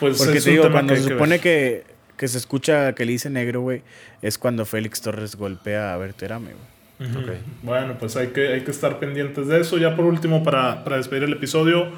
pues 0.00 0.18
Porque 0.18 0.38
es 0.38 0.44
te 0.44 0.50
digo, 0.50 0.70
cuando 0.70 0.94
que 0.94 1.00
se 1.00 1.08
que 1.08 1.12
supone 1.14 1.40
que, 1.40 1.84
que 2.16 2.28
se 2.28 2.38
escucha 2.38 2.94
que 2.94 3.04
le 3.04 3.12
dice 3.12 3.28
negro, 3.28 3.60
güey, 3.60 3.82
es 4.22 4.38
cuando 4.38 4.64
Félix 4.64 5.02
Torres 5.02 5.36
golpea 5.36 5.92
a 5.92 5.96
Berterame, 5.96 6.52
güey. 6.52 7.10
Ujú. 7.10 7.18
Ok. 7.18 7.36
Bueno, 7.62 7.96
pues 7.98 8.16
hay 8.16 8.28
que, 8.28 8.54
hay 8.54 8.60
que 8.62 8.70
estar 8.70 8.98
pendientes 9.00 9.48
de 9.48 9.60
eso. 9.60 9.76
Ya 9.78 9.96
por 9.96 10.06
último, 10.06 10.44
para, 10.44 10.84
para 10.84 10.96
despedir 10.96 11.24
el 11.24 11.32
episodio, 11.32 11.88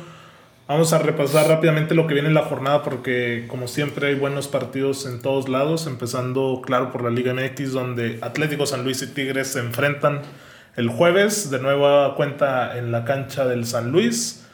vamos 0.69 0.93
a 0.93 0.99
repasar 0.99 1.49
rápidamente 1.49 1.95
lo 1.95 2.07
que 2.07 2.15
viene 2.15 2.29
en 2.29 2.35
la 2.35 2.43
jornada 2.43 2.83
porque 2.83 3.47
como 3.49 3.69
siempre 3.69 4.09
hay 4.09 4.15
buenos 4.15 4.49
partidos 4.49 5.07
en 5.07 5.21
todos 5.21 5.49
lados, 5.49 5.87
empezando 5.87 6.61
claro 6.65 6.91
por 6.91 7.05
la 7.05 7.11
Liga 7.11 7.33
MX 7.35 7.73
donde 7.73 8.19
Atlético 8.23 8.67
San 8.67 8.85
Luis 8.85 9.03
y 9.03 9.07
Tigres 9.07 9.49
se 9.49 9.61
enfrentan 9.61 10.23
el 10.77 10.89
jueves, 10.89 11.51
de 11.51 11.59
nueva 11.59 12.15
cuenta 12.17 12.77
en 12.77 12.93
la 12.93 13.05
cancha 13.05 13.47
del 13.47 13.65
San 13.65 13.93
Luis. 13.93 14.47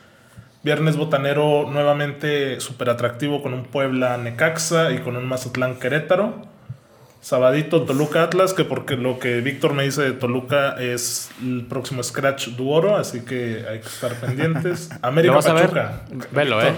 Viernes 0.62 0.96
botanero 0.96 1.68
nuevamente 1.68 2.60
súper 2.60 2.90
atractivo 2.90 3.42
con 3.42 3.52
un 3.54 3.64
Puebla 3.64 4.16
Necaxa 4.18 4.92
y 4.92 4.98
con 5.00 5.16
un 5.16 5.26
Mazatlán 5.26 5.80
Querétaro. 5.80 6.51
Sabadito 7.22 7.82
Toluca 7.84 8.24
Atlas, 8.24 8.52
que 8.52 8.64
porque 8.64 8.96
lo 8.96 9.20
que 9.20 9.40
Víctor 9.40 9.74
me 9.74 9.84
dice 9.84 10.02
de 10.02 10.12
Toluca 10.12 10.74
es 10.80 11.30
el 11.40 11.64
próximo 11.68 12.02
Scratch 12.02 12.48
Duoro, 12.48 12.96
así 12.96 13.20
que 13.20 13.64
hay 13.70 13.78
que 13.78 13.86
estar 13.86 14.12
pendientes. 14.16 14.90
¿Lo 15.02 15.08
América 15.08 15.34
vas 15.36 15.46
a 15.46 15.52
ver? 15.52 15.70
Pachuca. 15.70 16.02
Velo, 16.32 16.60
¿eh? 16.60 16.72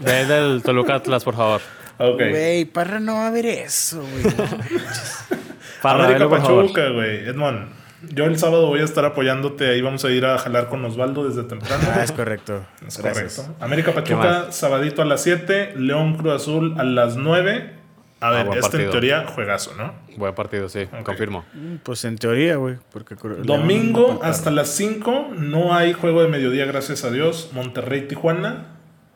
Ve 0.00 0.26
del 0.26 0.62
Toluca 0.62 0.96
Atlas, 0.96 1.24
por 1.24 1.34
favor. 1.34 1.62
Ok. 1.96 2.18
Güey, 2.28 2.66
Parra 2.66 3.00
no 3.00 3.14
va 3.14 3.28
a 3.28 3.30
ver 3.30 3.46
eso, 3.46 4.00
güey. 4.02 4.34
Para 5.82 6.04
América. 6.04 6.28
Pachuca, 6.28 6.90
güey. 6.90 7.26
Edmond, 7.26 7.70
yo 8.10 8.26
el 8.26 8.38
sábado 8.38 8.66
voy 8.66 8.80
a 8.80 8.84
estar 8.84 9.06
apoyándote. 9.06 9.70
Ahí 9.70 9.80
vamos 9.80 10.04
a 10.04 10.10
ir 10.10 10.26
a 10.26 10.36
jalar 10.36 10.68
con 10.68 10.84
Osvaldo 10.84 11.26
desde 11.26 11.44
temprano. 11.44 11.82
ah, 11.94 12.02
es 12.04 12.12
correcto. 12.12 12.66
Es 12.86 12.98
Gracias. 12.98 13.36
correcto. 13.36 13.64
América 13.64 13.92
¿Qué 13.92 14.00
Pachuca, 14.02 14.52
sabadito 14.52 15.00
a 15.00 15.06
las 15.06 15.22
7, 15.22 15.72
León 15.76 16.18
Cruz 16.18 16.34
Azul 16.34 16.74
a 16.78 16.84
las 16.84 17.16
9. 17.16 17.85
A 18.20 18.30
ver, 18.30 18.46
buen 18.46 18.58
este 18.58 18.84
en 18.84 18.90
teoría 18.90 19.26
juegazo, 19.26 19.74
¿no? 19.76 19.92
Buen 20.16 20.34
partido, 20.34 20.68
sí, 20.68 20.86
confirmo. 21.04 21.44
Mm, 21.52 21.76
Pues 21.82 22.04
en 22.06 22.16
teoría, 22.16 22.56
güey. 22.56 22.76
Porque 22.90 23.14
Domingo 23.44 24.20
hasta 24.22 24.50
las 24.50 24.68
5 24.70 25.32
no 25.36 25.74
hay 25.74 25.92
juego 25.92 26.22
de 26.22 26.28
mediodía, 26.28 26.64
gracias 26.64 27.04
a 27.04 27.10
Dios. 27.10 27.50
Monterrey, 27.52 28.08
Tijuana. 28.08 28.68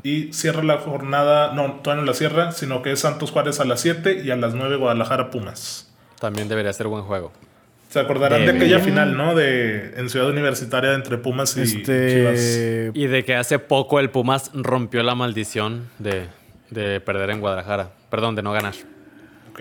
Y 0.03 0.33
cierra 0.33 0.63
la 0.63 0.79
jornada, 0.79 1.53
no, 1.53 1.81
todavía 1.83 2.03
no 2.03 2.07
la 2.07 2.15
cierra, 2.15 2.53
sino 2.53 2.81
que 2.83 2.93
es 2.93 3.01
Santos 3.01 3.31
Juárez 3.33 3.61
a 3.61 3.65
las 3.67 3.81
7 3.83 4.23
y 4.25 4.31
a 4.31 4.37
las 4.37 4.55
9 4.55 4.77
Guadalajara 4.77 5.31
Pumas. 5.31 5.93
También 6.19 6.49
debería 6.49 6.73
ser 6.73 6.87
buen 6.87 7.03
juego. 7.05 7.33
Se 7.91 7.99
acordarán 8.01 8.47
de 8.47 8.53
aquella 8.53 8.79
final, 8.81 9.17
¿no? 9.17 9.35
De, 9.35 9.95
en 9.97 10.09
Ciudad 10.09 10.29
Universitaria 10.29 10.95
entre 10.95 11.19
Pumas 11.19 11.57
y 11.57 11.65
Chivas. 11.67 12.39
Este. 12.39 12.91
Y 12.95 13.09
de 13.09 13.25
que 13.25 13.35
hace 13.35 13.59
poco 13.59 13.99
el 13.99 14.11
Pumas 14.11 14.51
rompió 14.55 15.03
la 15.03 15.15
maldición 15.15 15.89
de, 15.99 16.29
de 16.71 17.01
perder 17.01 17.31
en 17.31 17.41
Guadalajara. 17.41 17.91
Perdón, 18.11 18.35
de 18.35 18.43
no 18.43 18.53
ganar. 18.53 18.75
Ok. 19.51 19.61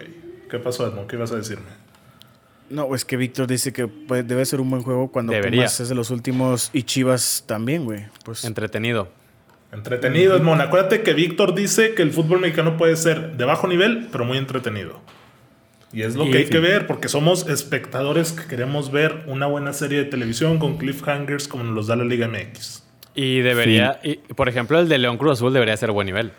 ¿Qué 0.50 0.60
pasó, 0.60 0.88
Edmond? 0.88 1.08
¿Qué 1.08 1.16
ibas 1.16 1.32
a 1.32 1.36
decirme? 1.36 1.68
No, 2.70 2.94
es 2.94 3.04
que 3.06 3.18
Víctor 3.18 3.48
dice 3.48 3.74
que 3.74 3.88
pues, 3.88 4.28
debe 4.28 4.46
ser 4.46 4.62
un 4.62 4.70
buen 4.70 4.84
juego 4.84 5.12
cuando 5.12 5.32
Debería. 5.34 5.62
Pumas 5.62 5.80
es 5.80 5.90
de 5.90 5.96
los 5.96 6.10
últimos 6.12 6.70
y 6.74 6.84
Chivas 6.84 7.44
también, 7.48 7.86
güey. 7.86 8.06
Pues 8.24 8.44
Entretenido. 8.46 9.10
Entretenido, 9.72 10.36
Edmond. 10.36 10.62
Acuérdate 10.62 11.02
que 11.04 11.14
Víctor 11.14 11.54
dice 11.56 11.94
que 11.94 12.02
el 12.02 12.12
fútbol 12.12 12.40
mexicano 12.40 12.78
puede 12.78 12.96
ser 12.96 13.38
de 13.38 13.46
bajo 13.46 13.68
nivel, 13.68 14.08
pero 14.12 14.26
muy 14.26 14.38
entretenido. 14.38 15.00
Y 15.92 16.04
es 16.04 16.16
lo 16.16 16.26
Y- 16.26 16.32
que 16.32 16.38
hay 16.40 16.46
que 16.46 16.60
ver, 16.60 16.86
porque 16.88 17.08
somos 17.08 17.48
espectadores 17.48 18.32
que 18.32 18.48
queremos 18.48 18.92
ver 18.92 19.24
una 19.28 19.48
buena 19.48 19.74
serie 19.74 20.00
de 20.00 20.06
televisión 20.06 20.60
con 20.60 20.78
cliffhangers 20.78 21.48
como 21.48 21.64
nos 21.64 21.74
los 21.74 21.88
da 21.88 21.96
la 21.96 22.04
Liga 22.04 22.28
MX. 22.28 22.84
Y 23.16 23.40
debería, 23.42 24.00
y, 24.04 24.16
por 24.18 24.48
ejemplo, 24.50 24.80
el 24.80 24.88
de 24.88 24.98
León 25.00 25.18
Cruz 25.18 25.34
Azul 25.34 25.52
debería 25.54 25.76
ser 25.78 25.92
buen 25.92 26.06
nivel. 26.06 26.32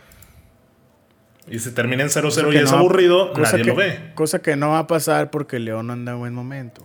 Y 1.50 1.58
si 1.58 1.72
termina 1.72 2.02
en 2.02 2.08
0-0 2.10 2.22
cosa 2.22 2.42
y 2.52 2.56
es 2.58 2.70
no- 2.70 2.78
aburrido, 2.78 3.32
cosa 3.32 3.52
nadie 3.52 3.64
que, 3.64 3.70
lo 3.70 3.76
ve. 3.76 3.98
Cosa 4.14 4.40
que 4.40 4.56
no 4.56 4.70
va 4.70 4.78
a 4.80 4.86
pasar 4.86 5.30
porque 5.30 5.58
León 5.58 5.88
no 5.88 5.92
anda 5.94 6.12
en 6.12 6.18
buen 6.18 6.32
momento. 6.34 6.84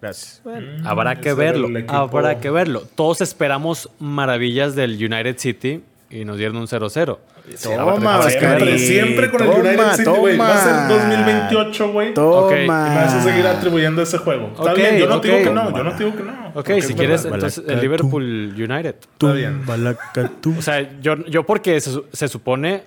Gracias. 0.00 0.42
Mm, 0.44 0.86
Habrá 0.86 1.16
que 1.20 1.32
verlo. 1.34 1.68
el 1.68 1.84
Habrá 1.88 2.38
que 2.38 2.50
verlo. 2.50 2.82
Todos 2.94 3.20
esperamos 3.20 3.90
maravillas 3.98 4.74
del 4.76 4.92
United 4.94 5.36
City 5.38 5.82
y 6.10 6.24
nos 6.24 6.36
dieron 6.38 6.56
un 6.58 6.66
0-0. 6.68 7.18
Toma, 7.62 8.22
Siempre, 8.28 8.76
siempre 8.78 9.30
con 9.30 9.40
el 9.42 9.46
toma, 9.50 9.60
United 9.60 9.92
City, 9.94 10.10
güey. 10.18 10.36
Va 10.36 10.52
a 10.52 10.64
ser 10.64 10.88
toma. 10.88 10.88
2028, 10.88 11.92
güey. 11.92 12.10
Y 12.10 12.14
Toma. 12.14 12.40
Ok, 12.46 12.50
me 12.52 12.66
vas 12.66 13.14
a 13.14 13.22
seguir 13.22 13.46
atribuyendo 13.46 14.02
ese 14.02 14.18
juego. 14.18 14.48
Está 14.48 14.72
Ok, 14.72 14.76
bien, 14.76 14.98
yo 14.98 15.06
no 15.08 15.16
ok. 15.16 15.22
digo 15.24 15.36
que 15.38 15.50
no, 15.50 15.76
yo 15.76 15.84
no 15.84 15.92
digo 15.92 16.16
que 16.16 16.22
no. 16.24 16.52
Ok, 16.54 16.66
si 16.66 16.78
es 16.78 16.86
quieres, 16.94 17.22
verdad. 17.22 17.34
entonces 17.36 17.64
el. 17.68 17.80
Liverpool 17.80 18.24
United. 18.56 18.96
Está 19.00 19.32
bien. 19.32 19.64
Balacatú. 19.64 20.54
O 20.58 20.62
sea, 20.62 21.00
yo, 21.00 21.16
yo 21.26 21.44
porque 21.46 21.80
se, 21.80 21.92
se 22.12 22.28
supone, 22.28 22.82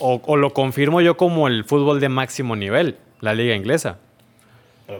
o, 0.00 0.20
o 0.24 0.36
lo 0.36 0.52
confirmo 0.52 1.00
yo 1.00 1.16
como 1.16 1.46
el 1.48 1.64
fútbol 1.64 2.00
de 2.00 2.08
máximo 2.08 2.56
nivel, 2.56 2.96
la 3.20 3.34
liga 3.34 3.54
inglesa. 3.54 3.98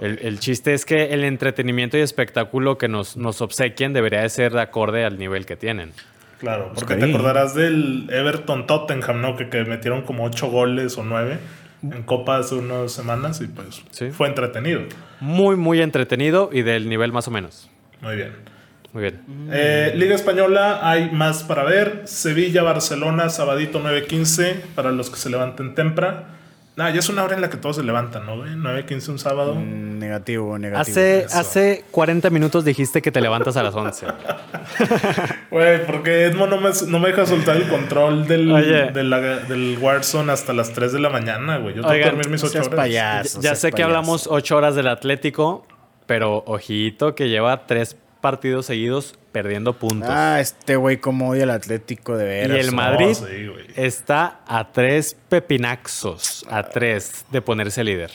El, 0.01 0.21
el 0.23 0.39
chiste 0.39 0.73
es 0.73 0.85
que 0.85 1.13
el 1.13 1.25
entretenimiento 1.25 1.99
y 1.99 2.01
espectáculo 2.01 2.79
que 2.79 2.87
nos, 2.87 3.17
nos 3.17 3.41
obsequian 3.41 3.93
debería 3.93 4.21
de 4.23 4.29
ser 4.29 4.53
de 4.53 4.61
acorde 4.61 5.05
al 5.05 5.19
nivel 5.19 5.47
que 5.47 5.57
tienen. 5.57 5.93
Claro, 6.39 6.71
porque 6.75 6.95
te 6.95 7.05
acordarás 7.07 7.55
del 7.55 8.09
Everton 8.11 8.67
Tottenham, 8.69 9.21
¿no? 9.21 9.37
Que, 9.37 9.49
que 9.51 9.65
metieron 9.65 10.03
como 10.03 10.25
8 10.25 10.47
goles 10.49 10.97
o 10.97 11.03
9 11.03 11.39
en 11.83 12.03
Copa 12.05 12.37
hace 12.39 12.55
unas 12.55 12.93
semanas 12.93 13.41
y 13.41 13.47
pues 13.49 13.83
Sí. 13.91 14.11
fue 14.11 14.29
entretenido. 14.29 14.83
Muy, 15.19 15.57
muy 15.57 15.81
entretenido 15.83 16.51
y 16.53 16.63
del 16.63 16.89
nivel 16.89 17.11
más 17.13 17.27
o 17.27 17.31
menos. 17.31 17.69
Muy 18.01 18.17
bien. 18.17 18.33
Muy 18.93 19.03
bien. 19.03 19.21
Eh, 19.53 19.93
Liga 19.95 20.15
Española 20.15 20.81
hay 20.83 21.11
más 21.11 21.45
para 21.45 21.63
ver. 21.65 22.03
Sevilla, 22.07 22.63
Barcelona, 22.63 23.29
sabadito 23.31 23.81
9.15 23.83 24.55
para 24.75 24.91
los 24.91 25.11
que 25.11 25.17
se 25.17 25.31
levanten 25.31 25.75
temprano. 25.75 26.41
Ah, 26.77 26.89
ya 26.89 27.01
es 27.01 27.09
una 27.11 27.25
hora 27.25 27.35
en 27.35 27.43
la 27.43 27.51
que 27.51 27.59
todos 27.59 27.77
se 27.77 27.83
levantan, 27.83 28.25
¿no? 28.25 28.39
güey? 28.39 28.53
9.15 28.55 29.09
un 29.11 29.19
sábado. 29.19 29.55
Mm, 29.55 29.99
negativo, 29.99 30.57
negativo. 30.59 30.81
Hace, 30.81 31.19
eso. 31.25 31.39
hace 31.39 31.85
40 31.91 32.31
minutos 32.31 32.65
dijiste 32.65 33.03
que 33.03 33.13
te 33.13 33.21
levantas 33.21 33.57
a 33.59 33.63
las 33.63 33.75
11. 33.75 34.07
Güey, 35.51 35.85
porque 35.87 36.25
Edmo 36.27 36.47
no 36.47 36.59
me, 36.61 36.71
no 36.87 36.99
me 37.01 37.09
deja 37.09 37.27
soltar 37.27 37.57
el 37.57 37.69
control 37.69 38.27
del, 38.27 38.93
de 38.95 39.05
la- 39.05 39.21
del 39.21 39.79
Warzone 39.81 40.33
hasta 40.33 40.53
las 40.53 40.73
3 40.73 40.93
de 40.93 41.01
la 41.01 41.11
mañana, 41.11 41.59
güey. 41.59 41.75
Yo 41.75 41.83
tengo 41.83 41.95
que 41.95 42.05
dormir 42.05 42.29
mis 42.31 42.43
no 42.43 42.49
8 42.49 42.53
seas 42.53 42.67
horas. 42.69 42.77
payaso. 42.79 43.41
ya 43.41 43.49
seas 43.51 43.59
sé 43.61 43.69
que 43.69 43.73
payaso. 43.73 43.87
hablamos 43.89 44.27
8 44.31 44.57
horas 44.57 44.75
del 44.75 44.87
Atlético, 44.89 45.67
pero 46.07 46.43
ojito 46.47 47.15
que 47.15 47.29
lleva 47.29 47.67
tres 47.67 47.97
partidos 48.21 48.67
seguidos 48.67 49.15
perdiendo 49.33 49.75
puntos. 49.75 50.09
Ah, 50.11 50.41
este 50.41 50.77
güey 50.77 50.99
como 50.99 51.31
odia 51.31 51.45
al 51.45 51.51
Atlético 51.51 52.17
de 52.17 52.25
veras. 52.25 52.57
Y 52.57 52.61
el 52.61 52.69
oh. 52.71 52.73
Madrid 52.73 53.15
sí, 53.15 53.47
güey. 53.47 53.67
está 53.77 54.41
a 54.47 54.73
tres 54.73 55.17
pepinaxos, 55.29 56.45
a 56.51 56.63
tres 56.65 57.25
de 57.31 57.43
ponerse 57.43 57.85
líder. 57.85 58.11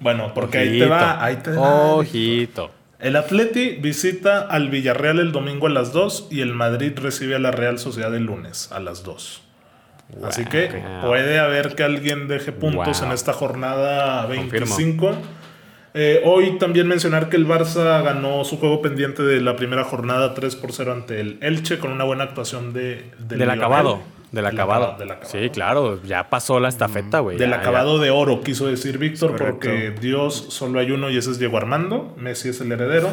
Bueno, 0.00 0.32
porque 0.34 0.58
ahí 0.58 0.78
te 0.78 0.86
va, 0.86 1.22
ahí 1.24 1.36
te 1.36 1.50
va. 1.52 1.92
Ojito. 1.94 2.70
El 2.98 3.16
Atleti 3.16 3.76
visita 3.80 4.40
al 4.40 4.68
Villarreal 4.68 5.18
el 5.20 5.32
domingo 5.32 5.66
a 5.66 5.70
las 5.70 5.92
2 5.92 6.28
y 6.30 6.42
el 6.42 6.52
Madrid 6.52 6.92
recibe 6.98 7.34
a 7.34 7.38
la 7.38 7.50
Real 7.50 7.78
Sociedad 7.78 8.14
el 8.14 8.24
lunes 8.24 8.70
a 8.72 8.80
las 8.80 9.02
2. 9.04 9.42
Así 10.24 10.44
que 10.44 10.68
Wow. 10.68 11.08
puede 11.08 11.38
haber 11.38 11.74
que 11.76 11.82
alguien 11.84 12.28
deje 12.28 12.52
puntos 12.52 12.98
Wow. 13.00 13.06
en 13.08 13.14
esta 13.14 13.32
jornada 13.32 14.26
Confirmo. 14.26 14.76
25. 15.92 15.98
Eh, 15.98 16.22
hoy 16.24 16.58
también 16.58 16.86
mencionar 16.86 17.28
que 17.28 17.36
el 17.36 17.46
Barça 17.46 18.02
ganó 18.02 18.44
su 18.44 18.58
juego 18.58 18.80
pendiente 18.82 19.22
de 19.22 19.40
la 19.40 19.56
primera 19.56 19.84
jornada 19.84 20.34
3 20.34 20.56
por 20.56 20.72
0 20.72 20.92
ante 20.92 21.20
el 21.20 21.38
Elche 21.42 21.78
con 21.78 21.90
una 21.92 22.04
buena 22.04 22.24
actuación 22.24 22.72
de, 22.72 23.10
Del, 23.18 23.38
Lionel. 23.38 23.58
acabado. 23.58 24.00
Del 24.32 24.46
acabado. 24.46 24.96
del 24.98 25.10
acabado. 25.10 25.30
Sí, 25.30 25.50
claro. 25.50 26.02
Ya 26.04 26.30
pasó 26.30 26.60
la 26.60 26.68
estafeta, 26.68 27.18
güey. 27.20 27.36
Del 27.36 27.50
ya, 27.50 27.56
acabado 27.56 27.98
de 27.98 28.10
oro, 28.10 28.40
quiso 28.42 28.66
decir 28.66 28.98
Víctor, 28.98 29.36
porque 29.36 29.92
Dios 30.00 30.46
solo 30.50 30.78
hay 30.78 30.92
uno 30.92 31.10
y 31.10 31.16
ese 31.16 31.30
es 31.32 31.38
Diego 31.38 31.56
Armando. 31.56 32.14
Messi 32.16 32.50
es 32.50 32.60
el 32.60 32.70
heredero. 32.70 33.08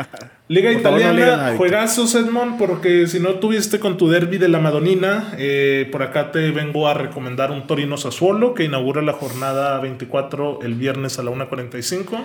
Liga 0.48 0.70
Por 0.72 0.92
no 0.92 0.98
Italiana, 0.98 1.36
Víctor. 1.36 1.56
juegazos, 1.56 2.14
Edmond, 2.14 2.58
porque 2.58 3.06
si 3.06 3.20
no 3.20 3.34
tuviste 3.34 3.80
con 3.80 3.96
tu 3.96 4.08
derby 4.08 4.38
de 4.38 4.48
la 4.48 4.58
Madonina, 4.58 5.34
eh, 5.38 5.88
por 5.92 6.02
acá 6.02 6.32
te 6.32 6.50
vengo 6.50 6.88
a 6.88 6.94
recomendar 6.94 7.50
un 7.50 7.66
Torino 7.66 7.96
Sassuolo 7.96 8.54
que 8.54 8.64
inaugura 8.64 9.02
la 9.02 9.12
jornada 9.12 9.78
24 9.80 10.60
el 10.62 10.74
viernes 10.74 11.18
a 11.18 11.22
la 11.22 11.30
1.45. 11.30 12.18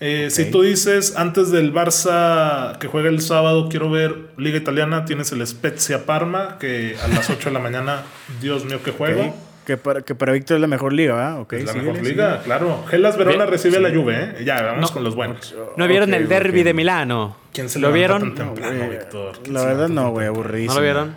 Eh, 0.00 0.28
Si 0.30 0.50
tú 0.50 0.62
dices 0.62 1.14
antes 1.16 1.50
del 1.50 1.74
Barça 1.74 2.78
que 2.78 2.86
juega 2.88 3.10
el 3.10 3.20
sábado, 3.20 3.68
quiero 3.68 3.90
ver 3.90 4.14
Liga 4.38 4.56
Italiana, 4.56 5.04
tienes 5.04 5.30
el 5.32 5.46
Spezia 5.46 6.06
Parma, 6.06 6.56
que 6.58 6.96
a 7.02 7.08
las 7.08 7.28
8 7.28 7.50
de 7.50 7.52
la 7.52 7.58
mañana, 7.60 8.02
Dios 8.40 8.64
mío, 8.64 8.80
qué 8.82 8.92
juego. 8.92 9.34
Que 9.66 9.76
para, 9.76 10.00
que 10.00 10.14
para 10.14 10.32
Víctor 10.32 10.56
es 10.56 10.60
la 10.62 10.66
mejor 10.66 10.94
liga, 10.94 11.14
¿verdad? 11.14 11.40
Ok, 11.42 11.52
Es 11.52 11.64
la 11.66 11.72
síguele, 11.74 11.92
mejor 11.92 12.06
liga, 12.08 12.40
claro. 12.42 12.84
Gelas 12.88 13.16
Verona 13.18 13.36
Bien, 13.44 13.50
recibe 13.50 13.76
a 13.76 13.80
la 13.80 13.90
Juve, 13.90 14.14
¿eh? 14.38 14.44
Ya, 14.44 14.62
vamos 14.62 14.90
con 14.90 15.04
los 15.04 15.14
buenos. 15.14 15.54
¿No 15.76 15.86
vieron 15.86 16.14
el 16.14 16.28
derby 16.28 16.62
de 16.62 16.72
Milano? 16.74 17.36
¿Quién 17.52 17.68
se 17.68 17.78
¿Lo 17.78 17.92
vieron? 17.92 18.34
tan 18.34 18.54
temprano, 18.54 18.88
Víctor? 18.88 19.38
¿Quién 19.42 19.54
La 19.54 19.64
verdad 19.66 19.88
no, 19.88 20.10
güey, 20.10 20.26
aburridísimo. 20.26 20.74
¿No 20.74 20.80
lo 20.80 20.82
vieron? 20.82 21.16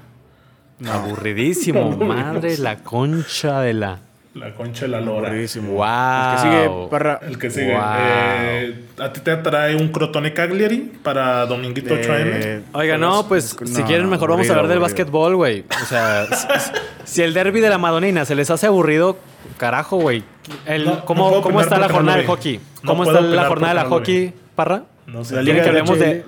Aburridísimo, 0.91 1.91
madre, 1.97 2.57
la 2.57 2.83
concha 2.83 3.61
de 3.61 3.73
la. 3.73 3.99
La 4.35 4.51
concha 4.55 4.85
de 4.85 4.87
la 4.87 4.99
lora. 4.99 5.29
Wow. 5.29 5.35
El 5.35 5.45
que 5.45 6.41
sigue, 6.41 6.87
Parra. 6.89 7.19
El 7.21 7.37
que 7.37 7.49
sigue. 7.51 7.73
Wow. 7.73 7.83
Eh, 7.99 8.85
¿A 8.99 9.13
ti 9.13 9.19
te 9.19 9.35
trae 9.37 9.75
un 9.75 9.89
Crotone 9.89 10.33
Cagliari 10.33 10.91
para 11.03 11.45
Dominguito 11.45 11.93
8M? 11.93 12.21
Eh, 12.33 12.61
Oiga, 12.73 12.97
no, 12.97 13.27
pues 13.27 13.55
No, 13.61 13.67
si 13.67 13.83
quieren 13.83 14.09
mejor 14.09 14.29
vamos 14.31 14.47
a 14.49 14.53
aburrido, 14.53 14.53
hablar 14.55 14.69
del 14.69 14.79
básquetbol, 14.79 15.35
güey. 15.35 15.63
O 15.83 15.85
sea, 15.85 16.25
si, 17.05 17.13
si 17.15 17.21
el 17.21 17.35
derby 17.35 17.59
de 17.61 17.69
la 17.69 17.77
Madonina 17.77 18.25
se 18.25 18.33
les 18.33 18.49
hace 18.49 18.65
aburrido, 18.65 19.17
carajo, 19.57 19.97
güey. 19.97 20.23
El- 20.65 20.85
No, 20.85 21.05
¿Cómo, 21.05 21.41
cómo 21.43 21.61
está 21.61 21.77
la 21.77 21.89
jornada 21.89 22.17
lo 22.17 22.21
de 22.23 22.27
vi. 22.27 22.33
hockey? 22.33 22.59
No 22.81 22.89
¿Cómo 22.89 23.03
está 23.03 23.21
la 23.21 23.45
jornada 23.47 23.73
de 23.73 23.79
la 23.83 23.87
porque 23.87 24.11
no 24.11 24.13
lo 24.15 24.23
vi. 24.23 24.25
hockey, 24.29 24.33
Parra? 24.55 24.83
No 25.05 25.23
sé. 25.23 25.43
Liga 25.43 25.57
que 25.57 25.61
de 25.63 25.69
hablemos 25.69 25.99
de-. 25.99 26.25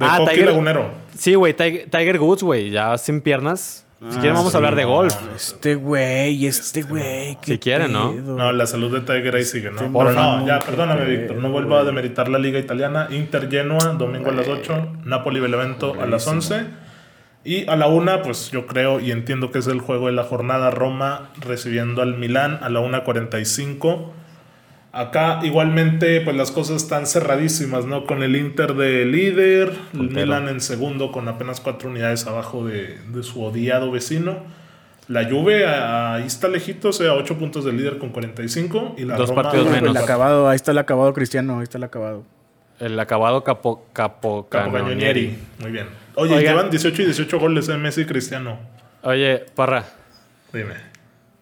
Ah, 0.00 0.16
hockey 0.18 0.36
Tiger- 0.36 0.46
lagunero. 0.46 0.90
Sí, 1.16 1.34
güey, 1.34 1.54
Tiger, 1.54 1.88
Tiger 1.90 2.20
Woods, 2.20 2.42
güey, 2.42 2.70
ya 2.70 2.96
sin 2.98 3.20
piernas. 3.22 3.86
Si 4.10 4.18
quieren 4.18 4.34
vamos 4.34 4.50
sí, 4.50 4.56
a 4.56 4.58
hablar 4.58 4.74
de 4.74 4.84
golf. 4.84 5.14
Este 5.36 5.76
güey, 5.76 6.46
este 6.46 6.82
güey. 6.82 7.38
Si 7.40 7.58
quieren, 7.58 7.92
¿no? 7.92 8.12
No, 8.12 8.50
la 8.50 8.66
salud 8.66 8.92
de 8.92 9.00
Tiger 9.00 9.36
ahí 9.36 9.44
sigue, 9.44 9.70
¿no? 9.70 9.78
Pero 9.78 10.12
no, 10.12 10.44
ya, 10.44 10.58
perdóname, 10.58 11.04
Víctor. 11.04 11.36
No 11.36 11.50
vuelvo 11.50 11.76
a 11.76 11.84
demeritar 11.84 12.28
la 12.28 12.40
liga 12.40 12.58
italiana. 12.58 13.06
Inter 13.10 13.48
Genoa, 13.48 13.94
domingo 13.96 14.30
a 14.30 14.32
las 14.32 14.48
8. 14.48 14.96
Napoli 15.04 15.38
Benevento 15.38 15.94
a 16.00 16.06
las 16.06 16.26
11. 16.26 16.64
Y 17.44 17.68
a 17.68 17.76
la 17.76 17.86
1, 17.86 18.22
pues 18.22 18.50
yo 18.50 18.66
creo 18.66 18.98
y 18.98 19.12
entiendo 19.12 19.52
que 19.52 19.60
es 19.60 19.68
el 19.68 19.80
juego 19.80 20.06
de 20.06 20.12
la 20.12 20.24
jornada. 20.24 20.70
Roma 20.72 21.30
recibiendo 21.40 22.02
al 22.02 22.16
Milán 22.16 22.58
a 22.60 22.70
la 22.70 22.80
1.45. 22.80 24.21
Acá 24.92 25.40
igualmente 25.42 26.20
pues 26.20 26.36
las 26.36 26.50
cosas 26.50 26.82
están 26.82 27.06
cerradísimas, 27.06 27.86
¿no? 27.86 28.04
Con 28.06 28.22
el 28.22 28.36
Inter 28.36 28.74
de 28.74 29.06
líder, 29.06 29.72
el. 29.94 30.10
Milan 30.10 30.48
en 30.48 30.60
segundo 30.60 31.10
con 31.12 31.28
apenas 31.28 31.60
cuatro 31.60 31.88
unidades 31.88 32.26
abajo 32.26 32.66
de, 32.66 32.98
de 33.08 33.22
su 33.22 33.42
odiado 33.42 33.90
vecino. 33.90 34.40
La 35.08 35.28
Juve 35.28 35.66
ahí 35.66 36.24
está 36.26 36.48
lejitos, 36.48 37.00
eh, 37.00 37.08
a 37.08 37.14
8 37.14 37.36
puntos 37.38 37.64
del 37.64 37.76
líder 37.76 37.98
con 37.98 38.10
45 38.10 38.94
y 38.98 39.04
la 39.04 39.16
Dos 39.16 39.30
Roma 39.30 39.42
partidos 39.42 39.66
con 39.66 39.74
El 39.76 39.82
menos. 39.82 39.96
acabado, 40.02 40.48
ahí 40.48 40.56
está 40.56 40.70
el 40.70 40.78
acabado 40.78 41.12
cristiano, 41.12 41.56
ahí 41.58 41.64
está 41.64 41.78
el 41.78 41.84
acabado. 41.84 42.24
El 42.78 42.98
acabado 43.00 43.42
capo, 43.44 43.86
capo, 43.92 44.46
Capocañonieri. 44.48 45.38
Muy 45.60 45.70
bien. 45.72 45.86
Oye, 46.14 46.34
Oigan. 46.34 46.52
llevan 46.54 46.70
18 46.70 47.02
y 47.02 47.04
18 47.06 47.38
goles 47.40 47.66
de 47.66 47.76
Messi 47.78 48.02
y 48.02 48.04
Cristiano. 48.04 48.58
Oye, 49.02 49.44
Parra, 49.54 49.84
Dime. 50.52 50.74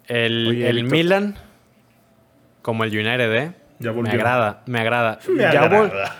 el, 0.07 0.47
Oye, 0.49 0.69
el. 0.69 0.85
Milan, 0.85 1.37
como 2.63 2.85
el 2.85 2.91
United, 2.91 3.33
¿eh? 3.35 3.53
Ya 3.79 3.91
me 3.91 3.97
volvió. 3.97 4.13
agrada, 4.13 4.63
me 4.67 4.81
agrada. 4.81 5.19
Me 5.29 5.43
Ya 5.43 5.51
agrada. 5.63 6.17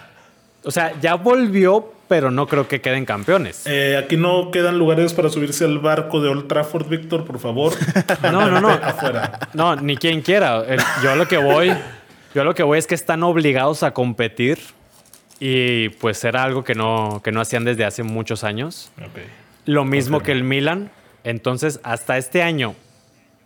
o 0.65 0.71
sea, 0.71 0.93
ya 1.01 1.15
volvió, 1.15 1.93
pero 2.09 2.31
no 2.31 2.47
creo 2.47 2.67
que 2.67 2.81
queden 2.81 3.05
campeones. 3.05 3.67
Eh, 3.67 3.97
aquí 4.03 4.17
no 4.17 4.51
quedan 4.51 4.79
lugares 4.79 5.13
para 5.15 5.29
subirse 5.29 5.65
al 5.65 5.79
barco 5.79 6.21
de 6.21 6.29
Old 6.31 6.49
Trafford, 6.49 6.89
Víctor, 6.89 7.25
por 7.25 7.39
favor. 7.39 7.73
No, 8.23 8.49
no, 8.51 8.61
no. 8.61 8.69
Afuera. 8.83 9.39
No, 9.53 9.77
ni 9.77 9.97
quien 9.97 10.23
quiera. 10.23 10.65
El- 10.67 10.81
yo 11.03 11.13
a 11.13 11.17
lo 11.17 11.29
que 11.29 11.37
voy, 11.39 11.73
yo 12.35 12.43
a 12.43 12.45
lo 12.45 12.55
que 12.55 12.63
voy 12.63 12.79
es 12.79 12.87
que 12.87 12.95
están 12.95 13.23
obligados 13.23 13.83
a 13.83 13.93
competir 13.93 14.59
y 15.39 15.89
pues 15.91 16.23
era 16.25 16.43
algo 16.43 16.65
que 16.65 16.75
no, 16.75 17.21
que 17.25 17.33
no 17.33 17.41
hacían 17.41 17.65
desde 17.65 17.85
hace 17.85 18.03
muchos 18.03 18.43
años. 18.45 18.91
Lo 19.67 19.85
mismo 19.85 20.21
que 20.21 20.33
el 20.33 20.45
Milan. 20.45 20.91
Entonces, 21.25 21.81
hasta 21.83 22.17
este 22.19 22.43
año, 22.43 22.75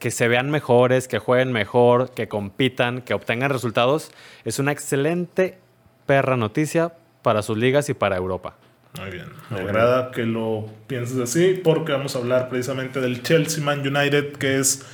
que 0.05 0.11
se 0.11 0.29
vean 0.29 0.51
mejores, 0.51 1.09
que 1.09 1.19
jueguen 1.19 1.51
mejor, 1.51 2.11
que 2.11 2.29
compitan, 2.29 3.01
que 3.01 3.15
obtengan 3.15 3.49
resultados, 3.49 4.11
es 4.45 4.59
una 4.59 4.71
excelente 4.71 5.57
perra 6.05 6.37
noticia 6.37 6.93
para 7.23 7.41
sus 7.41 7.57
ligas 7.57 7.89
y 7.89 7.95
para 7.95 8.19
Europa. 8.19 8.55
Muy 9.01 9.09
bien. 9.09 9.31
Me 9.49 9.61
agrada 9.61 10.11
que 10.11 10.27
lo 10.27 10.69
pienses 10.89 11.19
así 11.19 11.59
porque 11.65 11.93
vamos 11.93 12.17
a 12.17 12.19
hablar 12.19 12.51
precisamente 12.51 13.01
del 13.01 13.23
Chelsea 13.23 13.65
Man 13.65 13.81
United, 13.81 14.35
que 14.35 14.59
es... 14.59 14.85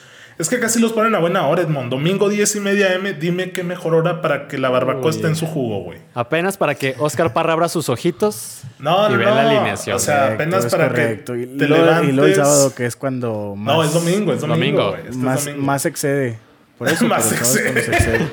Es 0.41 0.49
que 0.49 0.59
casi 0.59 0.81
los 0.81 0.93
ponen 0.93 1.15
a 1.15 1.19
buena 1.19 1.47
hora, 1.47 1.63
Edmond. 1.63 1.91
Domingo 1.91 2.29
10 2.31 2.57
y 2.57 2.61
media 2.61 2.95
M, 2.95 3.13
dime 3.13 3.51
qué 3.53 3.63
mejor 3.63 3.95
hora 3.95 4.23
para 4.23 4.49
que 4.49 4.57
la 4.59 4.71
barbacoa 4.71 5.11
esté 5.11 5.27
en 5.27 5.37
su 5.37 5.47
jugo, 5.47 5.81
güey. 5.85 5.99
Apenas 6.15 6.57
para 6.57 6.75
que 6.75 6.95
Oscar 6.99 7.33
Parra 7.35 7.53
abra 7.53 7.69
sus 7.69 7.89
ojitos 7.91 8.63
No, 8.79 9.09
y 9.09 9.13
no, 9.13 9.19
vea 9.19 9.29
no. 9.29 9.35
la 9.35 9.51
alineación. 9.51 9.97
O 9.97 9.99
sea, 9.99 10.15
Correcto, 10.23 10.35
apenas 10.43 10.65
es 10.65 10.73
para 10.73 10.89
correcto. 10.89 11.33
que 11.35 11.43
Y 11.43 11.47
te 11.59 11.69
levantes. 11.69 12.09
Y 12.09 12.13
luego 12.13 12.27
el 12.29 12.35
sábado, 12.37 12.75
que 12.75 12.87
es 12.87 12.97
cuando 12.97 13.55
más, 13.55 13.77
No, 13.77 13.85
es 13.85 13.93
domingo, 13.93 14.33
es 14.33 14.41
domingo. 14.41 14.57
Domingo. 14.83 14.89
güey. 14.89 14.99
Este 15.01 15.11
es 15.11 15.17
más, 15.19 15.45
domingo. 15.45 15.65
más 15.67 15.85
excede. 15.87 16.39
Por 16.79 16.89
eso, 16.89 17.05
Más 17.09 17.31
es 17.33 17.47
se 17.47 17.69
excede. 17.69 18.29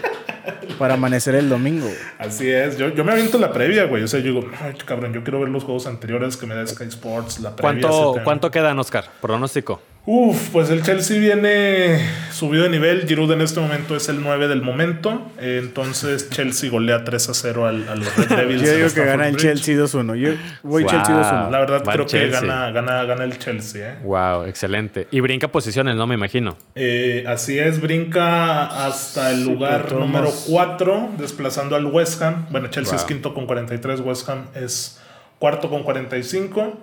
Para 0.80 0.94
amanecer 0.94 1.36
el 1.36 1.50
domingo. 1.50 1.90
Así 2.20 2.50
es. 2.50 2.78
Yo, 2.78 2.88
yo 2.90 3.04
me 3.04 3.12
aviento 3.12 3.38
la 3.38 3.52
previa, 3.52 3.84
güey. 3.84 4.04
O 4.04 4.08
sea, 4.08 4.22
yo 4.22 4.34
digo, 4.34 4.48
ay, 4.62 4.76
cabrón, 4.86 5.12
yo 5.14 5.24
quiero 5.24 5.42
ver 5.42 5.50
los 5.50 5.66
juegos 5.66 5.88
anteriores 5.88 6.38
que 6.38 6.46
me 6.46 6.56
da 6.56 6.66
Sky 6.66 6.86
Sports, 6.86 7.40
la 7.42 7.54
previa. 7.56 7.82
¿Cuánto. 7.82 8.16
¿Cuánto 8.24 8.50
quedan, 8.52 8.80
Oscar? 8.80 9.06
Pronóstico. 9.20 9.82
Uf, 10.10 10.52
pues 10.54 10.70
el 10.70 10.84
Chelsea 10.84 11.20
viene 11.20 12.00
subido 12.32 12.64
de 12.64 12.70
nivel. 12.70 13.06
Giroud 13.06 13.30
en 13.34 13.42
este 13.42 13.60
momento 13.60 13.94
es 13.94 14.08
el 14.08 14.22
9 14.22 14.48
del 14.48 14.62
momento. 14.62 15.30
Eh, 15.38 15.60
Entonces 15.62 16.30
Chelsea 16.30 16.70
golea 16.70 17.04
3 17.04 17.28
a 17.28 17.34
0 17.34 17.66
al, 17.68 17.90
a 17.90 17.96
los 17.96 18.16
Red 18.16 18.30
Devils. 18.38 18.62
Yo 18.62 18.74
digo 18.74 18.88
que 18.94 19.04
gana 19.04 19.28
el 19.28 19.34
Bridge. 19.34 19.62
Chelsea 19.62 19.76
2-1. 19.76 20.16
Yo 20.16 20.30
voy 20.64 20.84
Wow. 20.84 20.92
Chelsea 20.92 21.14
2-1. 21.14 21.52
La 21.52 21.60
verdad 21.60 21.84
creo 21.84 22.06
que 22.06 22.30
gana, 22.30 22.72
gana, 22.72 23.04
gana 23.04 23.24
el 23.26 23.38
Chelsea. 23.38 23.86
¿eh? 23.86 23.96
Wow, 24.06 24.46
excelente. 24.46 25.10
Y 25.12 25.20
brinca 25.20 25.50
posiciones, 25.50 25.98
¿no? 25.98 26.08
Me 26.08 26.16
imagino. 26.16 26.56
Eh, 26.76 27.26
así 27.28 27.60
es, 27.60 27.82
brinca 27.82 28.86
hasta 28.86 29.32
el 29.32 29.44
lugar 29.44 29.88
pero 29.90 30.00
número 30.00 30.28
todos- 30.30 30.46
4, 30.50 31.10
desplazando 31.18 31.76
al 31.76 31.86
West 31.86 32.22
Ham. 32.22 32.46
Bueno, 32.50 32.70
Chelsea 32.70 32.96
es 32.96 33.02
Wow. 33.02 33.08
quinto 33.10 33.34
con 33.34 33.46
43, 33.46 34.00
West 34.00 34.30
Ham 34.30 34.46
es 34.56 35.02
cuarto 35.38 35.70
con 35.70 35.84
45. 35.84 36.78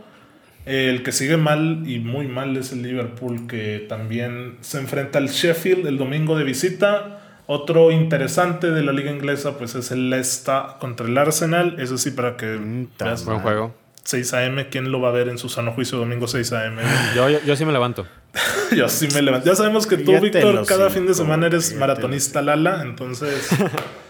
El 0.66 1.02
que 1.02 1.12
sigue 1.12 1.36
mal 1.36 1.82
y 1.86 1.98
muy 1.98 2.26
mal 2.26 2.56
es 2.56 2.72
el 2.72 2.82
Liverpool, 2.82 3.46
que 3.46 3.84
también 3.88 4.56
se 4.62 4.78
enfrenta 4.78 5.18
al 5.18 5.28
Sheffield 5.28 5.86
el 5.86 5.98
domingo 5.98 6.38
de 6.38 6.44
visita. 6.44 7.20
Otro 7.46 7.90
interesante 7.90 8.70
de 8.70 8.82
la 8.82 8.92
liga 8.92 9.10
inglesa, 9.10 9.58
pues 9.58 9.74
es 9.74 9.90
el 9.90 10.08
Leicester 10.08 10.62
contra 10.80 11.06
el 11.06 11.18
Arsenal. 11.18 11.76
Eso 11.78 11.98
sí, 11.98 12.10
para 12.10 12.36
que 12.38 12.86
ta 12.96 13.06
veas, 13.06 13.24
Buen 13.26 13.40
juego. 13.40 13.74
6 14.04 14.34
a.m. 14.34 14.68
¿Quién 14.68 14.90
lo 14.90 15.00
va 15.00 15.10
a 15.10 15.12
ver 15.12 15.28
en 15.28 15.38
su 15.38 15.48
sano 15.48 15.72
juicio 15.72 15.98
domingo 15.98 16.26
6 16.26 16.52
a.m.? 16.52 16.82
Yo, 17.14 17.28
yo, 17.28 17.40
yo 17.44 17.56
sí 17.56 17.64
me 17.64 17.72
levanto. 17.72 18.06
Yo 18.76 18.88
sí 18.88 19.06
me 19.14 19.22
levanto. 19.22 19.46
Ya 19.46 19.54
sabemos 19.54 19.86
que 19.86 19.96
tú, 19.98 20.18
Víctor, 20.20 20.66
cada 20.66 20.88
cinco, 20.88 20.90
fin 20.90 21.06
de 21.06 21.14
semana 21.14 21.46
eres 21.46 21.74
maratonista 21.76 22.42
Lala, 22.42 22.82
entonces 22.82 23.48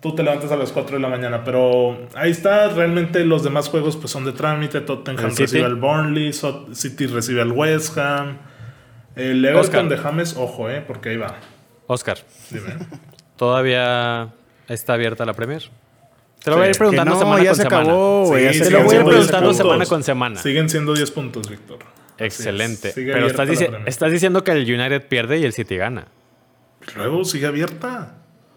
tú 0.00 0.14
te 0.14 0.22
levantas 0.22 0.50
a 0.52 0.56
las 0.56 0.72
4 0.72 0.96
de 0.96 1.02
la 1.02 1.08
mañana. 1.08 1.42
Pero 1.44 2.08
ahí 2.14 2.30
está, 2.30 2.68
realmente 2.68 3.24
los 3.24 3.42
demás 3.42 3.68
juegos 3.68 3.96
pues 3.96 4.10
son 4.10 4.24
de 4.24 4.32
trámite. 4.32 4.80
Tottenham 4.80 5.26
¿El 5.30 5.36
recibe 5.36 5.64
al 5.64 5.74
Burnley, 5.76 6.32
So- 6.32 6.66
City 6.74 7.06
recibe 7.06 7.42
al 7.42 7.52
West 7.52 7.96
Ham. 7.98 8.38
El 9.16 9.44
Everton 9.44 9.60
Oscar. 9.64 9.88
de 9.88 9.96
James, 9.96 10.36
ojo, 10.36 10.68
eh, 10.68 10.84
porque 10.86 11.08
ahí 11.10 11.16
va. 11.16 11.36
Oscar, 11.86 12.18
Dime. 12.50 12.74
¿todavía 13.36 14.28
está 14.68 14.94
abierta 14.94 15.24
la 15.24 15.32
Premier? 15.34 15.62
Te 16.42 16.50
lo 16.50 16.56
Sí. 16.56 16.58
voy 16.58 16.66
a 16.66 16.70
ir 16.70 16.76
preguntando 16.76 17.12
no, 17.14 17.18
semana 17.20 17.42
ya 17.42 17.48
con 17.50 17.56
se 17.56 17.62
semana. 17.62 17.82
acabó, 17.82 18.38
ya 18.38 18.52
Sí, 18.52 18.58
se 18.58 18.58
te 18.58 18.64
siguen 18.66 18.72
lo 18.72 18.78
voy 18.78 18.82
a 18.82 18.84
ir 18.84 18.88
siendo 18.90 19.10
acabó. 19.10 19.10
10 19.10 19.26
preguntando 19.26 19.48
puntos. 19.48 19.56
semana 19.66 19.86
con 19.86 20.02
semana. 20.02 20.36
Siguen 20.42 20.68
siendo 20.68 20.94
10 20.94 21.10
puntos, 21.10 21.48
Víctor. 21.48 21.78
Es. 22.18 22.24
Excelente. 22.38 22.92
Pero 22.94 23.26
estás, 23.26 23.48
dici- 23.48 23.82
estás 23.86 24.12
diciendo 24.12 24.44
que 24.44 24.52
el 24.52 24.62
United 24.62 25.06
pierde 25.08 25.38
y 25.38 25.44
el 25.44 25.52
City 25.52 25.76
gana. 25.76 26.06
Luego 26.94 27.24
sigue 27.24 27.46
abierta. 27.46 28.14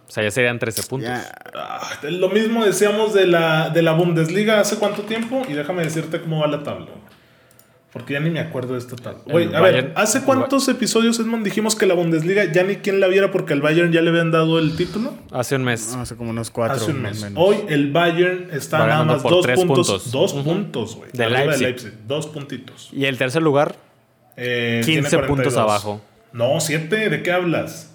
O 0.09 0.11
sea, 0.11 0.23
ya 0.23 0.31
serían 0.31 0.57
13 0.57 0.83
puntos. 0.83 1.09
Ah, 1.53 1.87
lo 2.03 2.29
mismo 2.29 2.65
decíamos 2.65 3.13
de 3.13 3.27
la, 3.27 3.69
de 3.69 3.81
la 3.83 3.91
Bundesliga 3.93 4.59
hace 4.59 4.77
cuánto 4.77 5.03
tiempo 5.03 5.43
y 5.47 5.53
déjame 5.53 5.83
decirte 5.83 6.19
cómo 6.19 6.39
va 6.41 6.47
la 6.47 6.63
tabla. 6.63 6.87
Porque 7.93 8.13
ya 8.13 8.19
ni 8.19 8.29
me 8.29 8.39
acuerdo 8.39 8.73
de 8.73 8.79
esta 8.79 8.95
tabla. 8.95 9.21
Güey, 9.25 9.45
El 9.47 9.55
a 9.55 9.61
ver, 9.61 9.93
¿hace 9.95 10.21
cuántos 10.21 10.67
episodios, 10.67 11.19
Edmond, 11.19 11.43
dijimos 11.43 11.75
que 11.75 11.85
la 11.87 11.93
Bundesliga 11.95 12.51
ya 12.51 12.63
ni 12.63 12.77
quien 12.77 12.99
la 12.99 13.07
viera 13.07 13.31
porque 13.31 13.53
al 13.53 13.61
Bayern 13.61 13.91
ya 13.91 14.01
le 14.01 14.09
habían 14.09 14.29
dado 14.31 14.59
el 14.59 14.75
título? 14.75 15.13
Hace 15.31 15.55
un 15.55 15.63
mes. 15.63 15.93
No, 15.95 16.01
hace 16.01 16.15
como 16.15 16.29
unos 16.31 16.51
cuatro. 16.51 16.75
Hace 16.77 16.91
un 16.91 17.01
mes. 17.01 17.21
menos. 17.21 17.43
Hoy 17.43 17.57
el 17.67 17.91
Bayern 17.91 18.49
está 18.51 18.79
Va 18.79 18.85
nada 18.85 18.93
ganando 18.99 19.13
más 19.13 19.21
por 19.23 19.31
dos 19.31 19.41
tres 19.43 19.57
puntos. 19.59 19.87
puntos. 19.87 20.11
Dos 20.11 20.33
puntos, 20.33 20.95
güey. 20.95 21.09
De 21.13 21.29
Leipzig. 21.29 21.93
Dos 22.07 22.27
puntitos. 22.27 22.89
Y 22.93 23.05
el 23.05 23.17
tercer 23.17 23.41
lugar, 23.41 23.75
Eh, 24.37 24.81
15 24.85 25.09
tiene 25.09 25.27
puntos 25.27 25.53
42. 25.53 25.57
abajo. 25.57 26.01
No, 26.31 26.59
siete, 26.59 27.09
¿de 27.09 27.23
qué 27.23 27.31
hablas? 27.31 27.91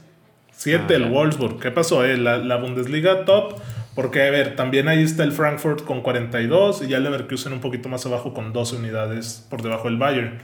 Siete, 0.56 0.94
Ah, 0.94 0.96
el 0.96 1.02
ya. 1.04 1.08
Wolfsburg. 1.10 1.58
¿Qué 1.60 1.70
pasó? 1.70 2.04
eh? 2.04 2.16
La, 2.16 2.38
la 2.38 2.56
Bundesliga 2.56 3.24
top. 3.24 3.54
Porque, 3.94 4.22
a 4.26 4.30
ver, 4.30 4.56
también 4.56 4.88
ahí 4.88 5.02
está 5.04 5.22
el 5.22 5.30
Frankfurt 5.32 5.84
con 5.84 6.00
42 6.02 6.82
y 6.82 6.88
ya 6.88 6.96
el 6.96 7.04
Leverkusen 7.04 7.52
un 7.52 7.60
poquito 7.60 7.88
más 7.88 8.04
abajo 8.06 8.34
con 8.34 8.52
12 8.52 8.76
unidades 8.76 9.46
por 9.48 9.62
debajo 9.62 9.88
del 9.88 9.98
Bayern. 9.98 10.38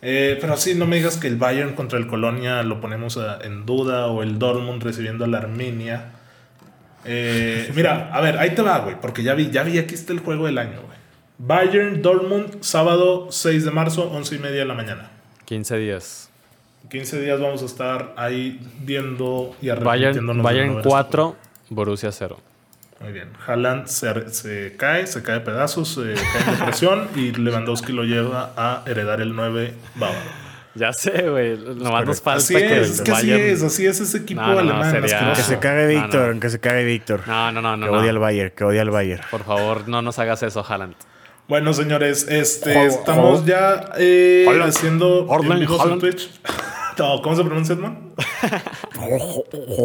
Eh, 0.00 0.38
pero 0.40 0.56
sí, 0.56 0.74
no 0.74 0.86
me 0.86 0.96
digas 0.96 1.16
que 1.18 1.28
el 1.28 1.36
Bayern 1.36 1.74
contra 1.74 1.98
el 1.98 2.06
Colonia 2.06 2.62
lo 2.62 2.80
ponemos 2.80 3.18
a- 3.18 3.38
en 3.42 3.66
duda 3.66 4.06
o 4.06 4.22
el 4.22 4.38
Dortmund 4.38 4.82
recibiendo 4.82 5.24
a 5.24 5.28
la 5.28 5.38
Arminia. 5.38 6.12
Eh, 7.04 7.70
mira, 7.74 8.10
a 8.12 8.20
ver, 8.20 8.38
ahí 8.38 8.50
te 8.54 8.62
va, 8.62 8.78
güey, 8.78 8.96
porque 9.00 9.22
ya 9.22 9.34
vi, 9.34 9.50
ya 9.50 9.62
vi, 9.64 9.78
aquí 9.78 9.94
está 9.94 10.12
el 10.12 10.20
juego 10.20 10.46
del 10.46 10.58
año, 10.58 10.80
güey. 10.82 10.98
Bayern, 11.38 12.00
Dortmund, 12.02 12.62
sábado 12.62 13.28
6 13.30 13.64
de 13.64 13.70
marzo, 13.70 14.10
11 14.10 14.36
y 14.36 14.38
media 14.38 14.60
de 14.60 14.64
la 14.66 14.74
mañana. 14.74 15.10
15 15.44 15.76
días. 15.76 16.30
En 16.84 16.88
15 16.88 17.20
días 17.20 17.40
vamos 17.40 17.62
a 17.62 17.66
estar 17.66 18.12
ahí 18.16 18.60
viendo 18.80 19.54
y 19.60 19.68
Bayern, 19.68 19.88
arrepintiéndonos 19.88 20.42
Bayern 20.44 20.70
haber 20.72 20.84
4, 20.84 21.36
Borussia 21.70 22.12
0. 22.12 22.36
estado. 22.38 22.52
Muy 23.00 23.12
bien. 23.12 23.30
Haaland 23.46 23.86
se, 23.86 24.30
se 24.30 24.76
cae, 24.76 25.06
se 25.06 25.22
cae 25.22 25.40
pedazos, 25.40 25.88
se 25.88 26.14
cae 26.14 26.42
en 26.54 26.58
depresión 26.58 27.08
y 27.16 27.32
Lewandowski 27.32 27.92
lo 27.92 28.04
lleva 28.04 28.52
a 28.56 28.82
heredar 28.86 29.20
el 29.20 29.34
9 29.34 29.74
bávaro. 29.96 30.42
Ya 30.74 30.92
sé, 30.92 31.28
güey. 31.28 31.56
Nomás 31.58 32.06
nos 32.06 32.22
falta 32.22 32.38
Así 32.38 32.54
que 32.54 32.64
es, 32.64 32.72
el 32.72 32.82
es 32.94 33.00
que 33.02 33.12
así 33.12 33.26
Bayern- 33.28 33.40
es, 33.40 33.62
así 33.62 33.86
es 33.86 34.00
ese 34.00 34.18
equipo 34.18 34.40
No, 34.40 34.48
no, 34.48 34.54
no, 34.54 34.60
alemán 34.60 34.90
sería-. 34.90 35.32
Que 35.34 35.42
se 35.42 35.58
cague 35.58 35.94
No, 35.94 36.00
Víctor, 36.02 36.34
no. 36.34 36.40
que 36.40 36.48
se 36.50 36.60
cague 36.60 36.84
Víctor. 36.84 37.20
No, 37.26 37.52
no, 37.52 37.60
no, 37.60 37.76
no. 37.76 37.86
que 37.86 37.92
odia 37.92 38.02
no. 38.04 38.08
al 38.10 38.18
Bayern, 38.18 38.52
que 38.56 38.64
odia 38.64 38.82
al 38.82 38.90
Bayern. 38.90 39.22
Por 39.30 39.44
favor, 39.44 39.86
no 39.88 40.00
nos 40.00 40.18
hagas 40.18 40.42
eso, 40.42 40.64
Haaland. 40.66 40.94
Bueno, 41.48 41.74
señores, 41.74 42.26
este, 42.28 42.86
estamos 42.86 43.44
ya 43.44 43.90
eh, 43.98 44.46
haciendo 44.62 45.26
en. 45.28 45.98
Twitch. 45.98 46.30
¿Cómo 46.96 47.36
se 47.36 47.44
pronuncia? 47.44 47.76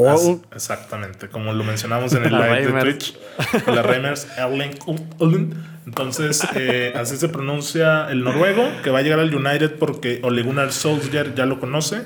As- 0.10 0.38
Exactamente, 0.54 1.30
como 1.30 1.54
lo 1.54 1.64
mencionamos 1.64 2.14
en 2.14 2.26
el 2.26 2.32
La 2.40 2.60
live 2.60 2.72
de. 2.72 2.82
Twitch. 2.82 3.18
La 3.68 3.82
Reimers 3.82 4.28
Erling. 4.38 5.54
Entonces, 5.86 6.46
eh, 6.56 6.94
así 6.96 7.16
se 7.18 7.30
pronuncia 7.30 8.08
el 8.10 8.24
noruego, 8.24 8.68
que 8.84 8.90
va 8.90 9.00
a 9.00 9.02
llegar 9.02 9.20
al 9.20 9.34
United 9.34 9.76
porque 9.80 10.20
Ole 10.24 10.44
Gunnar 10.44 10.72
Solskjaer 10.74 11.34
ya 11.36 11.46
lo 11.46 11.60
conoce. 11.60 12.02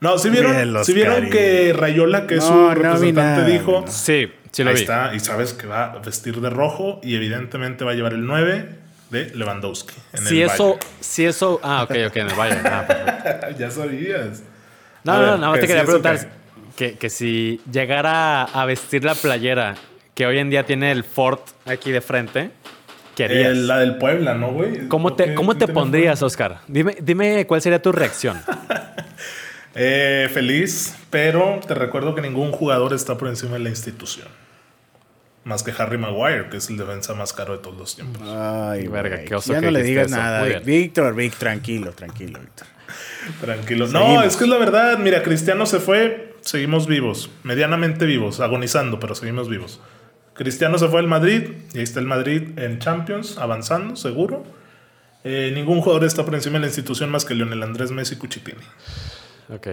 No, 0.00 0.18
si 0.18 0.28
vieron, 0.30 0.84
¿sí 0.84 0.92
vieron 0.92 1.28
que 1.30 1.72
Rayola, 1.76 2.26
que 2.26 2.36
es 2.36 2.44
No, 2.50 2.68
su 2.68 2.74
representante, 2.74 3.50
dijo... 3.50 3.84
Sí, 3.88 4.28
sí 4.52 4.62
lo 4.62 4.68
Ahí 4.70 4.76
vi. 4.76 4.82
está, 4.82 5.12
y 5.14 5.20
sabes 5.20 5.54
que 5.54 5.66
va 5.66 5.92
a 5.92 5.98
vestir 6.00 6.40
de 6.40 6.50
rojo 6.50 7.00
y 7.02 7.16
evidentemente 7.16 7.82
va 7.84 7.92
a 7.92 7.94
llevar 7.94 8.12
el 8.12 8.26
9 8.26 8.85
de 9.10 9.30
Lewandowski. 9.34 9.94
En 10.12 10.26
Si 10.26 10.42
el 10.42 10.50
eso, 10.50 10.78
si 11.00 11.24
eso. 11.24 11.60
Ah, 11.62 11.82
ok, 11.84 11.90
ok, 12.08 12.16
en 12.16 12.28
el 12.28 12.34
Bayern. 12.34 12.66
Ah, 12.66 13.50
ya 13.58 13.70
sabías. 13.70 14.42
No, 15.04 15.14
no, 15.14 15.26
no, 15.26 15.36
nada 15.38 15.48
más 15.50 15.54
¿qué? 15.56 15.60
te 15.60 15.66
quería 15.68 15.84
¿Sí 15.84 15.90
eso 15.90 16.02
preguntar 16.02 16.30
que, 16.76 16.94
que 16.94 17.10
si 17.10 17.60
llegara 17.70 18.42
a 18.42 18.64
vestir 18.64 19.04
la 19.04 19.14
playera 19.14 19.76
que 20.14 20.26
hoy 20.26 20.38
en 20.38 20.50
día 20.50 20.64
tiene 20.64 20.90
el 20.92 21.04
Ford 21.04 21.40
aquí 21.66 21.92
de 21.92 22.00
frente. 22.00 22.50
Eh, 23.18 23.52
la 23.54 23.78
del 23.78 23.96
Puebla, 23.96 24.34
¿no, 24.34 24.52
güey? 24.52 24.88
¿Cómo 24.88 25.08
¿Por 25.08 25.16
te? 25.16 25.34
¿cómo 25.34 25.52
¿Qué 25.54 25.66
te 25.66 25.72
pondrías, 25.72 26.22
Oscar? 26.22 26.60
Dime, 26.66 26.96
dime 27.00 27.46
cuál 27.46 27.62
sería 27.62 27.80
tu 27.80 27.92
reacción. 27.92 28.40
Eh, 29.78 30.30
feliz, 30.32 30.96
pero 31.10 31.60
te 31.68 31.74
recuerdo 31.74 32.14
que 32.14 32.22
ningún 32.22 32.50
jugador 32.50 32.94
está 32.94 33.18
por 33.18 33.28
encima 33.28 33.52
de 33.52 33.58
la 33.58 33.68
institución. 33.68 34.26
Más 35.46 35.62
que 35.62 35.70
Harry 35.78 35.96
Maguire, 35.96 36.48
que 36.50 36.56
es 36.56 36.68
el 36.70 36.76
defensa 36.76 37.14
más 37.14 37.32
caro 37.32 37.52
de 37.56 37.62
todos 37.62 37.76
los 37.78 37.94
tiempos. 37.94 38.20
Ay, 38.28 38.88
Verga, 38.88 39.22
qué 39.24 39.34
oso 39.36 39.52
Ya 39.52 39.60
que 39.60 39.66
no 39.66 39.70
le 39.72 39.82
digas 39.84 40.06
eso. 40.08 40.16
nada. 40.16 40.42
Bien. 40.42 40.62
Víctor, 40.64 41.14
Vic, 41.14 41.34
tranquilo, 41.36 41.92
tranquilo, 41.92 42.40
Víctor. 42.40 42.66
Tranquilo. 43.40 43.86
No, 43.86 44.00
Seguimos. 44.00 44.24
es 44.26 44.36
que 44.36 44.42
es 44.44 44.50
la 44.50 44.58
verdad. 44.58 44.98
Mira, 44.98 45.22
Cristiano 45.22 45.64
se 45.66 45.78
fue, 45.78 46.34
seguimos 46.40 46.88
vivos. 46.88 47.30
Medianamente 47.44 48.06
vivos, 48.06 48.40
agonizando, 48.40 48.98
pero 48.98 49.14
seguimos 49.14 49.48
vivos. 49.48 49.80
Cristiano 50.34 50.78
se 50.78 50.88
fue 50.88 50.98
al 50.98 51.06
Madrid 51.06 51.50
y 51.72 51.78
ahí 51.78 51.84
está 51.84 52.00
el 52.00 52.06
Madrid 52.06 52.58
en 52.58 52.80
Champions, 52.80 53.38
avanzando, 53.38 53.94
seguro. 53.94 54.44
Eh, 55.22 55.52
ningún 55.54 55.80
jugador 55.80 56.04
está 56.04 56.24
por 56.24 56.34
encima 56.34 56.54
de 56.54 56.60
la 56.62 56.66
institución 56.66 57.08
más 57.10 57.24
que 57.24 57.34
Lionel 57.34 57.62
Andrés 57.62 57.90
Messi 57.92 58.16
Cuchitini. 58.16 58.58
Ok. 59.48 59.68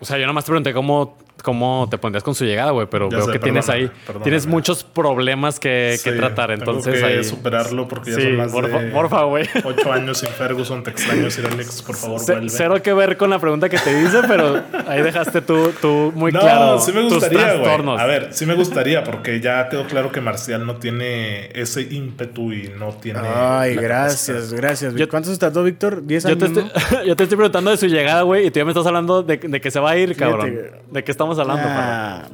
O 0.00 0.04
sea, 0.04 0.18
yo 0.18 0.26
nomás 0.26 0.44
te 0.44 0.50
pregunté 0.50 0.72
cómo, 0.74 1.18
cómo 1.42 1.86
te 1.90 1.98
pondrías 1.98 2.22
con 2.24 2.34
su 2.34 2.44
llegada, 2.44 2.70
güey, 2.72 2.86
pero 2.90 3.08
Ya 3.10 3.16
veo 3.18 3.26
sé, 3.26 3.32
que 3.32 3.38
tienes 3.38 3.68
ahí. 3.68 3.90
Tienes 4.22 4.46
muchos 4.46 4.84
problemas 4.84 5.58
que, 5.60 5.96
que 6.02 6.12
tratar, 6.12 6.50
tengo 6.50 6.60
entonces 6.72 7.00
que 7.00 7.04
ahí. 7.04 7.24
superarlo 7.24 7.88
porque 7.88 8.10
ya 8.10 8.16
Sí, 8.16 8.22
son 8.22 8.36
más 8.36 8.52
por, 8.52 8.66
de 8.66 8.72
fa- 8.72 8.92
porfa, 8.92 9.22
güey. 9.24 9.46
ocho 9.64 9.92
años 9.92 10.18
sin 10.18 10.28
Ferguson. 10.30 10.82
Te 10.82 10.90
extraño, 10.90 11.30
Sir 11.30 11.46
Alex, 11.46 11.82
por 11.82 11.96
favor, 11.96 12.20
Ce- 12.20 12.32
vuelve. 12.32 12.48
Cero 12.50 12.82
que 12.82 12.92
ver 12.92 13.16
con 13.16 13.30
la 13.30 13.38
pregunta 13.38 13.68
que 13.68 13.78
te 13.78 14.02
hice, 14.02 14.18
pero 14.26 14.62
ahí 14.86 15.02
dejaste 15.02 15.40
tú, 15.42 15.72
tú 15.80 16.12
muy 16.14 16.32
no, 16.32 16.40
claro 16.40 16.78
sí 16.80 16.92
me 16.92 17.02
tus 17.02 17.14
gustaría, 17.14 17.38
güey. 17.40 17.54
trastornos. 17.62 18.00
A 18.00 18.06
ver, 18.06 18.28
sí 18.32 18.44
me 18.46 18.54
gustaría 18.54 19.04
porque 19.04 19.40
ya 19.40 19.68
quedó 19.68 19.84
claro 19.86 20.10
que 20.12 20.20
Marcial 20.20 20.66
no 20.66 20.76
tiene 20.76 21.50
ese 21.54 21.82
ímpetu 21.82 22.52
y 22.52 22.72
no 22.78 22.90
tiene. 22.94 23.20
Ay, 23.24 23.74
gracias, 23.74 24.52
gracias. 24.52 24.94
Yo- 24.94 25.08
¿Cuánto 25.08 25.30
se 25.32 25.38
tardó, 25.38 25.62
Víctor? 25.64 26.02
¿10 26.04 26.22
Yo 26.22 26.28
años? 26.28 26.38
te, 26.38 26.46
estoy, 26.46 26.64
no? 26.98 27.04
yo 27.06 27.16
te 27.16 27.22
estoy 27.24 27.36
preguntando 27.36 27.70
de 27.70 27.76
su 27.76 27.86
llegada, 27.86 28.22
güey, 28.22 28.46
y 28.46 28.50
tú 28.50 28.58
ya 28.58 28.64
me 28.64 28.70
estás 28.72 28.86
hablando 28.86 29.22
de, 29.22 29.36
de 29.38 29.60
que 29.60 29.70
se 29.70 29.80
va 29.80 29.90
a 29.90 29.96
ir, 29.96 30.16
cabrón. 30.16 30.46
que- 30.46 30.78
¿De 30.90 31.04
qué 31.04 31.10
estamos 31.10 31.27
hablando, 31.36 31.64
cabrón? 31.64 31.84
Ah, 31.84 32.28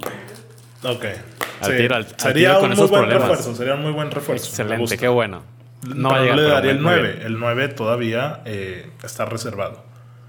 Ok. 0.85 1.05
Al 1.63 1.77
tiro, 1.79 1.95
al- 1.97 2.03
al 2.05 2.21
sería 2.21 2.49
tiro 2.51 2.61
con 2.61 2.63
un 2.65 2.69
muy 2.69 2.75
esos 2.77 2.91
buen 2.91 3.03
problemas. 3.05 3.29
refuerzo. 3.29 3.57
Sería 3.57 3.75
un 3.75 3.81
muy 3.83 3.93
buen 3.93 4.11
refuerzo. 4.11 4.47
Excelente, 4.49 4.99
qué 4.99 5.09
bueno. 5.09 5.43
No 5.89 6.11
va 6.11 6.19
a 6.19 6.21
llegar, 6.21 6.37
le 6.37 6.43
daría 6.45 6.71
el 6.73 6.77
muy 6.81 6.93
9. 6.93 7.13
bien. 7.15 7.27
El 7.27 7.39
9 7.39 7.69
todavía 7.69 8.41
eh, 8.45 8.91
está 9.03 9.25
reservado. 9.25 9.83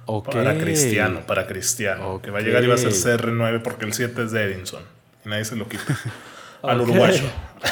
Ok. 0.05 0.32
Para 0.32 0.57
Cristiano, 0.57 1.22
para 1.28 1.45
Cristiano. 1.45 2.22
Que 2.22 2.32
va 2.32 2.39
a 2.39 2.41
llegar 2.41 2.63
y 2.63 2.68
va 2.68 2.76
a 2.76 2.78
ser 2.78 2.91
CR9 2.93 3.61
porque 3.61 3.84
el 3.86 3.91
7 3.93 4.24
es 4.24 4.32
de 4.32 4.43
Edinson. 4.45 4.82
Y 5.26 5.30
nadie 5.30 5.43
se 5.43 5.55
lo 5.57 5.68
quita. 5.68 5.84
Al 6.63 6.82
uruguayo. 6.82 7.24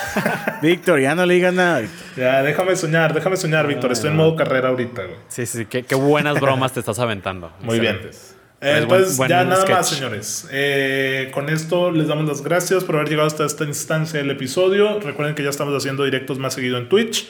Víctor, 0.62 1.00
ya 1.00 1.16
no 1.16 1.26
le 1.26 1.36
digas 1.36 1.54
nada. 1.54 1.80
Víctor. 1.80 2.06
Ya, 2.18 2.41
déjame 2.44 2.76
soñar, 2.76 3.14
déjame 3.14 3.38
soñar, 3.38 3.66
Víctor. 3.68 3.91
Estoy 3.91 4.10
en 4.12 4.18
modo 4.18 4.36
carrera 4.36 4.70
ahorita, 4.70 5.04
güey. 5.04 5.18
Sí, 5.30 5.46
sí, 5.46 5.66
qué, 5.66 5.84
qué 5.84 5.96
buenas 5.96 6.39
bromas 6.39 6.74
te 6.74 6.80
estás 6.80 7.00
aventando. 7.00 7.52
Muy 7.62 7.80
bien. 7.80 7.96
Excelentes. 7.96 8.32
Eh, 8.32 8.33
Es 8.64 8.86
buen- 8.86 8.99
Entonces, 9.01 9.18
buen 9.18 9.30
ya 9.30 9.43
nada 9.43 9.61
sketch. 9.61 9.76
más, 9.76 9.89
señores. 9.89 10.47
Eh, 10.51 11.30
con 11.34 11.49
esto 11.49 11.91
les 11.91 12.07
damos 12.07 12.28
las 12.28 12.41
gracias 12.41 12.84
por 12.84 12.95
haber 12.95 13.09
llegado 13.09 13.28
hasta 13.28 13.45
esta 13.45 13.66
instancia 13.66 14.20
del 14.20 14.32
episodio. 14.32 14.99
Recuerden 14.99 15.36
que 15.36 15.43
ya 15.43 15.49
estamos 15.49 15.76
haciendo 15.76 16.03
directos 16.05 16.39
más 16.39 16.53
seguido 16.53 16.78
en 16.78 16.88
Twitch. 16.89 17.28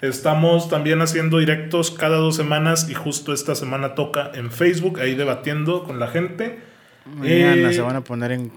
Estamos 0.00 0.68
también 0.68 1.00
haciendo 1.00 1.38
directos 1.38 1.90
cada 1.90 2.18
dos 2.18 2.36
semanas 2.36 2.88
y 2.90 2.94
justo 2.94 3.32
esta 3.32 3.54
semana 3.54 3.94
toca 3.94 4.30
en 4.34 4.50
Facebook, 4.50 5.00
ahí 5.00 5.14
debatiendo 5.14 5.84
con 5.84 5.98
la 5.98 6.06
gente. 6.08 6.58
Mañana 7.06 7.70
Eh, 7.70 7.74
se 7.74 7.80
van 7.80 7.96
a 7.96 8.04
poner 8.04 8.32
en. 8.32 8.52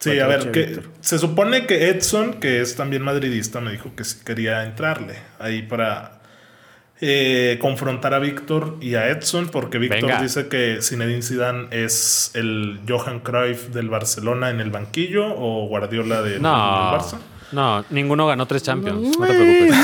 Sí, 0.00 0.18
a 0.18 0.26
ver, 0.26 0.50
que 0.50 0.80
se 1.00 1.18
supone 1.18 1.66
que 1.66 1.90
Edson, 1.90 2.34
que 2.40 2.60
es 2.62 2.74
también 2.74 3.02
madridista, 3.02 3.60
me 3.60 3.70
dijo 3.70 3.94
que 3.94 4.02
sí 4.04 4.16
quería 4.24 4.64
entrarle 4.64 5.14
ahí 5.38 5.62
para 5.62 6.19
eh, 7.00 7.58
confrontar 7.60 8.14
a 8.14 8.18
Víctor 8.18 8.76
y 8.80 8.94
a 8.94 9.08
Edson, 9.08 9.48
porque 9.48 9.78
Víctor 9.78 10.20
dice 10.22 10.48
que 10.48 10.78
Zinedine 10.82 11.22
Zidane 11.22 11.68
es 11.70 12.30
el 12.34 12.80
Johan 12.88 13.20
Cruyff 13.20 13.68
del 13.68 13.88
Barcelona 13.88 14.50
en 14.50 14.60
el 14.60 14.70
banquillo 14.70 15.24
o 15.26 15.66
Guardiola 15.66 16.22
del, 16.22 16.34
del 16.34 16.42
No, 16.42 16.50
Barça. 16.50 17.18
no, 17.52 17.84
ninguno 17.90 18.26
ganó 18.26 18.46
tres 18.46 18.62
Champions. 18.62 19.16
No 19.18 19.26
te 19.26 19.32
preocupes. 19.34 19.76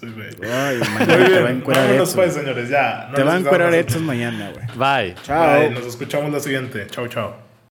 Ay, 0.40 0.78
mañana 0.78 1.06
te 1.06 1.16
va 1.16 1.24
a 1.24 1.28
bien, 1.42 1.56
encuerar 1.58 1.84
vámonos 1.84 2.08
Edson. 2.10 2.16
pues, 2.24 2.34
señores, 2.34 2.68
ya. 2.70 3.08
no 3.10 3.14
Te 3.16 3.22
va 3.24 3.34
a 3.34 3.38
encuerar 3.38 3.74
Edson 3.74 4.06
mañana, 4.06 4.50
güey. 4.52 4.66
Bye. 4.76 5.14
Chao. 5.22 5.58
Bye, 5.60 5.70
nos 5.70 5.84
escuchamos 5.84 6.32
la 6.32 6.40
siguiente. 6.40 6.86
Chao, 6.90 7.08
chao. 7.08 7.47